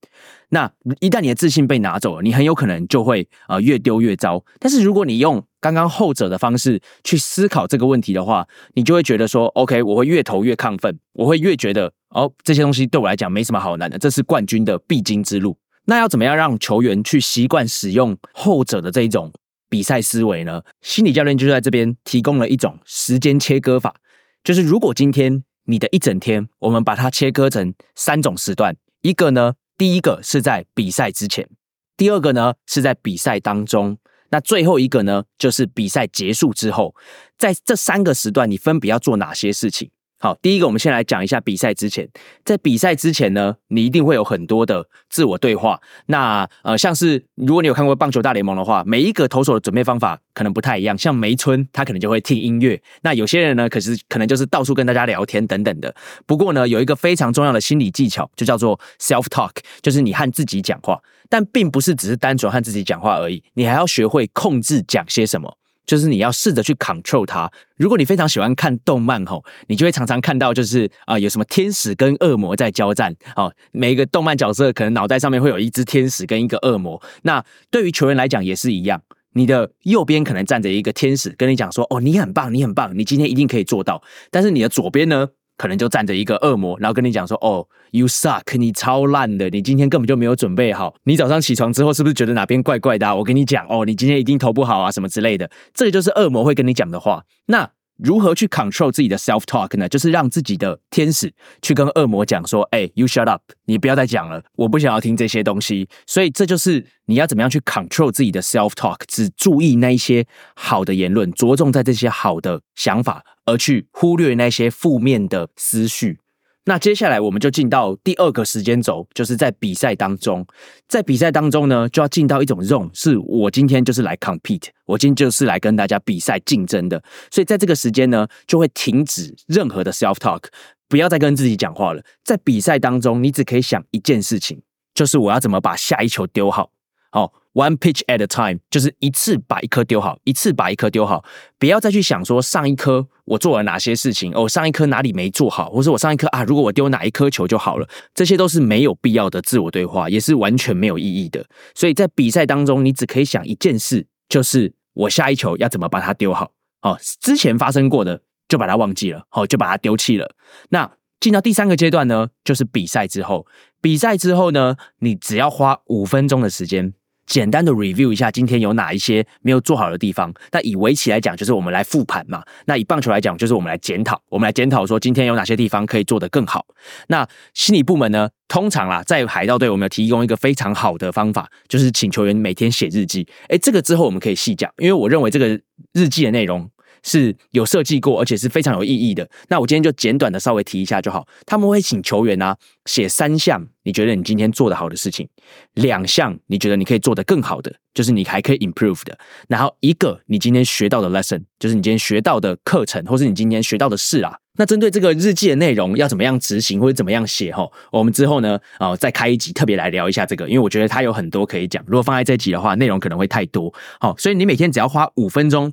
[0.50, 4.46] 那一旦你的自信被拿走了，你很有可能就会呃越丢越糟。
[4.60, 15.58] 但是如果你用刚刚后者的方式去思考这个问题的话，你就会觉得说，OK，我会越投越亢奋，我会越觉得哦，这些东西对我来讲没什么好难的，这是冠军的必经之路。
[15.86, 19.32] 那要怎么样让球员去习惯使用后者的这一种
[19.70, 20.62] 比赛思维呢？
[20.82, 23.96] 心理教练就在这边提供了一种时间切割法，
[24.44, 31.50] 就是如果今天你的一整天，我们把它切割成三种时段，一个呢，第一个是在比赛之前，
[31.98, 33.98] 第二个呢是在比赛当中。
[34.32, 36.96] 那最后一个呢，就是比赛结束之后，
[37.38, 39.90] 在这三个时段，你分别要做哪些事情？
[40.22, 42.06] 好，第一个，我们先来讲一下比赛之前。
[42.44, 45.80] 在比赛之前呢，你一定会有很多的自我对话。
[46.08, 50.98] 那呃，像是如果你有看过棒球大联盟的话，每一个投手的准备方法可能不太一样。
[50.98, 52.82] 像梅村，他可能就会听音乐。
[53.02, 55.96] 那有些人呢，可是可能就是到处跟大家聊天等等的。
[56.26, 59.52] 不过呢，有一个非常重要的心理技巧，就叫做 self talk，
[59.82, 61.00] 就是你和自己讲话。
[61.30, 65.56] 但并不是只是单纯和自己讲话而已，你还要学会控制讲些什么。
[65.90, 67.52] 就是你要试着去 control 它。
[67.78, 73.52] 如果你非常喜欢看动漫吼，你就会常常看到就是啊，有什么天使跟恶魔在交战哦。
[73.72, 77.02] 每一个动漫角色可能脑袋上面会有一只天使跟一个恶魔。
[77.24, 79.02] 那对于球员来讲也是一样，
[79.34, 84.04] 你的右边可能站着一个天使，跟你讲说哦，你很棒，你很棒，你今天一定可以做到。
[84.30, 85.30] 但是你的左边呢？
[85.60, 90.96] 可能就站着一个恶魔，然后跟你讲说：“哦，You suck，你超烂的，你今天根本就没有准备好。
[91.04, 93.14] 你早上起床之后是不是觉得哪边怪怪的？
[93.14, 95.52] 我跟你讲，哦，你今天一定投不好啊，什么之类的。
[95.74, 97.26] 这个就是恶魔会跟你讲的话。
[97.48, 97.70] 那。”
[98.02, 99.90] 如何去 control 自己的 self talk 呢？
[99.90, 101.30] 就是让自己的天使
[101.62, 110.26] 去跟恶魔讲说：“哎，you shut up，你不要再讲了，我不想要听这些东西。”所以这就是你要怎么样去 control 自己的 self talk，只注意那一些
[110.56, 116.20] 好的言论，着重在这些好的想法，而去忽略那些负面的思绪。
[116.66, 120.46] 那接下来我们就进到第二个时间轴，就是在比赛当中，
[120.88, 127.02] 在比赛当中呢，就要进到一种 zone，是我今天就是来 compete，我今天就是来跟大家比赛竞争的，
[127.32, 130.44] 所以在这个时间呢，就会停止任何的 self talk，
[130.88, 132.04] 不要再跟自己讲话了。
[132.24, 134.62] 在比赛当中，你只可以想一件事情，
[134.94, 136.70] 就是我要怎么把下一球丢好。
[137.12, 141.24] 好，one pitch at a time，就是一次把一颗丢好，一次把一颗丢好，
[141.58, 151.46] 不要再去想说上一颗我做了哪些事情，哦，上一颗哪里没做好，或者我上一颗啊，如果我丢哪一颗球就好了，这些都是没有必要的自我对话，也是完全没有意义的。
[151.76, 156.52] 所以在比赛当中，你只可以想一件事，就是我下一球要怎么把它丢好。
[156.82, 160.36] 哦，之前发生过的就把它忘记了，好，就把它丢弃了。
[160.70, 160.90] 那
[161.20, 163.46] 进到第三个阶段呢，就是比赛之后，
[163.82, 166.94] 比赛之后呢，你只要花五分钟的时间。
[167.30, 170.34] 简单的 review 一下今天有哪一些没有做好的地方。
[170.52, 172.44] 那以围棋来讲，就是我们来复盘嘛。
[172.66, 176.66] 那以棒球来讲，就是我们来检讨，我们来检讨说今天有哪些地方可以做得更好。
[177.08, 183.28] 那心理部门呢，通常啦，在海盗队我们有提供一个非常好的方法，就是请球员每天写日记。
[183.50, 185.48] 诶，这个之后我们可以细讲，因为我认为这个
[185.94, 186.70] 日记的内容。
[187.04, 189.30] 是有设计过，而且是非常有意义的。
[189.48, 191.28] 那我今天就简短的稍微提一下就好。
[191.46, 192.56] 他们会请球员啊
[192.86, 195.28] 写三项你觉得你今天做的好的事情，
[195.74, 199.18] 两项你觉得你可以做得更好的，就是你还可以 improve 的。
[199.48, 204.38] 然后一个你今天学到的 lesson，就是你今天学到的课程，或是你今天学到的事啊。
[204.58, 211.82] 那针对这个日记的内容要怎么样执行或者怎么样写哈，我们之后呢啊再开一集特别来聊一下这个，因为我觉得它有很多可以讲。
[211.88, 213.74] 如果放在这集的话，内容可能会太多。
[214.02, 215.72] 好，所以你每天只要花五分钟。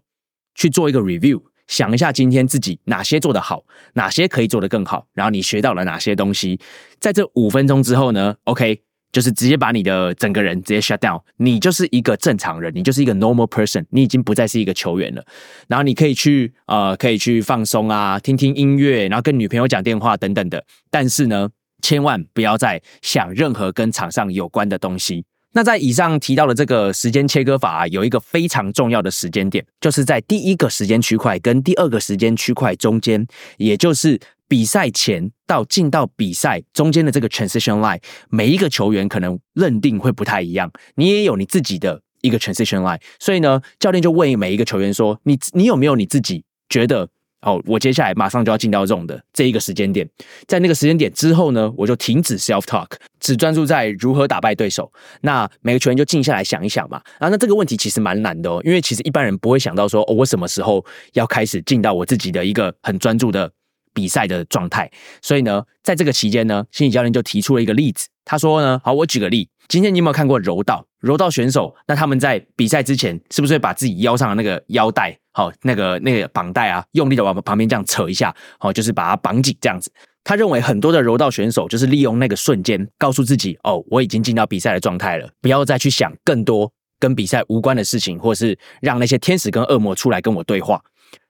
[0.57, 3.65] 去做一个 review，想一下今天自己哪些做得好，
[3.95, 6.59] 哪些可以做得更好，然后你学到了哪些东西。
[6.99, 8.81] 在这五分钟之后呢，OK，
[9.12, 15.24] 就是直接把你的整个人直接 shut down，你就是一个正常人，你就是一个 normal person，你已经不再是一个球员了。
[15.69, 20.65] 然后你可以去呃，可以去放松啊，听听音乐，然后跟女朋友讲电话等等的。
[20.91, 21.49] 但是呢，
[21.83, 25.24] 千万不要再想任何跟场上有关的东西。
[25.52, 47.09] 那在以上提到的这个时间切割法啊，有一个非常重要的时间点，就是在第一个时间区块跟第二个时间区块中间，也就是比赛前到进到比赛中间的这个 transition line，每一个球员可能认定会不太一样，你也有你自己的一个 transition line，所以呢，教练就问每一个球员说：“你你有没有你自己觉得？”
[47.47, 50.06] 哦，我接下来马上就要进到这种的这一个时间点，
[50.48, 52.89] 在那个时间点之后呢，我就停止 self talk，
[53.20, 54.93] 只专注在如何打败对手。
[55.20, 57.01] 那每个球员就静下来想一想嘛。
[57.20, 63.48] 啊，那这个问题其实蛮难的哦，因为其实一般人不会想到说，哦，我什么时候要开始进到我自己的一个很专注的
[63.94, 64.90] 比赛的状态。
[65.23, 70.85] 所以呢，在这个期间呢，心理教练就提出了一个例子，他说呢，好，我举个例，今天你有没有看过柔道？
[70.98, 75.16] 柔道选手，那他们在比赛之前是不是会把自己腰上的那个腰带？
[75.32, 79.93] 好，那个那个绑带啊，用力的往旁边这样扯一下，好，就是把它绑紧这样子。
[80.24, 90.82] 他认为很多的柔道选手就是利用那个瞬间，告诉自己哦，我已经进到比赛的状态了，不要再去想更多跟比赛无关的事情，或是让那些天使跟恶魔出来跟我对话。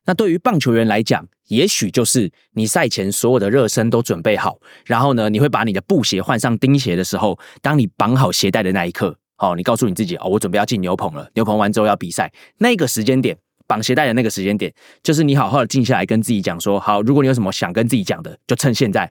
[0.05, 13.37] 那对于棒球员来讲，也许就是你赛前所有的热身都准备好，然后呢，你会把你的布鞋换上钉鞋的时候，当你绑好鞋带的那一刻，好，你告诉你自己哦，我准备要进牛棚了，牛棚完之后要比赛，那个时间点。
[13.69, 14.73] 绑鞋带的那个时间点，
[15.03, 19.11] 就是你好好的静下来跟自己讲说，好，如果你有什么想跟自己讲的，就趁现在。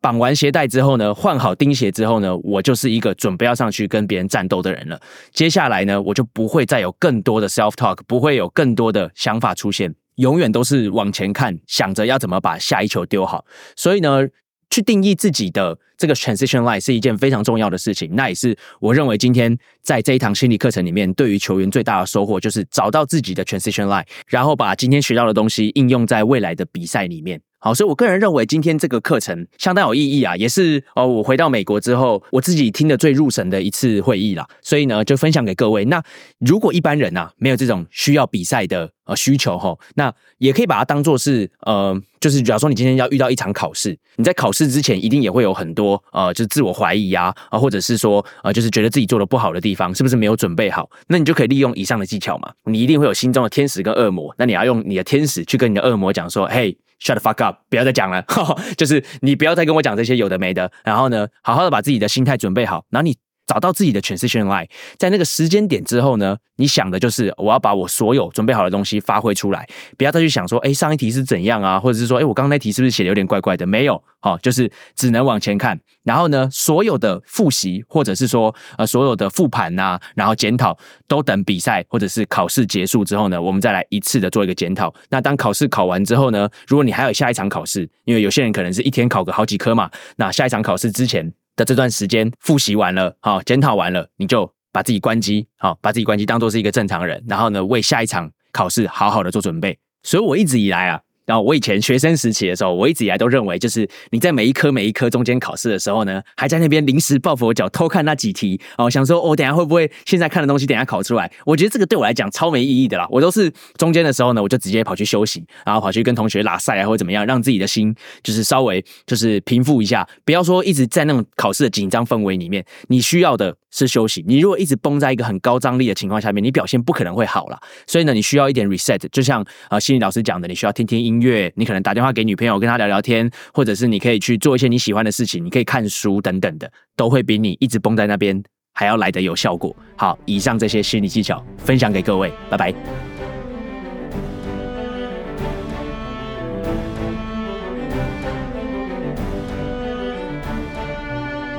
[0.00, 5.00] 绑完鞋带之后呢，换好钉鞋之后呢，我就是一个准备要上去跟别人战斗的人了。
[5.32, 13.44] 接下来呢，我就不会再有更多的 self talk，不会有更多的想法出现，永远都是往前看，想着要怎么把下一球丢好。
[13.76, 14.26] 所以呢。
[14.70, 27.40] 去定义自己的这个 transition line 是一件非常重要的事情，那也是我认为今天在这一堂心理课程里面，对于球员最大的收获就是找到自己的 transition line，然后把今天学到的东西应用在未来的比赛里面。
[27.60, 34.46] 好，所以我个人认为今天这个课程相当有意义啊，也是哦，我回到美国之后，我自己听得最入神的一次会议啦。
[34.62, 35.84] 所以呢，就分享给各位。
[35.86, 36.00] 那
[36.38, 50.88] 如果一般人啊没有这种需要比赛的呃需求哈，那也可以把它当做是呃，就是假如说你今天要遇到一场考试，你在考试之前一定也会有很多呃，就是自我怀疑呀啊，或者是说呃，就是觉得自己做的不好的地方，是不是没有准备好？
[51.08, 52.52] 那你就可以利用以上的技巧嘛。
[52.66, 56.78] 你一定会有心中的天使跟恶魔，那你要用你的天使去跟你的恶魔讲说，嘿。
[57.00, 57.60] Shut the fuck up！
[57.70, 58.24] 不要再讲了，
[58.76, 60.70] 就是你不要再跟我讲这些有的没的。
[60.84, 63.16] 然后呢，好好的把自己的心态准备好，然后你。
[63.48, 64.68] 找到自己的 transition line，
[64.98, 69.66] 在那个时间点之后呢，你想的就是我要把我所有准备好的东西发挥出来，
[69.96, 73.66] 不要再去想说，哎，上一题是怎样啊，或者是说，哎，我刚刚那题是不是写的有点怪怪的？
[73.66, 75.80] 没有，好，就是只能往前看。
[76.04, 80.76] 然后呢，所有的复习或者是说，呃，所有的复盘呐，然后检讨，
[81.06, 84.94] 都等比赛或者是考试结束之后呢，我们再来一次的做一个检讨。
[85.08, 91.32] 那当考试考完之后呢，如果你还有下一场考试，因为有些人可能是一天考个好几科嘛，那下一场考试之前。
[91.58, 99.76] 的这段时间复习完了，好检讨完了，你就把自己关机，好把自己关机，当做是一个正常人，然后呢，为下一场考试好好的做准备。
[100.04, 101.00] 所以我一直以来啊。
[101.28, 111.30] 然后我以前学生时期的时候，我一直以来都认为，就是你在每一科每一科中间考试的时候呢，还在那边临时抱佛脚偷看那几题哦，想说我等下会不会现在看的东西等下考出来？
[111.44, 113.06] 我觉得这个对我来讲超没意义的啦。
[113.10, 122.64] 我都是中间的时候呢，我就直接跑去休息，然后跑去跟同学拉赛啊，或者怎么样，让自己的心就是稍微就是平复一下，不要说一直在那种考试的紧张氛围里面。
[122.86, 124.24] 你需要的是休息。
[124.26, 127.58] 你如果一直绷在一个很高张力的情况下面，你表现不可能会好了。
[127.86, 131.17] 所以呢，你需要一点 reset，就像啊心理老师讲的，你需要听听音。
[131.20, 138.42] 乐，你可能打电话给女朋友，跟她聊聊天，或者是你可以去做一些你喜欢的事情，你可以看书等等的，都会比你一直绷在那边
[138.74, 139.74] 还要来的有效果。
[139.96, 142.74] 好，以上这些心理技巧分享给各位，拜拜。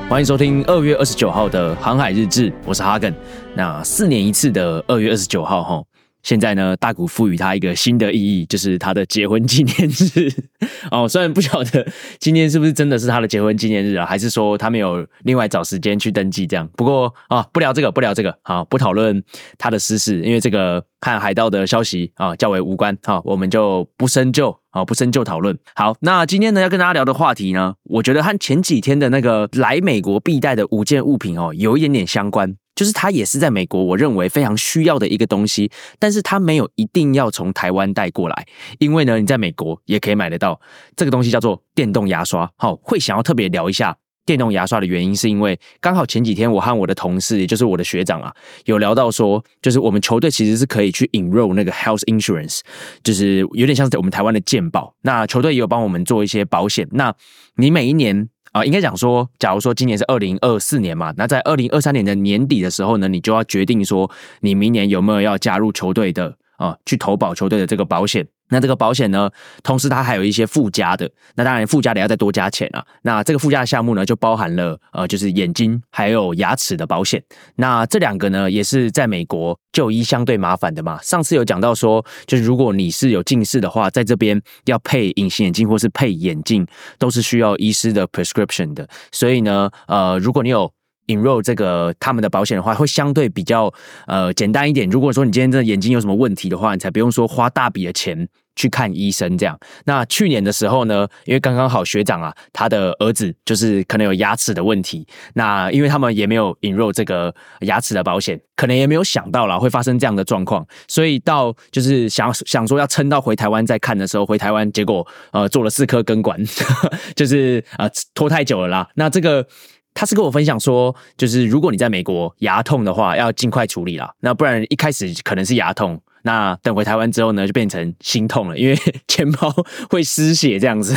[0.10, 3.14] 欢迎收听二月二十九号的航海日志，我是哈根。
[3.53, 5.84] 那四年一次的二月二十九号，哈。
[6.22, 10.30] 现在呢，大谷赋予他一个新的意义，就是他的结婚纪念日
[10.91, 11.08] 哦。
[11.08, 11.88] 虽然不晓得
[12.20, 16.68] 今天是不是真的是他的结婚纪念日啊，还是说他没有另外找时间去登记这样。
[16.76, 19.24] 不过啊，不聊这个，不聊这个，好，不讨论
[19.58, 25.58] 他的私事，因为这个看海盗的消息啊较为无关，好，我们就不深究，好，不深究讨论。
[25.76, 32.56] 好，那今天呢要跟大家聊的话题呢，我觉得和前几天的那个来美国必带的五件物品哦，有一点点相关。
[32.80, 35.70] 就是它也是在美国，我认为非常需要的一个东西，
[36.00, 38.48] 但是它没有一定要从台湾带过来，
[38.78, 40.58] 因为呢，你在美国也可以买得到
[40.96, 42.50] 这个东西，叫做电动牙刷。
[42.56, 43.94] 好，会想要特别聊一下
[44.26, 48.34] 电动牙刷的原因，是因为刚好前几天我和我的同事，也就是我的学长啊，
[48.64, 52.62] 有聊到说，就是我们球队其实是可以去引入那个 health insurance，
[53.04, 54.96] 就是有点像是我们台湾的健保。
[55.02, 56.88] 那球队也有帮我们做一些保险。
[56.92, 57.14] 那
[57.58, 58.30] 你每一年。
[58.52, 64.10] 啊、应该讲说，假如说今年是二零二四年嘛，那在二零二三年的年底的时候呢，你就要决定说，
[64.42, 68.27] 你明年有没有要加入球队的啊、去投保球队的这个保险。
[68.52, 69.30] 那这个保险呢，
[69.61, 72.84] 同时它还有一些附加的，那当然附加的要再多加钱啊。
[73.03, 77.23] 那这个附加的项目呢，就包含了呃，就是眼睛还有牙齿的保险。
[77.57, 80.99] 那这两个呢，也是在美国就医相对麻烦的嘛。
[81.03, 86.65] 上次有讲到说，就是如果你是有近视的话，在这边要配隐形眼镜或是配眼镜，
[86.98, 88.90] 都是需要医师的 prescription 的。
[89.11, 90.72] 所以呢，呃，如果你有
[91.10, 93.72] enroll 这个他们的保险的话，会相对比较
[94.07, 94.90] 呃简单一点。
[94.90, 99.57] 如果说你今天真的眼睛有什么问题的话，你才不用说花大笔的钱去看医生这样。
[99.86, 116.40] 那去年的时候呢，因为刚刚好学长啊，他的儿子就是可能有牙齿的问题，那因为他们也没有 enroll 这个牙齿的保险，可能也没有想到啦会发生这样的状况，所以到就是想想说要撑到回台湾再看的时候，回台湾结果呃做了四颗根管，
[117.15, 118.90] 就是呃拖太久了啦。
[118.95, 119.48] 那这个。
[119.94, 124.14] 他是跟我分享说，就是如果你在美国牙痛的话，要尽快处理啦。
[124.22, 128.78] 那不然一开始可能是牙痛，那等回台湾之后呢，就变成心痛了，因为
[129.08, 129.54] 钱包
[129.90, 130.96] 会失血这样子。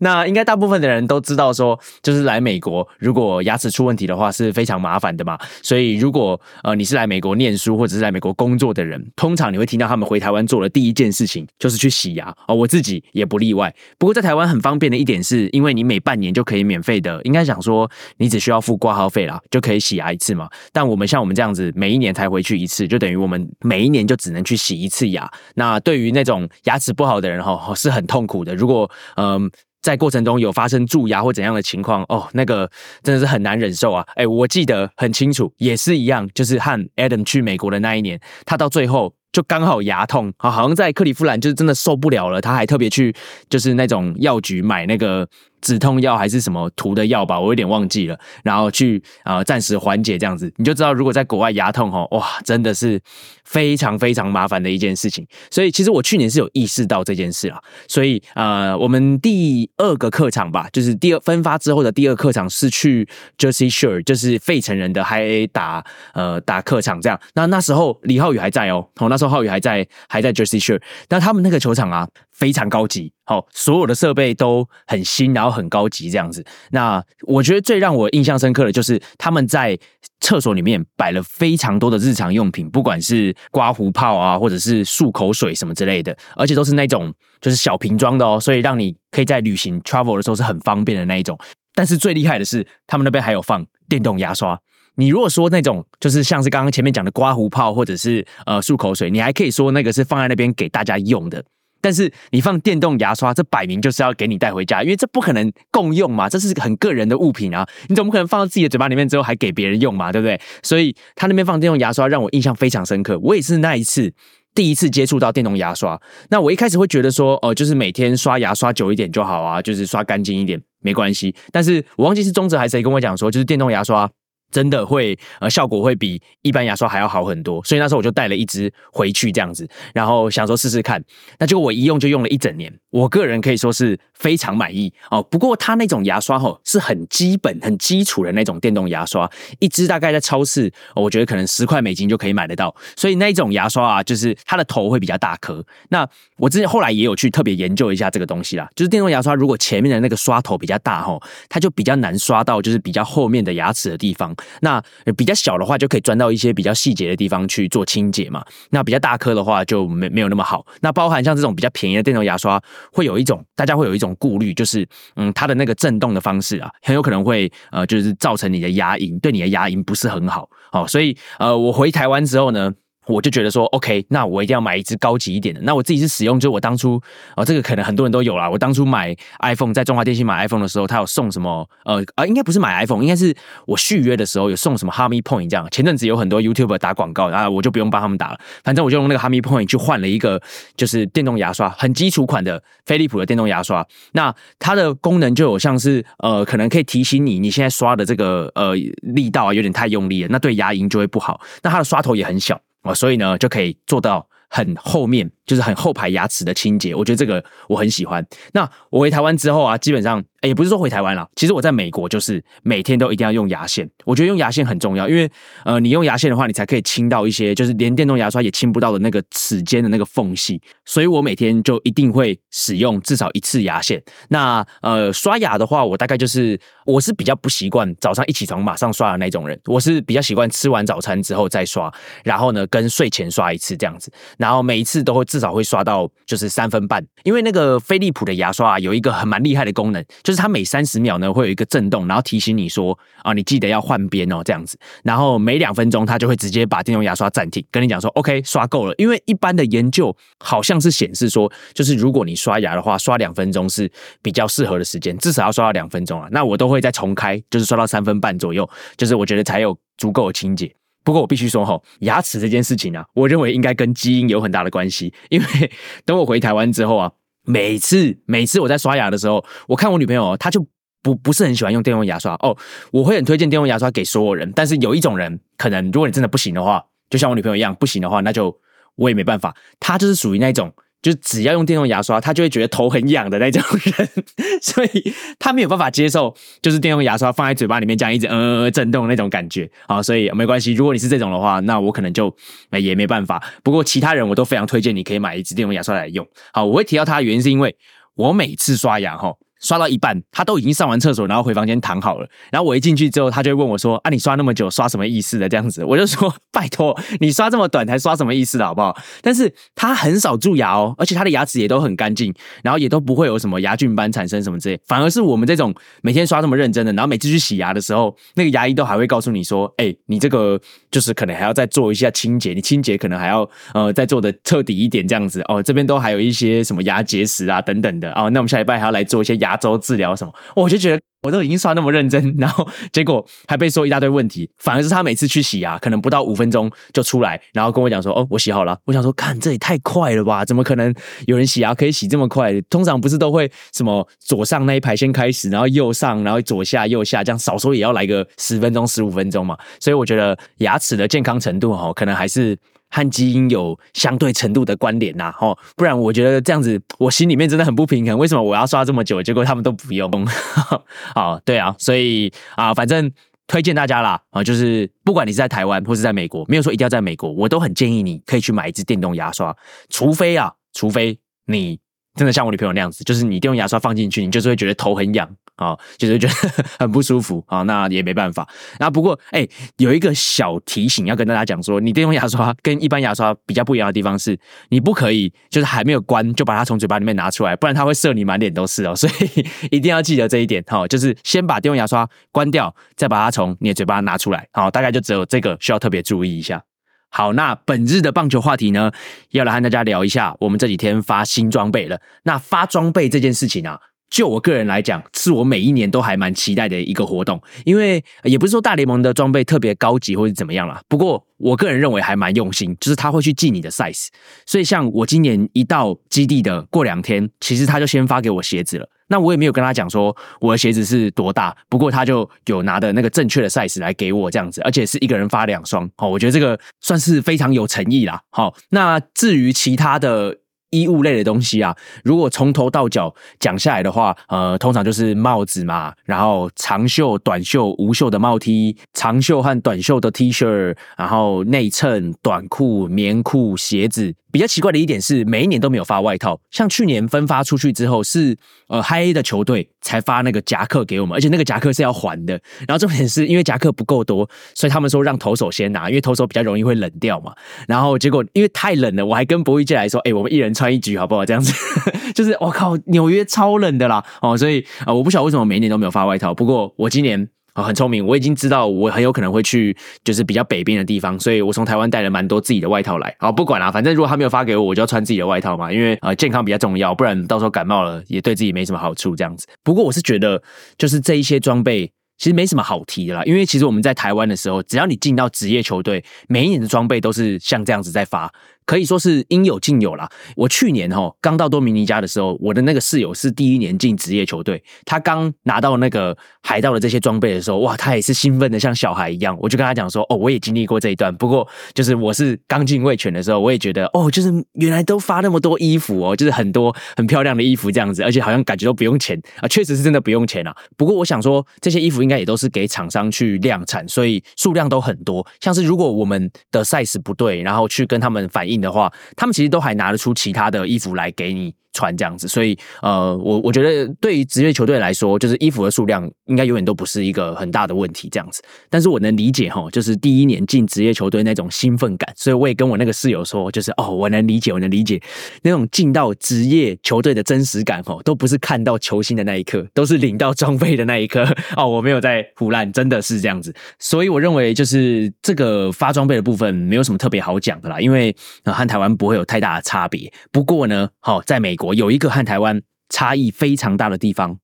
[0.00, 5.38] 那应该大部分的人都知道说，就是来美国，如果牙齿出问题的话是非常麻烦的嘛。
[5.62, 13.74] 所以如果呃你是来美国念书或者是来美国工作的人，通常你会听到他们回台湾做的第一件事情就是去洗牙哦，我自己也不例外。
[13.98, 20.48] 不过在台湾很方便的一点是，因为你每半年就可以免费的，应该想说你只需要付挂号费啦，就可以洗牙一次嘛。
[20.72, 25.30] 但我们像我们这样子，每一年才回去一次，就等于我们每一年就只能去洗一次牙。
[25.54, 28.54] 那对于那种牙齿不好的人哈，是很痛苦的。
[28.54, 29.50] 如果嗯。
[29.80, 32.68] 在过程中有发生蛀牙或怎样的情况哦，那个
[33.00, 34.04] 真的是很难忍受啊！
[34.16, 43.14] 哎，我记得很清楚，也是一样，就是和 Adam 去美国的那一年，他到最后就刚好牙痛啊，好像在克利夫兰就是真的受不了了，他还特别去
[43.48, 45.26] 就是那种药局买那个
[45.60, 53.00] 止痛药还是什么涂的药吧，我有点忘记了，然后去啊暂时缓解这样子，你就知道如果在国外牙痛吼，哇，真的是
[53.44, 55.26] 非常非常麻烦的一件事情。
[55.50, 67.18] 所以其实我去年是有意识到这件事啊，所以呃，我们第二个课场吧，就是第二分发之后的第二课场是去 Jersey Shore，就是费城人的 Hi A 打呃打客场这样。
[67.34, 72.08] 那那时候李浩宇还在哦，哦那时候浩宇还在还在 Jersey Shore，那他们那个球场啊
[72.38, 76.44] 非常高级，好、所有的设备都很新，然后很高级这样子。
[76.70, 79.76] 那我觉得最让我印象深刻的就是他们在
[80.20, 91.36] 厕所里面摆了非常多的日常用品，不管是刮胡泡啊，或者是漱口水什么之类的，而且都是那种就是小瓶装的哦，所以让你可以在旅行 travel 的时候是很方便的那一种。
[91.74, 94.56] 但是最厉害的是，他们那边还有放电动牙刷。
[94.94, 101.44] 你如果说那种就是像是刚刚前面讲的刮胡泡或者是呃漱口水，你还可以说那个是放在那边给大家用的。
[101.80, 110.40] 但是你放电动牙刷，这摆明就是要给你带回家，因为这不可能共用嘛，这是很个人的物品啊，你怎么可能放到自己的嘴巴里面之后还给别人用嘛，对不对？
[110.62, 114.12] 所以他那边放电动牙刷让我印象非常深刻，我也是那一次。
[114.54, 116.00] 第一次接触到电动牙刷，
[116.30, 121.32] 那我一开始会觉得说，哦、就是每天刷牙刷久一点就好啊，就是刷干净一点没关系。
[121.52, 124.10] 但是我忘记是中哲还是谁跟我讲说，就是电动牙刷
[124.50, 131.02] 真的会呃效果会比一般牙刷还要好很多，所以那时候我就带了一支回去这样子，然后想说试试看。
[131.38, 135.22] 那结果我一用就用了一整年，我个人可以说是非常满意哦。
[135.22, 142.74] 不过它那种牙刷吼是很基本、很基础的那种电动牙刷，一支大概在超市，哦我觉得可能十块美金就可以买得到。
[142.96, 145.64] 所以那一种牙刷啊，就是它的头会比较大颗。
[145.90, 154.34] 那我之前后来也有去特别研究一下这个东西啦，就是电动牙刷如果前面的那个刷头比较大吼，它就比较难刷到就是比较后面的牙齿的地方。
[154.60, 154.82] 那
[155.16, 158.44] 比较小的话，就可以钻到一些比较细节的地方去做清洁嘛。
[158.70, 160.64] 那比较大颗的话，就没没有那么好。
[160.80, 162.60] 那包含像这种比较便宜的电动牙刷，
[162.92, 164.86] 会有一种大家会有一种顾虑，就是
[165.16, 170.48] 嗯，它的那个震动的方式啊，很有可能会呃，就是造成你的牙龈对你的牙龈不是很好。
[170.72, 172.74] 哦，所以呃，我回台湾之后呢。
[173.08, 175.60] 我就觉得说，OK，那我一定要买一支高级一点的。
[175.62, 177.00] 那我自己是使用，就我当初
[177.36, 178.48] 哦，这个可能很多人都有啦。
[178.48, 181.68] 我当初买 iPhone，在中华电信买 iPhone 的时候，它有送什么？
[181.84, 183.34] 呃啊，应该不是买 iPhone，应该是
[183.66, 185.66] 我续约的时候有送什么 h a m m y Point 这样。
[185.70, 190.40] 前阵子有很多 YouTuber 打广告，然后我就不用帮他们打了，反正我就用那个 h a m m y Point 去换了一个
[190.76, 193.86] 就是电动牙刷，很基础款的飞利浦的电动牙刷。
[194.12, 201.40] 那它的功能就有像是呃，可能可以提醒你你现在刷的这个呃力道啊有点太用力了，那对牙龈就会不好。
[201.62, 202.60] 那它的刷头也很小。
[202.88, 208.24] 哦，所以呢，就可以做到很后面就是很后排牙齿的清洁，我觉得这个我很喜欢。
[208.52, 213.88] 那我回台湾之后啊，基本上也不是说回台湾了，其实我在美国就是每天都一定要用牙线。
[214.04, 215.28] 我觉得用牙线很重要，因为
[215.64, 220.60] 呃，你用牙线的话，你才可以清到一些就是连电动牙刷也清不到的那个齿间的那个缝隙。
[220.84, 224.02] 所以我每天就一定会使用至少一次牙线。
[224.28, 231.92] 那呃，刷牙的话，我大概就是我是比较不习惯早上一起床马上刷的那种人，我是比较习惯吃完早餐之后再刷，
[232.22, 253.88] 然后呢跟睡前刷一次这样子，然后每一次都会自至少会刷到就是三分半，因为那个飞利浦的牙刷啊有一个很蛮厉害的功能，就是它每三十秒呢会有一个震动，然后提醒你说啊你记得要换边哦这样子，然后每两分钟它就会直接把电动牙刷暂停，跟你讲说 OK 刷够了，因为一般的研究好像是显示说，就是如果你刷牙的话，刷两分钟是
[254.20, 260.74] 比较适合的时间，至少要刷到两分钟啊，那我都会再重开，就是刷到三分半左右，就是我觉得才有足够的清洁。
[261.04, 265.12] 不过我必须说哈，牙齿这件事情啊，我认为应该跟基因有很大的关系。
[265.30, 265.70] 因为
[266.04, 267.12] 等我回台湾之后啊，
[267.44, 270.66] 每次每次我在刷牙的时候，我看我女朋友，她就
[271.02, 272.56] 不不是很喜欢用电动牙刷哦。
[272.92, 278.58] 我会很推荐电动牙刷给所有人，但是有一种人，可能如果你真的不行的话，就像我女朋友一样，不行的话，那就
[278.96, 279.56] 我也没办法。
[279.80, 280.72] 她就是属于那种。
[281.00, 284.08] 就只要用电动牙刷，他就会觉得头很痒的那种人，
[284.60, 290.72] 所以他没有办法接受，就是电动牙刷放在嘴巴里面这样一直嗯嗯嗯震动那种感觉啊，所以没关系。
[290.72, 292.34] 如果你是这种的话，那我可能就
[292.72, 293.42] 也没办法。
[293.62, 296.26] 不过其他人我都非常推荐你可以买一支电动牙刷来用。
[296.52, 297.76] 好，我会提到它的原因是因为
[298.14, 299.32] 我每次刷牙哈。
[299.60, 302.28] 刷到一半，他都已经上完厕所，然后回房间躺好了。
[302.50, 312.32] 然后我一进去之后，他就会问我说：“啊，你刷那么久，刷什么意思的？”这样子，我就说：“拜托，你刷这么短，才刷什么意思的好不好？”但是他很少蛀牙哦，而且他的牙齿也都很干净，
[312.62, 314.80] 然后也都不会有什么牙菌斑产生什么之类。
[314.86, 320.60] 反而是我们这种每天刷这么认真的，然后每次去洗牙的时候，那个牙医都还会告诉你说：“哎，你这个
[320.90, 325.62] 就是可能还要再做一下清洁，你清洁可能还要呃再做的彻底一点这样子哦。
[325.62, 328.30] 这边都还有一些什么牙结石啊等等的哦。
[328.30, 334.48] 那我们下礼拜还要来做一些牙 牙周治疗什么。”我就觉得我都已经刷那么认真，然后结果还被说一大堆问题。
[334.58, 340.44] 反而是他每次去洗牙，可能不到五分钟就出来，然后跟我讲说：“哦，我洗好了。”我想说：“看这也太快了吧？
[340.44, 340.94] 怎么可能
[341.26, 342.60] 有人洗牙可以洗这么快？
[342.70, 349.58] 通常不是都会什么左上那一排先开始，然后右上，然后左下右下，这样少说也要来个十分钟、十五分钟嘛。
[349.80, 352.56] 所以我觉得牙齿的健康程度哈，可能还是。
[352.90, 358.18] 和基因有相对程度的关联呐，吼，不然我觉得这样子，我心里面真的很不平衡。
[358.18, 360.10] 为什么我要刷这么久，结果他们都不用？
[361.14, 363.10] 好，对啊，所以啊，反正
[363.46, 369.54] 推荐大家啦，啊，就是不管你是在台湾或是在美国，没有说一定要在美国，我都很建议你可以去买一支电动牙刷，
[369.90, 371.78] 除非啊，除非你
[372.14, 375.28] 真的像我女朋友那样子，就是你电动牙刷放进去，你就是会觉得头很痒。
[375.58, 376.34] 啊，就是觉得
[376.78, 378.48] 很不舒服啊，那也没办法。
[378.78, 379.46] 那不过，哎，
[379.78, 388.94] 有一个小提醒要跟大家讲说，你电动牙刷跟一般牙刷比较不一样的地方是，你不可以就是还没有关就把它从嘴巴里面拿出来，不然它会射你满脸都是哦。
[388.96, 394.46] 所以一定要记得这一点哈，就是先把电动牙刷关掉，再把它从你的嘴巴拿出来。
[394.52, 396.62] 好，大概就只有这个需要特别注意一下。
[397.10, 398.92] 好，那本日的棒球话题呢，
[399.30, 402.00] 要来和大家聊一下，我们这几天发新装备了。
[402.22, 403.80] 那发装备这件事情啊。
[404.10, 410.80] 就我个人来讲，是我每一年都还蛮期待的一个活动，因为也不是说大联盟的装备特别高级或者怎么样啦。
[410.88, 414.08] 不过我个人认为还蛮用心，就是他会去记你的 size。
[414.46, 418.88] 所以像我今年一到基地的过两天，其实他就先发给我鞋子了。
[419.10, 425.88] 那我也没有跟他讲说我的鞋子是多大，不过他就有拿的那个正确的 size 来给我这样子，而且是一个人发两双。
[425.96, 428.20] 好，我觉得这个算是非常有诚意啦。
[428.30, 430.38] 好，那至于其他的。
[430.70, 431.74] 衣物类的东西啊，
[432.04, 444.14] 如果从头到脚讲下来的话，呃，通常就是帽子嘛，然后长袖、短袖、无袖的帽 T，长袖和短袖的 T 恤，然后内衬、短裤、棉裤、鞋子。
[444.30, 446.38] 比较奇怪的一点是，每一年都没有发外套。
[446.50, 448.36] 像去年分发出去之后，是
[448.68, 452.34] 呃嗨的球队才发那个夹克给我们，而且那个夹克是要还的。
[452.66, 457.34] 然后重点是因为夹克不够多，所以他们说让投手先拿，因为投手比较容易会冷掉嘛。
[457.66, 461.52] 然后结果因为太冷了，我还跟博弈界来说：“哎，我们一人穿一局好不好？”这样子
[462.14, 466.34] 就是我靠，纽约超冷的啦哦，所以啊，我不晓得为什么每一年都没有发外套。
[466.34, 467.28] 不过我今年。
[467.62, 473.14] 很聪明，我已经知道我很有可能会去，就是比较北边的地方，所以我从台湾带了蛮多自己的外套来。
[473.18, 479.16] 好，不管啦，反正如果他没有发给我，我就要穿自己的外套嘛，因为呃健康比较重要，不然到时候感冒了也对自己没什么好处。
[479.16, 480.42] 这样子，不过我是觉得，
[480.76, 488.30] 就是这一些装备其实没什么好提的啦，因为其实我们在台湾的时候，只要你进到职业球队，每一年的装备都是像这样子在发。
[488.68, 490.06] 可以说是应有尽有啦。
[490.36, 499.34] 我去年哈刚到多米尼加的时候，我的那个室友是第一年进职业球队，他刚拿到那个海盗的这些装备的时候，哇，他也是兴奋的像小孩一样。
[499.40, 510.54] 我就跟他讲说，哦，我也经历过这一段，不过就是我是刚进卫权的时候，我也觉得哦，就是原来都发那么多衣服哦，就是很多很漂亮的衣服这样子，而且好像感觉都不用钱啊，确实是真的不用钱啊。
[510.76, 515.26] 不过我想说，这些衣服应该也都是给厂商去量产，所以数量都很多。
[515.40, 521.54] 像是如果我们的 size 不对，然后去跟他们反映的话，他们其实都还拿得出其他的衣服来给你。
[521.72, 528.42] 穿这样子，所以呃，我我觉得对于职业球队来说，就是衣服的数量应该永远都不是一个很大的问题这样子。
[528.68, 535.00] 但是我能理解哈，就是第一年进职业球队那种兴奋感，所以我也跟我那个室友说，就是哦，我能理解，我能理解
[535.42, 541.24] 那种进到职业球队的真实感哈，都不是看到球星的那一刻，都是领到装备的那一刻
[541.56, 541.68] 哦。
[541.68, 543.54] 我没有在胡乱，真的是这样子。
[543.78, 548.14] 所以我认为就是这个发装备的部分没有什么特别好讲的啦，因为
[548.44, 550.10] 和台湾不会有太大的差别。
[550.32, 551.74] 不过呢，好在美国。
[551.74, 554.38] 有一个和台湾差异非常大的地方，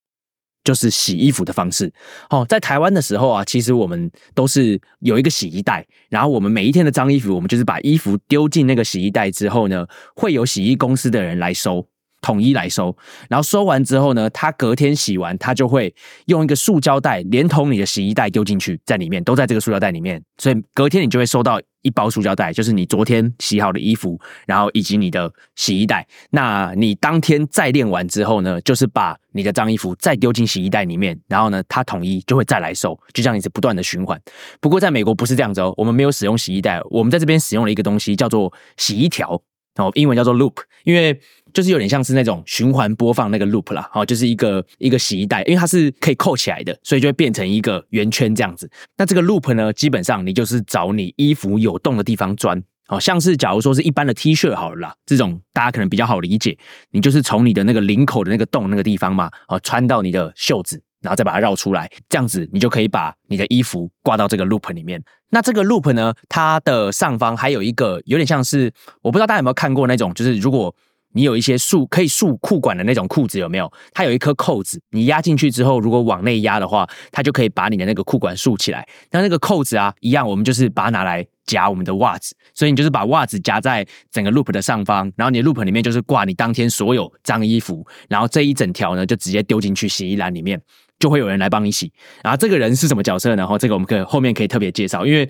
[0.62, 1.90] 就是洗衣服的方式。
[2.28, 11.88] 哦，在台湾的时候啊，其实我们都是有一个洗衣袋，然后我们每一天的脏衣服，我们就是把衣服丢进那个洗衣袋之后呢，会有洗衣公司的人来收。
[12.24, 12.96] 统一来收，
[13.28, 15.94] 然后收完之后呢，他隔天洗完，他就会
[16.24, 26.06] 用一个塑胶袋连同你的洗衣袋丢进去，在里面都在这个塑胶袋里面，所以隔天你就会收到一包塑胶袋，就是你昨天洗好的衣服，然后以及你的洗衣袋。
[26.30, 34.18] 那你当天再练完之后呢，就是把你的脏衣服再丢进洗衣袋里面，然后呢，他统一就会再来收，就这样一直不断的循环。
[34.62, 39.38] 不过在美国不是这样子哦，我们没有使用洗衣袋，我们在这边使用了一个东西叫做洗衣条，
[39.76, 41.20] 哦，英文叫做 loop，因为。
[41.54, 48.68] 就是有点像是那种循环播放那个 loop 啦，好，就是一个一个洗衣袋，因为它是可以扣起来的，所以就会变成一个圆圈这样子。
[48.98, 56.58] 那这个 loop 呢，基本上你就是找你衣服有洞的地方钻，好像是假如说是一般的 T 恤好了啦，这种大家可能比较好理解，
[56.90, 65.00] 你就是从你的那个领口的那个洞那个地方嘛，哦，穿到你的袖子，然后再把它绕出来，这样子你就可以把你的衣服挂到这个 loop 里面。
[65.30, 68.72] 那这个 loop 呢，它的上方还有一个有点像是，
[69.02, 70.74] 我不知道大家有没有看过那种，就是如果
[71.14, 73.72] 你有一些束可以束裤管的那种裤子有没有？
[73.92, 78.86] 它有一颗扣子，你压进去之后，如果往内压的话，它就可以把你的那个裤管束起来。
[79.12, 82.36] 那那个扣子啊，一样，我们就是把它拿来夹我们的袜子。
[82.52, 90.60] 所以你就是把袜子夹在整个 loop 的上方，然后你的 loop 里面就是挂你当天所有脏衣服，然后这一整条呢就直接丢进去洗衣篮里面，
[90.98, 91.92] 就会有人来帮你洗。
[92.22, 93.46] 然后这个人是什么角色呢？
[93.46, 95.28] 后这个我们可以后面可以特别介绍，因为。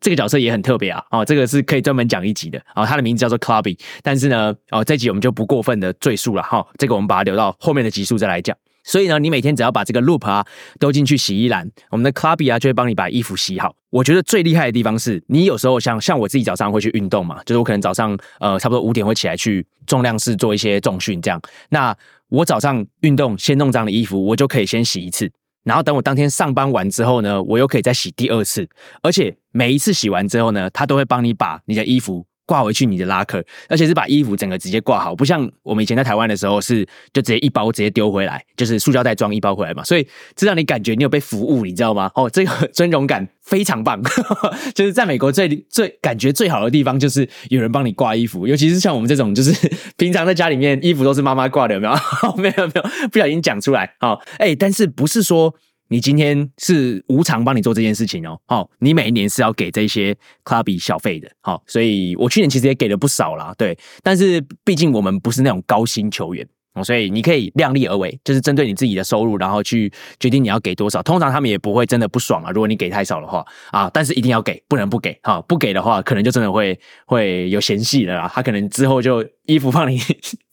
[0.00, 8.56] 这个角色也很特别啊，哦，这个是可以专门讲一集的，哦，他的名字叫做 Clubby，但是呢，哦，这集我们就不过分的赘述了哈，这个我们把它留到后面的集数再来讲。
[8.84, 10.46] 所以呢，你每天只要把这个 loop 啊
[10.78, 13.74] 丢进去洗衣篮，我们的 Clubby 啊就会帮你把衣服洗好。
[13.90, 21.40] 我觉得最厉害的地方是你有时候像像我自己早上会去运动嘛，就是我可能早上呃差不多五点会起来去重量室做一些重训这样，
[21.70, 21.96] 那
[22.28, 25.28] 我早上运动先弄脏的衣服，我就可以先洗一次。
[25.66, 28.68] 然后等我当天上班完之后呢，我又可以再洗第二次，
[29.02, 42.10] 而且每一次洗完之后呢，他都会帮你把你的衣服挂回去你的拉克，而且是把衣服整个直接挂好，不像我们以前在台湾的时候是就直接一包直接丢回来，就是塑胶袋装一包回来嘛，所以这让你感觉你有被服务，你知道吗？
[42.14, 43.28] 哦，这个 尊荣感。
[43.46, 44.02] 非常棒，
[44.74, 51.94] 就是在美国最最感觉最好的地方，就是有人帮你挂衣服，尤其是像我们这种，就是平常在家里面衣服都是妈妈挂的，有没有？
[52.42, 52.82] 没有没有，
[53.12, 53.94] 不小心讲出来。
[54.00, 55.54] 好，哎，但是不是说
[55.88, 58.38] 你今天是无偿帮你做这件事情哦？
[58.46, 61.30] 好，你每一年是要给这些 clubby 小费的。
[61.40, 66.46] 好，所以我去年其实也给了不少啦，对，但是毕竟我们不是那种高薪球员。
[66.84, 69.90] 所以你可以量力而为，就是针对你自己的收入，然后去
[70.20, 71.02] 决定你要给多少。
[71.02, 75.40] 通常他们也不会真的不爽啊，如果你给太少的话啊，但是一定要给，不能不给哈。
[75.48, 78.30] 不给的话，可能就真的会会有嫌隙的啦。
[78.30, 79.98] 他可能之后就衣服放你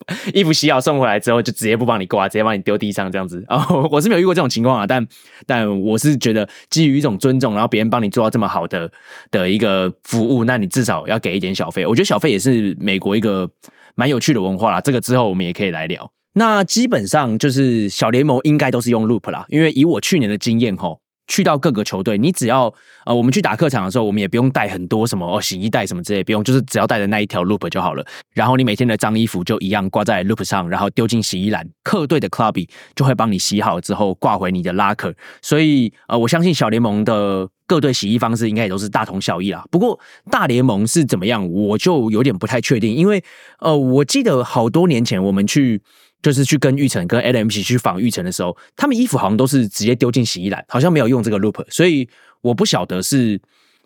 [0.34, 3.44] 衣服洗好送回来之后，就直接不帮你挂，直接帮你丢地上这样子。
[3.50, 5.06] 哦，我是没有遇过这种情况啊，但
[5.46, 8.92] 但我是觉得基于一种尊重，然后别人帮你做到这么好的
[9.32, 11.86] 的一个服务，那你至少要给一点小费。
[11.86, 13.50] 我觉得小费也是美国一个。
[13.96, 16.12] 蛮有趣的文化啦，这个之后我们也可以来聊。
[16.34, 22.74] 那基本上就是小联盟应该都是用 loop 啦，因为以我去年的经验吼，去到各个球队，你只要
[23.06, 28.06] 呃，我们去打客场的时候，我们也不用带很多什么哦洗衣袋什么之类，不用，就是只要带着那一条 loop 就好了。
[28.34, 35.14] 然后你每天的脏衣服就一样挂在 loop 上，然后丢进洗衣篮，客队的 clubby 就会帮你洗好之后挂回你的 locker。
[35.42, 37.50] 所以呃，我相信小联盟的。
[37.66, 39.64] 各队洗衣方式应该也都是大同小异啦。
[39.72, 39.98] 不过
[40.30, 42.94] 大联盟是怎么样，我就有点不太确定。
[42.94, 43.24] 因为
[43.60, 45.82] 呃，我记得好多年前我们去
[46.24, 52.10] 就是去跟玉成跟 L M 一起去访玉成的时候，他们衣服好像都是直接丢进洗衣篮，好像没有用这个 loop，所以
[52.42, 53.40] 我不晓得是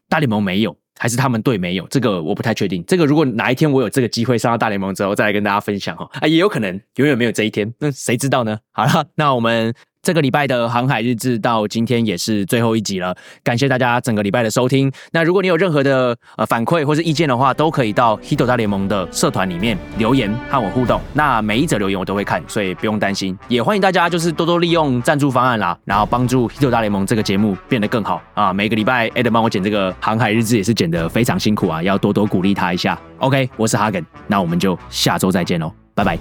[0.07, 1.85] 大联盟没有还是他们队没有？
[1.89, 2.81] 这个我不太确定。
[2.87, 8.59] 这个如果哪一天我有这个机会上到大联盟之后，再来跟大家分享哈啊，也有可能永远没有这一天，那谁知道呢？
[8.71, 9.73] 好了，那我们。
[10.07, 13.13] 这个礼拜的航海日志到今天也是最后一集了，
[13.43, 14.89] 感谢大家整个礼拜的收听。
[15.11, 21.01] 那如果你有任何的呃反馈或是意见的话，都可以到 Hito 大联盟的社团里面留言和我互动。
[21.11, 23.37] 那每一则留言我都会看，所以不用担心。
[23.49, 28.53] 也欢迎大家就是多多利用赞助方案啦，然后帮助 Hito 大联盟这个节目变得更好啊。
[28.53, 32.97] 每个礼拜 Ed 帮我剪这个航海日志也是剪得非常辛苦啊，要多多鼓励他一下。
[33.17, 36.17] OK，我是 Hagen，那我们就下周再见喽，拜拜。